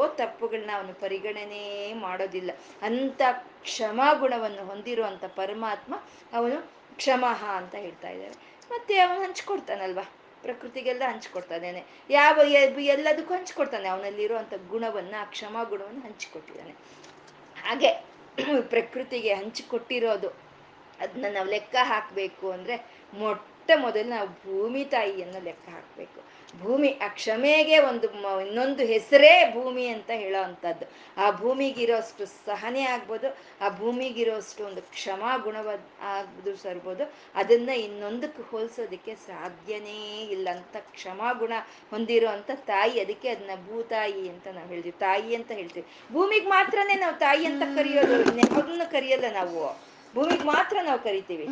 ತಪ್ಪುಗಳನ್ನ 0.09 0.70
ಅವನು 0.75 0.94
ಪರಿಗಣನೆ 1.01 1.94
ಮಾಡೋದಿಲ್ಲ. 1.94 2.51
ಅಂತ 2.83 3.23
ಕ್ಷಮಾಗುಣವನ್ನು 3.62 4.66
ಹೊಂದಿರುವಂತ 4.66 5.25
ಪರಮಾತ್ಮ 5.25 5.94
ಅವನು 6.33 6.84
ಕ್ಷಮಃ 6.96 7.44
ಅಂತ 7.57 7.74
ಹೇಳ್ತಾ 7.74 8.09
ಇದ್ದಾರೆ 8.09 8.37
ಮತ್ತೆ 8.70 8.98
ಅವನು 8.98 9.20
ಹಂಚ್ಕೊಡ್ತಾನಲ್ವಾ? 9.20 10.04
ಪ್ರಕೃತಿಗೆಲ್ಲ 10.42 11.02
ಹಂಚ್ಕೊಡ್ತಾನೇನೆ 11.09 11.85
ಯಾವ 12.11 12.38
ಎಲ್ಲದಕ್ಕೂ 12.87 13.35
ಹಂಚ್ಕೊಡ್ತಾನೆ. 13.35 13.88
ಅವನಲ್ಲಿರುವಂಥ 13.88 14.54
ಗುಣವನ್ನ 14.68 15.14
ಆ 15.20 15.24
ಕ್ಷಮಾ 15.24 15.64
ಗುಣವನ್ನು 15.64 16.00
ಹಂಚಿಕೊಟ್ಟಿದ್ದಾನೆ. 16.00 16.74
ಹಾಗೆ 17.57 17.90
ಪ್ರಕೃತಿಗೆ 18.70 19.35
ಹಂಚಿಕೊಟ್ಟಿರೋದು. 19.35 20.30
ಅದನ್ನ 21.00 21.24
ನಾವು 21.33 21.46
ಲೆಕ್ಕ 21.46 21.76
ಹಾಕಬೇಕು 21.83 22.50
ಅಂದ್ರೆ 22.50 22.76
ಮೊಟ್ಟ 23.12 23.70
ಮೊದಲು 23.76 24.09
ನಾವು 24.09 24.28
ಭೂಮಿ 24.28 24.85
ತಾಯಿಯನ್ನು 24.85 25.44
ಲೆಕ್ಕ 25.44 25.68
ಹಾಕಬೇಕು. 25.68 26.20
ಭೂಮಿ, 26.62 26.90
ಆ 27.05 27.09
ಕ್ಷಮೆಗೆ 27.09 27.79
ಒಂದು 27.79 28.07
ಇನ್ನೊಂದು 28.40 28.83
ಹೆಸರೇ 28.87 29.33
ಭೂಮಿ 29.55 29.87
ಅಂತ 29.87 30.11
ಹೇಳೋ 30.14 30.43
ಅಂಥದ್ದು 30.43 30.87
ಆ 31.21 31.31
ಭೂಮಿಗಿರೋಷ್ಟು 31.31 32.27
ಸಹನೆ 32.27 32.83
ಆಗ್ಬೋದು, 32.85 33.29
ಆ 33.61 33.69
ಭೂಮಿಗಿರೋಷ್ಟು 33.79 34.64
ಒಂದು 34.64 34.83
ಕ್ಷಮಾ 34.83 35.37
ಗುಣವ 35.37 35.69
ಆಗ್ಬೋದು 36.03 36.57
ಸರ್ಬೋದು, 36.57 37.05
ಅದನ್ನ 37.35 37.71
ಇನ್ನೊಂದಕ್ಕೆ 37.87 38.43
ಹೋಲಿಸೋದಕ್ಕೆ 38.43 39.14
ಸಾಧ್ಯನೇ 39.14 40.01
ಇಲ್ಲ 40.31 40.49
ಅಂತ 40.51 40.77
ಕ್ಷಮಾ 40.93 41.33
ಗುಣ 41.33 41.53
ಹೊಂದಿರೋ 41.90 42.29
ಅಂತ 42.29 42.51
ತಾಯಿ, 42.55 43.01
ಅದಕ್ಕೆ 43.01 43.29
ಅದನ್ನ 43.29 43.57
ಭೂತಾಯಿ 43.69 44.29
ಅಂತ 44.29 44.47
ನಾವು 44.49 44.69
ಹೇಳ್ತೀವಿ. 44.69 44.97
ತಾಯಿ 44.99 45.35
ಅಂತ 45.35 45.51
ಹೇಳ್ತೀವಿ. 45.53 45.87
ಭೂಮಿಗೆ 46.12 46.49
ಮಾತ್ರನೇ 46.49 46.95
ನಾವು 46.95 47.19
ತಾಯಿ 47.19 47.47
ಅಂತ 47.47 47.62
ಕರೆಯೋದು 47.77 48.14
ಅದನ್ನ 48.14 48.83
ಕರೆಯಲ್ಲ 48.90 49.25
ನಾವು. 49.33 49.64
ಭೂಮಿಗೆ 50.14 50.45
ಮಾತ್ರ 50.45 50.77
ನಾವು 50.83 51.03
ಕರಿತೀವಿ. 51.03 51.49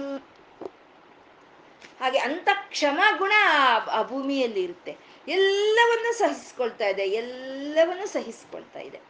ಹಾಗೆ 2.00 2.18
ಅಂತ 2.18 2.48
ಕ್ಷಮ 2.68 3.00
ಗುಣ 3.18 3.32
ಆ 3.90 4.02
ಭೂಮಿಯಲ್ಲಿ 4.02 4.62
ಇರುತ್ತೆ. 4.62 4.96
ಎಲ್ಲವನ್ನು 5.28 6.18
ಸಹಿಸ್ಕೊಳ್ತಾ 6.18 6.86
ಇದೆ, 6.88 7.04
ಎಲ್ಲವನ್ನು 7.08 8.06
ಸಹಿಸ್ಕೊಳ್ತಾ 8.06 8.80
ಇದೆ. 8.80 9.00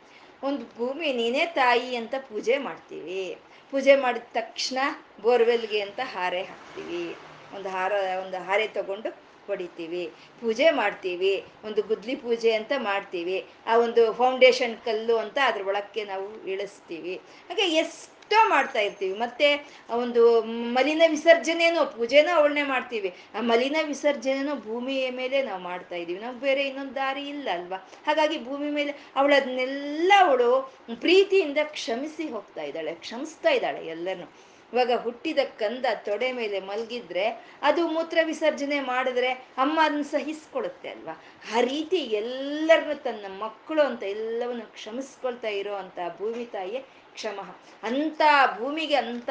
ಒಂದು 0.42 0.64
ಭೂಮಿ, 0.76 1.12
ನೀನೇ 1.12 1.46
ತಾಯಿ 1.46 1.96
ಅಂತ 1.96 2.14
ಪೂಜೆ 2.28 2.58
ಮಾಡ್ತೀವಿ. 2.58 3.38
ಪೂಜೆ 3.70 3.96
ಮಾಡಿದ 3.96 4.22
ತಕ್ಷಣ 4.32 4.78
ಬೋರ್ವೆಲ್ಗೆ 5.22 5.80
ಅಂತ 5.80 6.00
ಹಾರೆ 6.14 6.42
ಹಾಕ್ತೀವಿ. 6.42 7.16
ಒಂದು 7.56 7.68
ಹಾರ, 7.68 7.92
ಒಂದು 8.22 8.38
ಹಾರೆ 8.44 8.66
ತಗೊಂಡು 8.68 9.10
ಹೊಡಿತೀವಿ. 9.46 10.12
ಪೂಜೆ 10.40 10.70
ಮಾಡ್ತೀವಿ, 10.70 11.44
ಒಂದು 11.64 11.82
ಗುದ್ಲಿ 11.82 12.14
ಪೂಜೆ 12.16 12.52
ಅಂತ 12.54 12.72
ಮಾಡ್ತೀವಿ. 12.78 13.46
ಆ 13.66 13.76
ಒಂದು 13.76 14.12
ಫೌಂಡೇಶನ್ 14.12 14.76
ಕಲ್ಲು 14.84 15.16
ಅಂತ 15.16 15.38
ಅದ್ರ 15.44 15.66
ಒಳಕ್ಕೆ 15.66 16.04
ನಾವು 16.04 16.44
ಇಳಿಸ್ತೀವಿ. 16.46 17.14
ಹಾಗೆ 17.48 17.62
ಎಷ್ಟೋ 17.62 18.21
ಮಾಡ್ತಾ 18.48 18.80
ಇರ್ತೀವಿ. 18.80 19.18
ಮತ್ತೆ 19.18 19.78
ಒಂದು 19.90 20.42
ಮಲಿನ 20.42 21.02
ವಿಸರ್ಜನೆನೋ 21.08 21.84
ಪೂಜೆನೋ 21.84 22.34
ಅವಳನ್ನೇ 22.34 22.62
ಮಾಡ್ತೀವಿ. 22.62 23.14
ಆ, 23.34 23.40
ಮಲಿನ 23.40 23.76
ವಿಸರ್ಜನೆನೋ 23.86 24.54
ಭೂಮಿಯ 24.54 25.10
ಮೇಲೆ 25.10 25.42
ನಾವು 25.42 25.62
ಮಾಡ್ತಾ 25.62 25.96
ಇದೀವಿ 25.96 26.20
ನಾವು 26.20 26.38
ಬೇರೆ 26.38 26.68
ಇನ್ನೊಂದು 26.68 26.94
ದಾರಿ 26.94 27.28
ಇಲ್ಲ 27.28 27.48
ಅಲ್ವಾ? 27.52 27.88
ಹಾಗಾಗಿ 28.06 28.44
ಭೂಮಿ 28.44 28.70
ಮೇಲೆ 28.70 28.94
ಅವಳು 29.16 29.34
ಅದನ್ನೆಲ್ಲ 29.34 30.12
ಅವಳು 30.18 30.74
ಪ್ರೀತಿಯಿಂದ 31.00 31.58
ಕ್ಷಮಿಸಿ 31.64 32.28
ಹೋಗ್ತಾ 32.28 32.62
ಇದ್ದಾಳೆ, 32.62 32.94
ಕ್ಷಮಿಸ್ತಾ 32.94 33.50
ಇದ್ದಾಳೆ 33.50 33.86
ಎಲ್ಲರನ್ನು. 33.86 34.52
ಇವಾಗ 34.72 34.92
ಹುಟ್ಟಿದ 34.92 35.38
ಕಂದ 35.58 35.86
ತೊಡೆ 35.94 36.32
ಮೇಲೆ 36.32 36.60
ಮಲಗಿದ್ರೆ 36.60 37.44
ಅದು 37.62 37.88
ಮೂತ್ರ 37.88 38.18
ವಿಸರ್ಜನೆ 38.24 38.80
ಮಾಡಿದ್ರೆ 38.80 39.28
ಅಮ್ಮ 39.32 39.80
ಅದನ್ನ 39.82 40.02
ಸಹಿಸ್ಕೊಳುತ್ತೆ 40.02 40.88
ಅಲ್ವಾ? 40.88 41.22
ಆ 41.56 41.60
ರೀತಿ 41.60 41.96
ಎಲ್ಲರನ್ನು 41.96 43.02
ತನ್ನ 43.02 43.26
ಮಕ್ಕಳು 43.38 43.82
ಅಂತ 43.82 44.02
ಎಲ್ಲವನ್ನು 44.02 44.62
ಕ್ಷಮಿಸ್ಕೊಳ್ತಾ 44.62 45.48
ಇರೋ 45.48 45.72
ಭೂಮಿ 46.18 46.44
ತಾಯಿಯೇ 46.44 46.84
ಕ್ಷಮಃ. 47.14 47.50
ಅಂತ 47.82 48.22
ಭೂಮಿಗೆ 48.58 48.96
ಅಂತ 48.96 49.30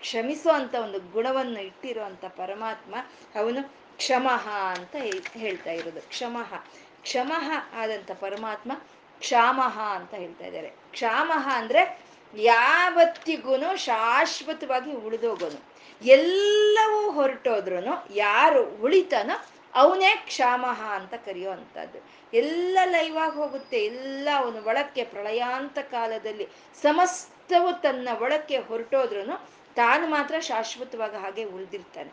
ಕ್ಷಮಿಸೋ 0.00 0.50
ಅಂತ 0.50 0.74
ಒಂದು 0.74 1.00
ಗುಣವನ್ನು 1.00 1.60
ಇಟ್ಟಿರುವಂತ 1.60 2.24
ಪರಮಾತ್ಮ 2.24 2.94
ಅವನು 3.40 3.70
ಕ್ಷಮಃ 3.96 4.48
ಅಂತ 4.48 4.96
ಹೇಳ್ತಾ 5.32 5.70
ಇರೋದು. 5.70 6.00
ಕ್ಷಮಃ. 6.08 6.54
ಕ್ಷಮಃ 7.02 7.50
ಆದಂತ 7.74 8.10
ಪರಮಾತ್ಮ 8.12 8.72
ಕ್ಷಾಮಹ 9.18 9.80
ಅಂತ 9.80 10.14
ಹೇಳ್ತಾ 10.14 10.46
ಇದ್ದಾರೆ. 10.46 10.68
ಕ್ಷಾಮಹ 10.68 11.48
ಅಂದ್ರೆ 11.52 11.98
ಯಾವತ್ತಿಗೂ 12.34 13.76
ಶಾಶ್ವತವಾಗಿ 13.76 14.92
ಉಳಿದೋಗೋನು 14.92 15.60
ಎಲ್ಲವೂ 16.04 17.10
ಹೊರಟೋದ್ರು 17.10 18.06
ಯಾರು 18.14 18.64
ಉಳಿತಾನೋ 18.64 19.44
ಅವನೇ 19.74 20.16
ಕ್ಷಾಮಹ 20.26 20.82
ಅಂತ 20.90 21.14
ಕರೆಯೋ 21.14 21.50
ಅಂಥದ್ದು 21.50 21.98
ಎಲ್ಲ 22.34 22.78
ಲೈವಾಗಿ 22.84 23.36
ಹೋಗುತ್ತೆ, 23.36 23.84
ಎಲ್ಲ 23.84 24.28
ಅವನು 24.36 24.64
ಒಳಕ್ಕೆ 24.64 25.04
ಪ್ರಳಯಾಂತ 25.04 25.78
ಕಾಲದಲ್ಲಿ 25.78 26.48
ಸಮಸ್ತವು 26.82 27.82
ತನ್ನ 27.82 28.08
ಒಳಕ್ಕೆ 28.20 28.58
ಹೊರಟೋದ್ರೂ 28.58 29.36
ತಾನು 29.76 30.06
ಮಾತ್ರ 30.06 30.40
ಶಾಶ್ವತವಾಗಿ 30.40 31.16
ಹಾಗೆ 31.16 31.44
ಉಳಿದಿರ್ತಾನೆ. 31.44 32.10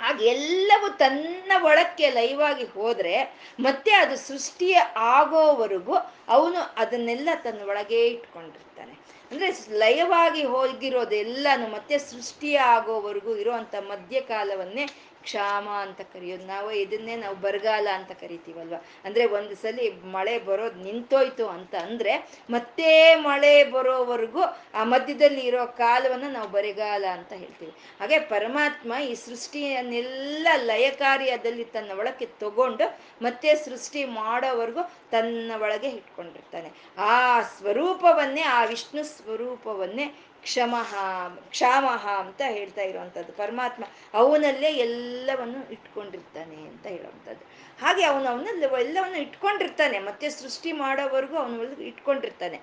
ಹಾಗೆ 0.00 0.26
ಎಲ್ಲವೂ 0.26 0.88
ತನ್ನ 0.88 1.52
ಒಳಕ್ಕೆ 1.62 2.10
ಲೈವಾಗಿ 2.10 2.64
ಹೋದ್ರೆ 2.64 3.34
ಮತ್ತೆ 3.60 3.92
ಅದು 3.92 4.16
ಸೃಷ್ಟಿಯ 4.16 4.78
ಆಗೋವರೆಗೂ 4.96 5.94
ಅವನು 6.28 6.60
ಅದನ್ನೆಲ್ಲ 6.76 7.28
ತನ್ನ 7.42 7.68
ಒಳಗೆ 7.68 8.06
ಇಟ್ಕೊಂಡಿರ್ತಾನೆ. 8.08 8.94
ಅಂದ್ರೆ 9.30 9.48
ಲಯವಾಗಿ 9.78 10.44
ಹೋಗಿರೋದೆಲ್ಲಾನು 10.44 11.68
ಮತ್ತೆ 11.68 11.98
ಸೃಷ್ಟಿಯ 11.98 12.58
ಆಗೋವರೆಗೂ 12.58 13.36
ಇರುವಂತ 13.36 13.74
ಮಧ್ಯಕಾಲವನ್ನೇ 13.74 14.86
ಕ್ಷಾಮ 15.22 15.68
ಅಂತ 15.68 16.00
ಕರೆಯೋದು. 16.00 16.46
ನಾವು 16.46 16.72
ಇದನ್ನೇ 16.72 17.16
ನಾವು 17.16 17.36
ಬರಗಾಲ 17.36 17.88
ಅಂತ 17.94 18.12
ಕರಿತೀವಲ್ವ? 18.12 18.74
ಅಂದ್ರೆ 19.04 19.26
ಒಂದು 19.26 19.54
ಸಲ 19.54 19.78
ಮಳೆ 20.04 20.38
ಬರೋದು 20.38 20.82
ನಿಂತೋಯ್ತು 20.82 21.48
ಅಂತ 21.48 21.74
ಅಂದ್ರೆ 21.74 22.28
ಮತ್ತೆ 22.50 23.14
ಮಳೆ 23.14 23.64
ಬರೋವರೆಗೂ 23.64 24.42
ಆ 24.74 24.84
ಮಧ್ಯದಲ್ಲಿ 24.84 25.40
ಇರೋ 25.40 25.66
ಕಾಲವನ್ನ 25.66 26.24
ನಾವು 26.28 26.48
ಬರಗಾಲ 26.48 27.04
ಅಂತ 27.12 27.32
ಹೇಳ್ತೀವಿ. 27.32 27.72
ಹಾಗೆ 28.00 28.18
ಪರಮಾತ್ಮ 28.18 28.94
ಈ 28.94 29.14
ಸೃಷ್ಟಿಯನ್ನೆಲ್ಲ 29.14 30.48
ಲಯಕಾರ್ಯದಲ್ಲಿ 30.56 31.64
ತನ್ನ 31.64 31.98
ಒಳಕ್ಕೆ 31.98 32.26
ತಗೊಂಡು 32.26 32.98
ಮತ್ತೆ 33.22 33.54
ಸೃಷ್ಟಿ 33.54 34.04
ಮಾಡೋವರೆಗೂ 34.04 34.82
ತನ್ನ 35.10 35.52
ಒಳಗೆ 35.62 35.88
ಇಟ್ಕೊಂಡಿರ್ತಾನೆ. 35.88 36.70
ಆ 36.98 37.40
ಸ್ವರೂಪವನ್ನೇ, 37.40 38.40
ಆ 38.40 38.64
ವಿಷ್ಣು 38.64 39.04
ಸ್ವರೂಪವನ್ನೇ 39.04 40.14
ಕ್ಷಮಃ 40.48 40.92
ಕ್ಷಾಮಹ 41.50 42.04
ಅಂತ 42.24 42.42
ಹೇಳ್ತಾ 42.48 42.82
ಇರುವಂಥದ್ದು. 42.82 43.32
ಪರಮಾತ್ಮ 43.32 43.84
ಅವನಲ್ಲೇ 44.14 44.70
ಎಲ್ಲವನ್ನು 44.86 45.60
ಇಟ್ಕೊಂಡಿರ್ತಾನೆ 45.72 46.58
ಅಂತ 46.70 46.84
ಹೇಳುವಂಥದ್ದು. 46.86 47.44
ಹಾಗೆ 47.78 48.04
ಅವನು 48.04 48.26
ಅವನಲ್ಲಿ 48.28 48.66
ಎಲ್ಲವನ್ನು 48.84 49.18
ಇಟ್ಕೊಂಡಿರ್ತಾನೆ. 49.18 49.98
ಮತ್ತೆ 49.98 50.28
ಸೃಷ್ಟಿ 50.40 50.72
ಮಾಡೋವರೆಗೂ 50.82 51.36
ಅವನು 51.36 51.82
ಇಟ್ಕೊಂಡಿರ್ತಾನೆ. 51.90 52.58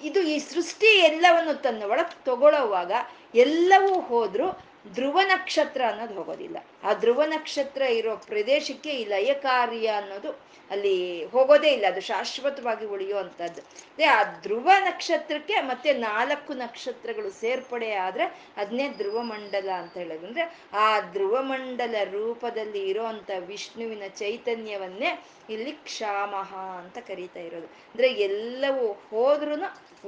ಇದು 0.00 0.20
ಈ 0.32 0.36
ಸೃಷ್ಟಿ 0.52 0.90
ಎಲ್ಲವನ್ನು 1.10 1.54
ತನ್ನ 1.62 1.82
ಒಳಗೆ 1.92 2.14
ತಗೊಳ್ಳೋವಾಗ 2.24 2.92
ಎಲ್ಲವೂ 3.34 3.94
ಹೋದ್ರು 4.10 4.46
ಧ್ರುವ 4.88 5.20
ನಕ್ಷತ್ರ 5.20 5.82
ಅನ್ನೋದು 5.88 6.14
ಹೋಗೋದಿಲ್ಲ. 6.14 6.56
ಆ 6.82 6.92
ಧ್ರುವ 6.92 7.22
ನಕ್ಷತ್ರ 7.22 7.82
ಇರೋ 7.82 8.16
ಪ್ರದೇಶಕ್ಕೆ 8.16 8.90
ಈ 8.90 9.04
ಲಯ 9.04 9.34
ಕಾರ್ಯ 9.34 9.86
ಅನ್ನೋದು 9.86 10.30
ಅಲ್ಲಿ 10.70 11.24
ಹೋಗೋದೇ 11.24 11.68
ಇಲ್ಲ. 11.68 11.86
ಅದು 11.86 12.00
ಶಾಶ್ವತವಾಗಿ 12.00 12.86
ಉಳಿಯುವಂಥದ್ದು. 12.86 13.62
ಅದೇ 13.62 14.04
ಆ 14.04 14.22
ಧ್ರುವ 14.22 14.70
ನಕ್ಷತ್ರಕ್ಕೆ 14.78 15.60
ಮತ್ತೆ 15.60 15.92
ನಾಲ್ಕು 15.92 16.54
ನಕ್ಷತ್ರಗಳು 16.54 17.30
ಸೇರ್ಪಡೆ 17.30 17.92
ಆದರೆ 17.92 18.24
ಅದನ್ನೇ 18.56 18.88
ಧ್ರುವ 18.88 19.22
ಮಂಡಲ 19.22 19.70
ಅಂತ 19.70 19.96
ಹೇಳೋದು. 19.96 20.26
ಅಂದ್ರೆ 20.26 20.58
ಆ 20.72 21.00
ಧ್ರುವ 21.00 21.42
ಮಂಡಲ 21.42 21.94
ರೂಪದಲ್ಲಿ 22.04 22.88
ಇರೋವಂಥ 22.88 23.30
ವಿಷ್ಣುವಿನ 23.38 24.02
ಚೈತನ್ಯವನ್ನೇ 24.08 25.24
ಇಲ್ಲಿ 25.50 25.72
ಕ್ಷಾಮಹ 25.72 26.56
ಅಂತ 26.56 26.98
ಕರೀತಾ 26.98 27.40
ಇರೋದು. 27.40 27.66
ಅಂದ್ರೆ 27.66 28.08
ಎಲ್ಲವೂ 28.08 28.92
ಹೋದ್ರೂ 28.92 29.54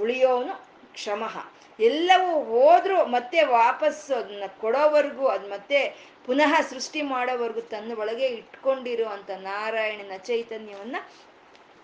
ಉಳಿಯೋನು 0.03 0.72
ಕ್ಷಮಃ. 0.93 1.37
ಎಲ್ಲವೂ 1.81 2.45
ಹೋದ್ರೂ 2.45 3.05
ಮತ್ತೆ 3.05 3.43
ವಾಪಸ್ಸು 3.43 4.15
ಅದನ್ನ 4.15 4.43
ಕೊಡೋವರೆಗೂ 4.61 5.27
ಅದ್ 5.27 5.51
ಮತ್ತೆ 5.51 5.79
ಪುನಃ 6.27 6.61
ಸೃಷ್ಟಿ 6.71 7.03
ಮಾಡೋವರೆಗೂ 7.03 7.61
ತನ್ನ 7.61 7.93
ಒಳಗೆ 7.99 8.27
ಇಟ್ಕೊಂಡಿರುವಂತ 8.27 9.31
ನಾರಾಯಣನ 9.31 10.17
ಚೈತನ್ಯವನ್ನ 10.17 10.97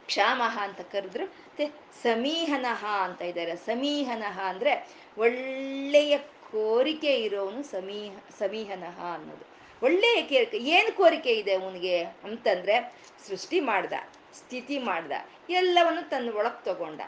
ಕ್ಷಾಮಃ 0.06 0.58
ಅಂತ 0.62 0.80
ಕರೆದ್ರು. 0.80 1.24
ಮತ್ತೆ 1.26 1.66
ಸಮೀಹನಹ 2.02 2.84
ಅಂತ 2.84 3.22
ಇದ್ದಾರೆ. 3.22 3.56
ಸಮೀಹನಹ 3.56 4.40
ಅಂದ್ರೆ 4.44 4.72
ಒಳ್ಳೆಯ 5.18 6.18
ಕೋರಿಕೆ 6.52 7.16
ಇರೋನು 7.16 7.62
ಸಮೀಹ 7.62 8.12
ಸಮೀಹನಹ 8.38 8.98
ಅನ್ನೋದು. 9.14 9.46
ಒಳ್ಳೆಯ 9.82 10.22
ಕೇರಿಕೆ, 10.22 10.58
ಏನು 10.58 10.96
ಕೋರಿಕೆ 10.96 11.32
ಇದೆ 11.32 11.54
ಅವನಿಗೆ 11.54 12.04
ಅಂತಂದ್ರೆ 12.04 12.94
ಸೃಷ್ಟಿ 13.28 13.60
ಮಾಡ್ದ, 13.60 13.92
ಸ್ಥಿತಿ 14.34 14.78
ಮಾಡ್ದ, 14.78 15.12
ಎಲ್ಲವನ್ನು 15.50 16.08
ತನ್ನ 16.08 16.30
ಒಳಗೆ 16.36 16.64
ತಗೊಂಡ. 16.64 17.00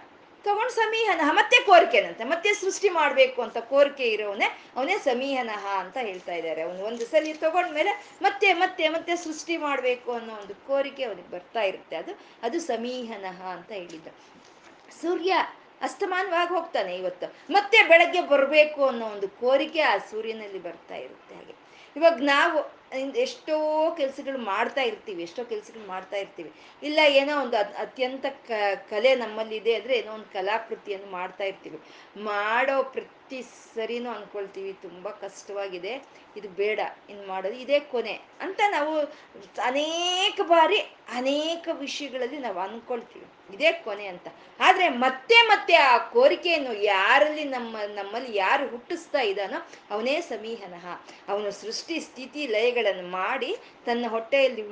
ತಗೊಂಡು 0.44 0.72
ಸಮೀಹನಹ, 0.72 1.32
ಮತ್ತೆ 1.32 1.56
ಕೋರಿಕೆನಂತೆ, 1.64 2.24
ಮತ್ತೆ 2.24 2.52
ಸೃಷ್ಟಿ 2.54 2.88
ಮಾಡ್ಬೇಕು 2.88 3.42
ಅಂತ 3.42 3.58
ಕೋರಿಕೆ 3.58 4.04
ಇರೋವನೇ 4.04 4.44
ಅವನೇ 4.76 4.98
ಸಮೀಹನಹ 4.98 5.66
ಅಂತ 5.66 5.96
ಹೇಳ್ತಾ 6.00 6.34
ಇದ್ದಾರೆ. 6.34 6.62
ಅವನು 6.62 6.84
ಒಂದು 6.84 7.06
ಸಲ 7.06 7.24
ತಗೊಂಡ್ಮೇಲೆ 7.40 8.18
ಮತ್ತೆ 8.22 8.52
ಮತ್ತೆ 8.52 8.88
ಮತ್ತೆ 8.88 9.16
ಸೃಷ್ಟಿ 9.16 9.56
ಮಾಡ್ಬೇಕು 9.56 10.12
ಅನ್ನೋ 10.12 10.34
ಒಂದು 10.34 10.54
ಕೋರಿಕೆ 10.54 11.04
ಅವನಿಗೆ 11.04 11.30
ಬರ್ತಾ 11.30 11.62
ಇರುತ್ತೆ. 11.62 11.96
ಅದು 11.96 12.18
ಅದು 12.42 12.60
ಸಮೀಹನಹ 12.60 13.42
ಅಂತ 13.42 13.72
ಹೇಳಿದ್ದ. 13.72 14.08
ಸೂರ್ಯ 15.02 15.34
ಅಸ್ತಮಾನವಾಗಿ 15.82 16.54
ಹೋಗ್ತಾನೆ 16.54 16.96
ಇವತ್ತು. 16.96 17.26
ಮತ್ತೆ 17.50 17.82
ಬೆಳಗ್ಗೆ 17.82 18.20
ಬರಬೇಕು 18.20 18.86
ಅನ್ನೋ 18.86 19.06
ಒಂದು 19.06 19.28
ಕೋರಿಕೆ 19.28 19.80
ಆ 19.80 19.98
ಸೂರ್ಯನಲ್ಲಿ 19.98 20.62
ಬರ್ತಾ 20.62 20.94
ಇರುತ್ತೆ 20.94 21.34
ಹಾಗೆ. 21.34 21.54
ಇವಾಗ 21.96 22.18
ನಾವು 22.22 22.79
ಎಷ್ಟೋ 23.16 23.56
ಕೆಲ್ಸಗಳು 23.96 24.38
ಮಾಡ್ತಾ 24.38 24.82
ಇರ್ತೀವಿ, 24.82 25.22
ಎಷ್ಟೋ 25.22 25.44
ಕೆಲ್ಸಗಳು 25.44 25.86
ಮಾಡ್ತಾ 25.86 26.16
ಇರ್ತೀವಿ. 26.16 26.52
ಇಲ್ಲ 26.82 27.00
ಏನೋ 27.20 27.40
ಒಂದು 27.40 27.56
ಅತ್ಯಂತ 27.56 28.26
ಕಲೆ 28.90 29.14
ನಮ್ಮಲ್ಲಿದೆ 29.14 29.74
ಅಂದ್ರೆ 29.74 29.96
ಏನೋ 29.98 30.12
ಒಂದು 30.12 30.32
ಕಲಾಕೃತಿಯನ್ನು 30.32 31.10
ಮಾಡ್ತಾ 31.10 31.44
ಇರ್ತೀವಿ. 31.44 31.80
ಮಾಡೋ 32.16 32.82
ಪ್ರತಿ 32.82 33.42
ಸರಿನೂ 33.74 34.10
ಅಂದ್ಕೊಳ್ತೀವಿ 34.10 34.72
ತುಂಬಾ 34.72 35.10
ಕಷ್ಟವಾಗಿದೆ. 35.10 35.92
ಇದು 36.36 36.48
ಬೇಡ 36.48 36.80
ಇನ್ನು 37.10 37.26
ಮಾಡೋದು 37.26 37.54
ಇದೇ 37.54 37.80
ಕೊನೆ 37.80 38.12
ಅಂತ 38.40 38.60
ನಾವು 38.70 38.92
ಅನೇಕ 39.62 40.40
ಬಾರಿ, 40.42 40.78
ಅನೇಕ 41.12 41.68
ವಿಷಯಗಳಲ್ಲಿ 41.72 42.38
ನಾವು 42.38 42.58
ಅಂದ್ಕೊಳ್ತೀವಿ 42.58 43.26
ಇದೇ 43.54 43.72
ಕೊನೆ 43.72 44.06
ಅಂತ. 44.06 44.28
ಆದ್ರೆ 44.60 44.88
ಮತ್ತೆ 44.88 45.36
ಮತ್ತೆ 45.46 45.74
ಆ 45.74 45.98
ಕೋರಿಕೆಯನ್ನು 45.98 46.72
ಯಾರಲ್ಲಿ 46.82 47.44
ನಮ್ಮ, 47.44 47.76
ನಮ್ಮಲ್ಲಿ 47.94 48.36
ಯಾರು 48.36 48.68
ಹುಟ್ಟಿಸ್ತಾ 48.68 49.20
ಇದ್ದಾನೋ 49.20 49.58
ಅವನೇ 49.90 50.20
ಸಮೀಹನಃ 50.20 50.86
ಅವನು 51.28 51.50
ಸೃಷ್ಟಿ 51.50 52.00
ಸ್ಥಿತಿ 52.00 52.46
ಲಯಗಳನ್ನು 52.80 53.08
ಮಾಡಿ 53.10 53.50
ತನ್ನ 53.86 54.04
ಹೊಟ್ಟೆಯಲ್ಲಿ 54.08 54.62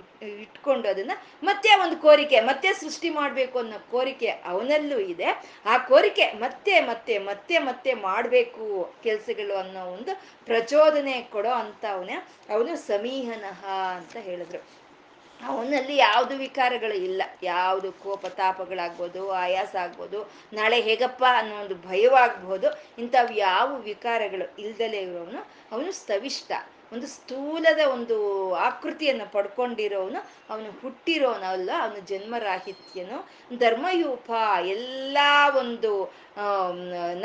ಇಟ್ಕೊಂಡು 0.42 0.88
ಅದನ್ನ 0.88 1.14
ಮತ್ತೆ 1.42 1.71
ಒಂದು 1.81 1.97
ಕೋರಿಕೆ, 1.97 2.40
ಮತ್ತೆ 2.40 2.73
ಸೃಷ್ಟಿ 2.73 3.11
ಮಾಡ್ಬೇಕು 3.11 3.59
ಅನ್ನೋ 3.59 3.79
ಕೋರಿಕೆ 3.90 4.31
ಅವನಲ್ಲೂ 4.47 4.99
ಇದೆ. 4.99 5.29
ಆ 5.66 5.79
ಕೋರಿಕೆ 5.79 6.27
ಮತ್ತೆ 6.33 6.81
ಮತ್ತೆ 6.81 7.18
ಮತ್ತೆ 7.18 7.59
ಮತ್ತೆ 7.59 7.94
ಮಾಡ್ಬೇಕು 7.94 8.66
ಕೆಲ್ಸಗಳು 9.03 9.55
ಅನ್ನೋ 9.57 9.85
ಒಂದು 9.85 10.14
ಪ್ರಚೋದನೆ 10.47 11.16
ಕೊಡೋ 11.33 11.51
ಅಂತ 11.51 11.85
ಅವನೇ 11.92 12.18
ಅವನು 12.51 12.77
ಸಮೀಹನಃ 12.77 13.62
ಅಂತ 13.97 14.16
ಹೇಳಿದ್ರು. 14.16 14.61
ಅವನಲ್ಲಿ 15.40 15.97
ಯಾವುದು 15.97 16.37
ವಿಕಾರಗಳು 16.37 16.94
ಇಲ್ಲ. 16.94 17.23
ಯಾವುದು 17.42 17.92
ಕೋಪ, 17.92 18.27
ತಾಪಗಳಾಗ್ಬೋದು, 18.27 19.21
ಆಯಾಸ 19.33 19.75
ಆಗ್ಬೋದು, 19.77 20.21
ನಾಳೆ 20.53 20.81
ಹೇಗಪ್ಪ 20.81 21.25
ಅನ್ನೋ 21.31 21.55
ಒಂದು 21.61 21.77
ಭಯವಾಗ್ಬೋದು, 21.88 22.68
ಇಂಥವು 22.99 23.33
ಯಾವ 23.37 23.68
ವಿಕಾರಗಳು 23.77 24.47
ಇಲ್ದಲೇ 24.62 25.01
ಇರೋನು 25.03 25.40
ಅವನು 25.73 25.92
ಸ್ತವಿಷ್ಟ 25.92 26.53
ಒಂದು 26.92 27.07
ಸ್ಥೂಲದ 27.14 27.81
ಒಂದು 27.94 28.16
ಆಕೃತಿಯನ್ನು 28.68 29.27
ಪಡ್ಕೊಂಡಿರೋನು, 29.33 30.20
ಅವನು 30.51 30.70
ಹುಟ್ಟಿರೋನಲ್ಲ 30.83 31.70
ಅವನು 31.83 32.01
ಜನ್ಮರಾಹಿತ್ಯನು. 32.11 33.18
ಧರ್ಮಯೂಪ 33.59 34.29
ಎಲ್ಲ 34.74 35.18
ಒಂದು 35.62 35.90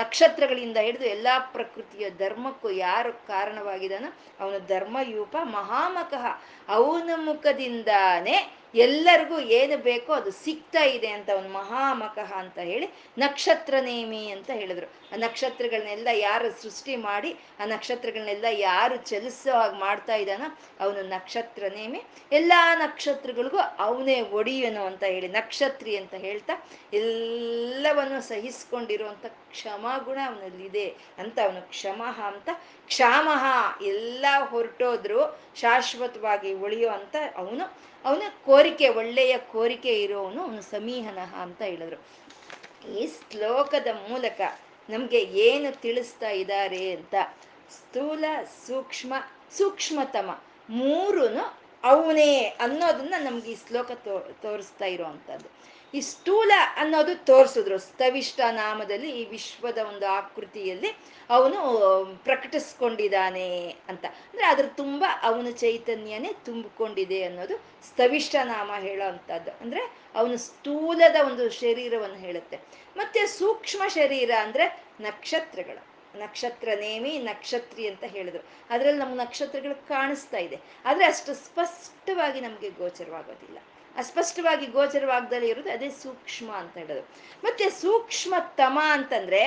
ನಕ್ಷತ್ರಗಳಿಂದ 0.02 0.78
ಹಿಡಿದು 0.78 1.06
ಎಲ್ಲ 1.16 1.28
ಪ್ರಕೃತಿಯ 1.56 2.06
ಧರ್ಮಕ್ಕೂ 2.24 2.70
ಯಾರು 2.88 3.14
ಕಾರಣವಾಗಿದಾನೋ 3.28 4.10
ಅವನು 4.42 4.60
ಧರ್ಮಯೂಪ 4.68 5.36
ಮಹಾಮಕಃ. 5.58 6.26
ಅವನ 6.70 7.10
ಮುಖದಿಂದಾನೇ 7.30 8.38
ಎಲ್ಲರಿಗೂ 8.74 9.40
ಏನು 9.40 9.78
ಬೇಕೋ 9.78 10.14
ಅದು 10.14 10.32
ಸಿಗ್ತಾ 10.32 10.84
ಇದೆ 10.84 11.08
ಅಂತ 11.08 11.30
ಒಂದು 11.30 11.50
ಮಹಾಮಕಃ 11.50 12.34
ಅಂತ 12.34 12.60
ಹೇಳಿ 12.60 12.88
ನಕ್ಷತ್ರ 13.18 13.74
ನೇಮಿ 13.82 14.32
ಅಂತ 14.32 14.50
ಹೇಳಿದ್ರು. 14.50 14.88
ಆ 15.14 15.16
ನಕ್ಷತ್ರಗಳನ್ನೆಲ್ಲ 15.16 16.08
ಯಾರು 16.14 16.52
ಸೃಷ್ಟಿ 16.62 16.96
ಮಾಡಿ, 16.96 17.32
ಆ 17.60 17.66
ನಕ್ಷತ್ರಗಳನ್ನೆಲ್ಲ 17.66 18.46
ಯಾರು 18.52 18.96
ಚಲಿಸೋ 18.96 19.52
ಹಾಗೆ 19.52 19.80
ಮಾಡ್ತಾ 19.80 20.16
ಇದ್ದಾನೋ 20.16 20.60
ಅವನು 20.80 21.02
ನಕ್ಷತ್ರ 21.08 21.64
ನೇಮಿ. 21.76 22.02
ಎಲ್ಲಾ 22.32 22.76
ನಕ್ಷತ್ರಗಳಿಗೂ 22.76 23.58
ಅವನೇ 23.58 24.22
ಒಡಿಯನು 24.22 24.86
ಅಂತ 24.86 25.04
ಹೇಳಿ 25.04 25.28
ನಕ್ಷತ್ರಿ 25.28 25.98
ಅಂತ 25.98 26.14
ಹೇಳ್ತಾ 26.14 26.54
ಎಲ್ಲವನ್ನು 26.94 28.22
ಸಹಿಸ್ಕೊಂಡಿರುವಂತ 28.22 29.26
ಕ್ಷಮಾಗುಣ 29.54 30.20
ಅವನಲ್ಲಿದೆ 30.26 30.88
ಅಂತ 31.18 31.38
ಅವನು 31.44 31.62
ಕ್ಷಮಃ 31.70 32.18
ಅಂತ 32.22 32.50
ಕ್ಷಾಮಃ 32.86 33.46
ಎಲ್ಲ 33.84 34.26
ಹೊರಟೋದ್ರು 34.50 35.22
ಶಾಶ್ವತವಾಗಿ 35.56 36.54
ಉಳಿಯೋ 36.54 36.90
ಅಂತ 36.90 37.16
ಅವನು, 37.36 37.66
ಅವನ 38.06 38.24
ಕೋರಿಕೆ, 38.46 38.90
ಒಳ್ಳೆಯ 38.90 39.38
ಕೋರಿಕೆ 39.52 39.94
ಇರೋವನು 40.04 40.42
ಅವನು 40.42 40.62
ಸಮೀಹನಃ 40.62 41.32
ಅಂತ 41.36 41.62
ಹೇಳಿದ್ರು. 41.62 42.00
ಈ 42.92 43.08
ಶ್ಲೋಕದ 43.08 43.88
ಮೂಲಕ 44.10 44.42
ನಮ್ಗೆ 44.90 45.20
ಏನು 45.24 45.70
ತಿಳಿಸ್ತಾ 45.82 46.30
ಇದ್ದಾರೆ 46.30 46.84
ಅಂತ? 46.92 47.16
ಸ್ಥೂಲ 47.72 48.26
ಸೂಕ್ಷ್ಮ, 48.68 49.14
ಸೂಕ್ಷ್ಮತಮ 49.58 50.30
ಮೂರೂ 50.70 51.26
ಅವನೇ 51.84 52.32
ಅನ್ನೋದನ್ನ 52.60 53.14
ನಮ್ಗೆ 53.20 53.52
ಈ 53.52 53.56
ಶ್ಲೋಕ 53.68 53.92
ತೋ, 53.92 54.14
ತೋರಿಸ್ತಾ 54.42 54.86
ಇರುವಂಥದ್ದು 54.86 55.50
ಈ 55.94 56.02
ಸ್ಥೂಲ 56.02 56.52
ಅನ್ನೋದು 56.76 57.26
ತೋರಿಸಿದ್ರು 57.26 57.78
ಸ್ತವಿಷ್ಟ 57.78 58.40
ನಾಮದಲ್ಲಿ 58.52 59.22
ಈ 59.22 59.26
ವಿಶ್ವದ 59.26 59.78
ಒಂದು 59.78 60.08
ಆಕೃತಿಯಲ್ಲಿ 60.08 60.98
ಅವನು 61.30 62.06
ಪ್ರಕಟಿಸ್ಕೊಂಡಿದ್ದಾನೆ 62.24 63.76
ಅಂತ. 63.88 64.06
ಅಂದ್ರೆ 64.06 64.46
ಅದ್ರ 64.46 64.66
ತುಂಬ 64.68 65.06
ಅವನ 65.22 65.48
ಚೈತನ್ಯನೇ 65.52 66.32
ತುಂಬಿಕೊಂಡಿದೆ 66.46 67.24
ಅನ್ನೋದು 67.24 67.58
ಸ್ತವಿಷ್ಟ 67.58 68.36
ನಾಮ 68.44 68.72
ಹೇಳೋ 68.80 69.08
ಅಂಥದ್ದು 69.08 69.52
ಅಂದ್ರೆ 69.52 69.80
ಅವನು 70.16 70.38
ಸ್ಥೂಲದ 70.38 71.16
ಒಂದು 71.26 71.50
ಶರೀರವನ್ನು 71.50 72.16
ಹೇಳುತ್ತೆ. 72.16 72.60
ಮತ್ತೆ 72.98 73.26
ಸೂಕ್ಷ್ಮ 73.26 73.88
ಶರೀರ 73.88 74.32
ಅಂದ್ರೆ 74.40 74.84
ನಕ್ಷತ್ರಗಳು. 75.02 75.94
ನಕ್ಷತ್ರ 76.20 76.70
ನೇಮಿ, 76.80 77.18
ನಕ್ಷತ್ರಿ 77.18 77.88
ಅಂತ 77.88 78.04
ಹೇಳಿದ್ರು. 78.04 78.44
ಅದರಲ್ಲಿ 78.70 79.00
ನಮ್ಮ 79.00 79.22
ನಕ್ಷತ್ರಗಳು 79.22 79.88
ಕಾಣಿಸ್ತಾ 79.88 80.38
ಇದೆ. 80.38 80.60
ಆದರೆ 80.86 81.06
ಅಷ್ಟು 81.06 81.34
ಸ್ಪಷ್ಟವಾಗಿ 81.34 82.42
ನಮಗೆ 82.42 82.70
ಗೋಚರವಾಗೋದಿಲ್ಲ. 82.70 83.58
ಅಸ್ಪಷ್ಟವಾಗಿ 83.98 84.66
ಗೋಚರವಾಗ್ದಲ್ಲಿ 84.76 85.48
ಇರೋದು 85.48 85.72
ಅದೇ 85.72 85.90
ಸೂಕ್ಷ್ಮ 86.04 86.50
ಅಂತ 86.62 86.76
ಹೇಳೋದು. 86.78 87.04
ಮತ್ತೆ 87.44 87.66
ಸೂಕ್ಷ್ಮತಮ 87.82 88.78
ಅಂತಂದ್ರೆ 88.92 89.42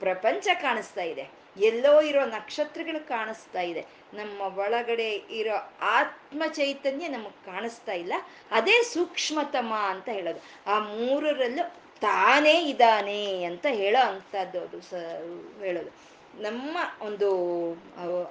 ಪ್ರಪಂಚ 0.00 0.48
ಕಾಣಿಸ್ತಾ 0.62 1.04
ಇದೆ, 1.12 1.24
ಎಲ್ಲೋ 1.60 1.92
ಇರೋ 2.00 2.22
ನಕ್ಷತ್ರಗಳು 2.26 3.00
ಕಾಣಿಸ್ತಾ 3.08 3.62
ಇದೆ, 3.70 3.82
ನಮ್ಮ 4.14 4.40
ಒಳಗಡೆ 4.64 5.08
ಇರೋ 5.38 5.56
ಆತ್ಮ 5.98 6.42
ಚೈತನ್ಯ 6.52 7.08
ನಮಗ್ 7.08 7.38
ಕಾಣಿಸ್ತಾ 7.46 7.92
ಇಲ್ಲ, 7.92 8.14
ಅದೇ 8.50 8.76
ಸೂಕ್ಷ್ಮತಮ 8.94 9.72
ಅಂತ 9.92 10.08
ಹೇಳೋದು. 10.08 10.42
ಆ 10.66 10.76
ಮೂರರಲ್ಲೂ 10.92 11.64
ತಾನೇ 12.00 12.56
ಇದ್ದಾನೆ 12.62 13.20
ಅಂತ 13.44 13.66
ಹೇಳೋ 13.70 14.02
ಅಂಥದ್ದು 14.10 14.58
ಅದು 14.60 14.80
ಸ 14.80 14.94
ಹೇಳೋದು. 15.60 15.90
ನಮ್ಮ 16.40 16.78
ಒಂದು 17.00 17.28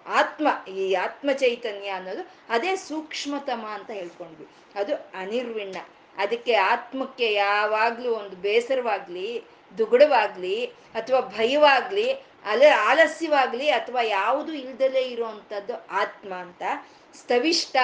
ಆತ್ಮ, 0.08 0.47
ಈ 0.70 0.93
ಆತ್ಮ 0.93 1.32
ಚೈತನ್ಯ 1.32 1.89
ಅನ್ನೋದು 1.89 2.30
ಅದೇ 2.49 2.76
ಸೂಕ್ಷ್ಮತಮ 2.76 3.66
ಅಂತ 3.72 3.91
ಹೇಳ್ಕೊಂಡ್ವಿ. 3.91 4.47
ಅದು 4.76 4.95
ಅನಿರ್ವಿಣ್ಣ. 4.95 5.76
ಅದಕ್ಕೆ 6.18 6.53
ಆತ್ಮಕ್ಕೆ 6.53 7.34
ಯಾವಾಗ್ಲೂ 7.34 8.12
ಒಂದು 8.12 8.36
ಬೇಸರವಾಗ್ಲಿ, 8.36 9.43
ದುಗುಡವಾಗ್ಲಿ, 9.78 10.66
ಅಥವಾ 10.66 11.20
ಭಯವಾಗ್ಲಿ 11.22 12.14
ಅಲ 12.45 12.64
ಆಲಸ್ಯವಾಗ್ಲಿ, 12.80 13.70
ಅಥವಾ 13.70 14.01
ಯಾವುದು 14.01 14.53
ಇಲ್ದಲೇ 14.53 15.01
ಇರುವಂಥದ್ದು 15.01 15.86
ಆತ್ಮ 15.91 16.34
ಅಂತ 16.34 16.64
ಸ್ತವಿಷ್ಟ 17.16 17.78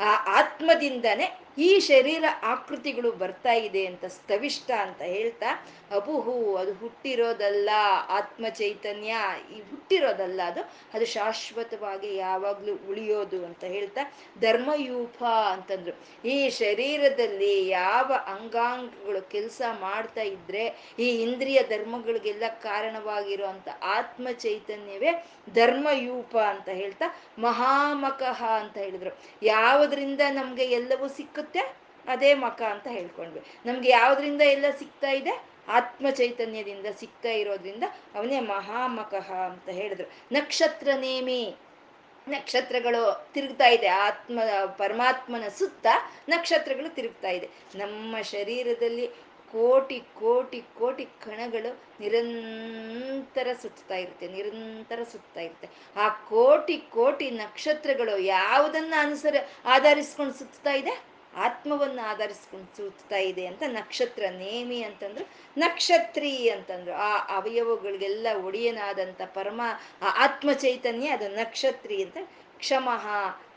ಆ 0.00 0.40
ಆತ್ಮದಿಂದನೇ 0.40 1.40
ಈ 1.58 1.78
ಶರೀರ 1.78 2.24
ಆಕೃತಿಗಳು 2.42 3.12
ಬರ್ತಾ 3.12 3.52
ಇದೆ 3.52 3.86
ಅಂತ 3.86 4.04
ಸ್ತವಿಷ್ಟ 4.04 4.70
ಅಂತ 4.70 5.02
ಹೇಳ್ತಾ 5.02 5.66
ಅಬುಹು 5.94 6.56
ಅದು 6.56 6.72
ಹುಟ್ಟಿರೋದಲ್ಲ 6.74 7.70
ಆತ್ಮ 8.08 8.48
ಚೈತನ್ಯ 8.48 9.16
ಈ 9.56 9.60
ಹುಟ್ಟಿರೋದಲ್ಲ 9.60 10.40
ಅದು 10.46 10.60
ಅದು 10.94 11.06
ಶಾಶ್ವತವಾಗಿ 11.06 12.16
ಯಾವಾಗ್ಲೂ 12.16 12.74
ಉಳಿಯೋದು 12.88 13.46
ಅಂತ 13.46 13.64
ಹೇಳ್ತಾ 13.64 14.00
ಧರ್ಮಯೂಪ 14.40 15.24
ಅಂತಂದ್ರು. 15.24 16.28
ಈ 16.28 16.50
ಶರೀರದಲ್ಲಿ 16.50 17.68
ಯಾವ 17.68 18.12
ಅಂಗಾಂಗಗಳು 18.26 19.30
ಕೆಲಸ 19.30 19.62
ಮಾಡ್ತಾ 19.80 20.22
ಇದ್ರೆ, 20.22 20.94
ಈ 20.98 21.08
ಇಂದ್ರಿಯ 21.22 21.62
ಧರ್ಮಗಳಿಗೆಲ್ಲ 21.62 22.42
ಕಾರಣವಾಗಿರುವಂತ 22.62 23.68
ಆತ್ಮ 23.82 24.28
ಚೈತನ್ಯವೇ 24.32 25.26
ಧರ್ಮಯೂಪ 25.54 26.36
ಅಂತ 26.36 26.68
ಹೇಳ್ತಾ 26.68 27.04
ಮಹಾಮಕಃ 27.38 28.44
ಅಂತ 28.44 28.78
ಹೇಳಿದ್ರು. 28.78 29.18
ಯಾವುದರಿಂದ 29.42 30.20
ನಮ್ಗೆ 30.30 30.64
ಎಲ್ಲವೂ 30.64 31.08
ಸಿಕ್ಕುತ್ತೆ? 31.08 31.76
ಅದೇ 32.08 32.34
ಮಕ 32.34 32.62
ಅಂತ 32.62 32.86
ಹೇಳ್ಕೊಂಡ್ವಿ. 32.86 33.42
ನಮ್ಗೆ 33.66 33.88
ಯಾವ್ದ್ರಿಂದ 33.88 34.40
ಎಲ್ಲ 34.40 34.64
ಸಿಗ್ತಾ 34.78 35.10
ಇದೆ? 35.10 35.51
ಆತ್ಮ 35.68 36.10
ಚೈತನ್ಯದಿಂದ 36.10 36.86
ಸಿಕ್ಕ 36.98 37.24
ಇರೋದ್ರಿಂದ 37.24 37.82
ಅವನೇ 38.14 38.40
ಮಹಾಮಕಃ 38.40 39.32
ಅಂತ 39.32 39.68
ಹೇಳಿದ್ರು. 39.68 40.10
ನಕ್ಷತ್ರ 40.32 40.88
ನೇಮಿ. 40.94 41.56
ನಕ್ಷತ್ರಗಳು 42.28 43.30
ತಿರುಗ್ತಾ 43.34 43.66
ಇದೆ. 43.66 43.86
ಆತ್ಮ, 43.86 44.40
ಪರಮಾತ್ಮನ 44.76 45.48
ಸುತ್ತ 45.48 45.86
ನಕ್ಷತ್ರಗಳು 46.28 46.94
ತಿರುಗ್ತಾ 46.94 47.28
ಇದೆ. 47.28 47.50
ನಮ್ಮ 47.74 48.20
ಶರೀರದಲ್ಲಿ 48.22 49.06
ಕೋಟಿ 49.52 50.00
ಕೋಟಿ 50.00 50.62
ಕೋಟಿ 50.78 51.04
ಕಣಗಳು 51.04 51.80
ನಿರಂತರ 52.00 53.48
ಸುತ್ತಾ 53.62 53.94
ಇರುತ್ತೆ, 53.94 54.28
ನಿರಂತರ 54.28 55.02
ಸುತ್ತಾ 55.02 55.40
ಇರುತ್ತೆ. 55.40 55.68
ಆ 55.96 56.08
ಕೋಟಿ 56.08 56.76
ಕೋಟಿ 56.78 57.30
ನಕ್ಷತ್ರಗಳು 57.30 58.18
ಯಾವುದನ್ನ 58.18 58.94
ಅನುಸರ, 58.98 59.36
ಆಧರಿಸ್ಕೊಂಡು 59.64 60.34
ಸುತ್ತಾ 60.34 60.72
ಇದೆ? 60.72 61.11
ಆತ್ಮವನ್ನ 61.36 62.00
ಆಧರಿಸ್ಕೊಂಡು 62.04 62.76
ಸುತ್ತಾ 62.76 63.16
ಇದೆ 63.16 63.46
ಅಂತ 63.46 63.62
ನಕ್ಷತ್ರ 63.66 64.22
ನೇಮಿ 64.30 64.82
ಅಂತಂದ್ರು, 64.82 65.24
ನಕ್ಷತ್ರಿ 65.58 66.48
ಅಂತಂದ್ರು. 66.48 66.94
ಆ 66.94 67.36
ಅವಯವಗಳಿಗೆಲ್ಲ 67.36 68.26
ಒಡೆಯನಾದಂತ 68.44 69.20
ಪರಮ, 69.34 69.60
ಆ 70.02 70.24
ಆತ್ಮ 70.24 70.52
ಚೈತನ್ಯ 70.52 71.08
ಅದು 71.08 71.28
ನಕ್ಷತ್ರಿ 71.28 72.02
ಅಂತ 72.02 72.18
ಕ್ಷಮಃ 72.58 73.06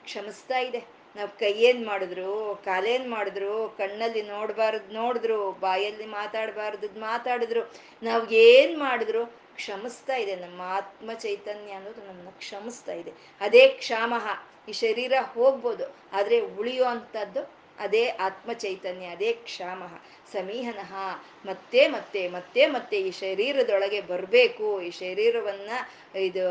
ಕ್ಷಮಿಸ್ತಾ 0.03 0.57
ಇದೆ. 0.57 0.95
ನಾವು 1.15 1.39
ಕೈಯೇನ್ 1.39 1.85
ಮಾಡಿದ್ರು 1.87 2.61
ಕಾಲೇನ್ 2.65 3.11
ಮಾಡಿದ್ರು, 3.11 3.75
ಕಣ್ಣಲ್ಲಿ 3.77 4.21
ನೋಡಬಾರ್ದು, 4.21 4.93
ನೋಡಿದ್ರು, 4.93 5.51
ಬಾಯಲ್ಲಿ 5.51 6.05
ಮಾತಾಡಬಾರ್ದು 6.05 6.99
ಮಾತಾಡಿದ್ರು, 6.99 7.73
ನಾವು 8.03 8.29
ಏನ್ 8.29 8.77
ಮಾಡಿದ್ರು 8.79 9.25
ಕ್ಷಮಿಸ್ತಾ 9.55 10.15
ಇದೆ. 10.15 10.35
ನಮ್ಮ 10.35 10.61
ಆತ್ಮ 10.61 11.13
ಚೈತನ್ಯ 11.13 11.71
ಅನ್ನೋದು 11.71 12.01
ನಮ್ಮನ್ನ 12.07 12.29
ಕ್ಷಮಿಸ್ತಾ 12.29 12.93
ಇದೆ. 12.93 13.11
ಅದೇ 13.41 13.67
ಕ್ಷಾಮಃ 13.67 14.27
ಈ 14.67 14.71
ಶರೀರ 14.71 15.13
ಹೋಗ್ಬೋದು, 15.33 15.85
ಆದ್ರೆ 16.13 16.39
ಉಳಿಯೋ 16.39 16.85
ಅಂಥದ್ದು 16.85 17.64
ಅದೇ 17.79 18.07
ಆತ್ಮ 18.07 18.53
ಚೈತನ್ಯ 18.53 19.05
ಅದೇ 19.05 19.31
ಕ್ಷಾಮ. 19.33 19.83
ಸಮೀಹನಃ, 20.33 20.93
ಮತ್ತೆ 21.45 21.87
ಮತ್ತೆ 21.87 22.27
ಮತ್ತೆ 22.27 22.67
ಮತ್ತೆ 22.67 22.97
ಈ 22.99 23.11
ಶರೀರದೊಳಗೆ 23.11 24.01
ಬರಬೇಕು, 24.01 24.81
ಈ 24.81 24.89
ಶರೀರವನ್ನ 24.91 25.71
ಇದು 26.19 26.45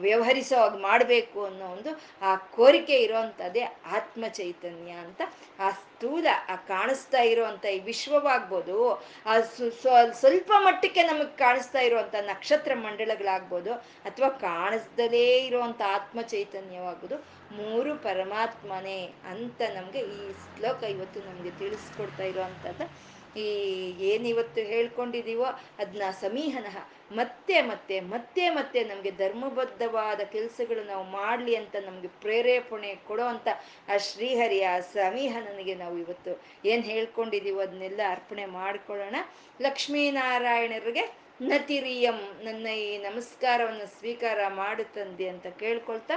ವ್ಯವಹರಿಸೋ 0.00 0.60
ಮಾಡಬೇಕು 0.80 1.44
ಅನ್ನೋ 1.44 1.66
ಒಂದು 1.66 1.90
ಆ 2.22 2.36
ಕೋರಿಕೆ 2.36 2.96
ಇರೋವಂಥದ್ದೇ 2.96 3.60
ಆತ್ಮ 3.98 4.24
ಚೈತನ್ಯ 4.28 4.92
ಅಂತ 4.92 5.22
ಆ 5.60 5.70
ಸ್ಥೂಲ, 5.70 6.26
ಆ 6.48 6.56
ಕಾಣಿಸ್ತಾ 6.56 7.20
ಇರೋವಂಥ 7.22 7.64
ಈ 7.64 7.78
ವಿಶ್ವವಾಗ್ಬೋದು, 7.78 8.78
ಆ 9.26 9.34
ಸ್ವಲ್ಪ 10.20 10.52
ಮಟ್ಟಕ್ಕೆ 10.58 11.02
ನಮಗೆ 11.02 11.36
ಕಾಣಿಸ್ತಾ 11.36 11.80
ಇರುವಂತ 11.80 12.14
ನಕ್ಷತ್ರ 12.20 12.74
ಮಂಡಳಗಳಾಗ್ಬೋದು 12.74 13.72
ಅಥವಾ 14.08 14.28
ಕಾಣಿಸ್ದಲೇ 14.28 15.26
ಇರುವಂತ 15.46 15.82
ಆತ್ಮ 15.86 16.22
ಚೈತನ್ಯವಾಗ್ಬೋದು 16.22 17.41
ಮೂರು 17.58 18.02
ಪರಮಾತ್ಮನೇ 18.02 19.00
ಅಂತ 19.30 19.62
ನಮಗೆ 19.74 20.00
ಈ 20.16 20.20
ಶ್ಲೋಕ 20.42 20.82
ಇವತ್ತು 20.94 21.20
ನಮಗೆ 21.20 21.50
ತಿಳಿಸ್ಕೊಡ್ತಾ 21.58 22.24
ಇರುವಂಥದ್ದು. 22.24 22.86
ಈ 23.36 23.46
ಏನಿವತ್ತು 24.08 24.60
ಹೇಳ್ಕೊಂಡಿದೀವೋ 24.60 25.48
ಅದನ್ನ 25.78 26.02
ಸಮೀಹನಃ, 26.20 26.76
ಮತ್ತೆ 27.12 27.62
ಮತ್ತೆ 27.62 28.00
ಮತ್ತೆ 28.00 28.50
ಮತ್ತೆ 28.50 28.80
ನಮಗೆ 28.84 29.10
ಧರ್ಮಬದ್ಧವಾದ 29.10 30.20
ಕೆಲಸಗಳು 30.32 30.82
ನಾವು 30.84 31.04
ಮಾಡಲಿ 31.10 31.54
ಅಂತ 31.56 31.76
ನಮಗೆ 31.86 32.08
ಪ್ರೇರೇಪಣೆ 32.20 32.90
ಕೊಡೋ 33.08 33.24
ಅಂತ 33.24 33.48
ಆ 33.88 33.96
ಶ್ರೀಹರಿಯ 33.96 34.68
ಸಮೀಹನನಿಗೆ 34.92 35.74
ನಾವು 35.74 35.98
ಇವತ್ತು 35.98 36.34
ಏನು 36.64 36.82
ಹೇಳ್ಕೊಂಡಿದೀವೋ 36.82 37.60
ಅದನ್ನೆಲ್ಲ 37.60 38.00
ಅರ್ಪಣೆ 38.10 38.46
ಮಾಡ್ಕೊಳ್ಳೋಣ. 38.58 39.16
ಲಕ್ಷ್ಮೀನಾರಾಯಣರಿಗೆ 39.60 41.04
ನತಿರಿಯಂ 41.42 42.18
ನನ್ನ 42.44 42.66
ಈ 42.66 42.98
ನಮಸ್ಕಾರವನ್ನು 42.98 43.86
ಸ್ವೀಕಾರ 43.98 44.40
ಮಾಡುತ್ತಂದೆ 44.54 45.28
ಅಂತ 45.28 45.46
ಕೇಳ್ಕೊಳ್ತಾ 45.60 46.16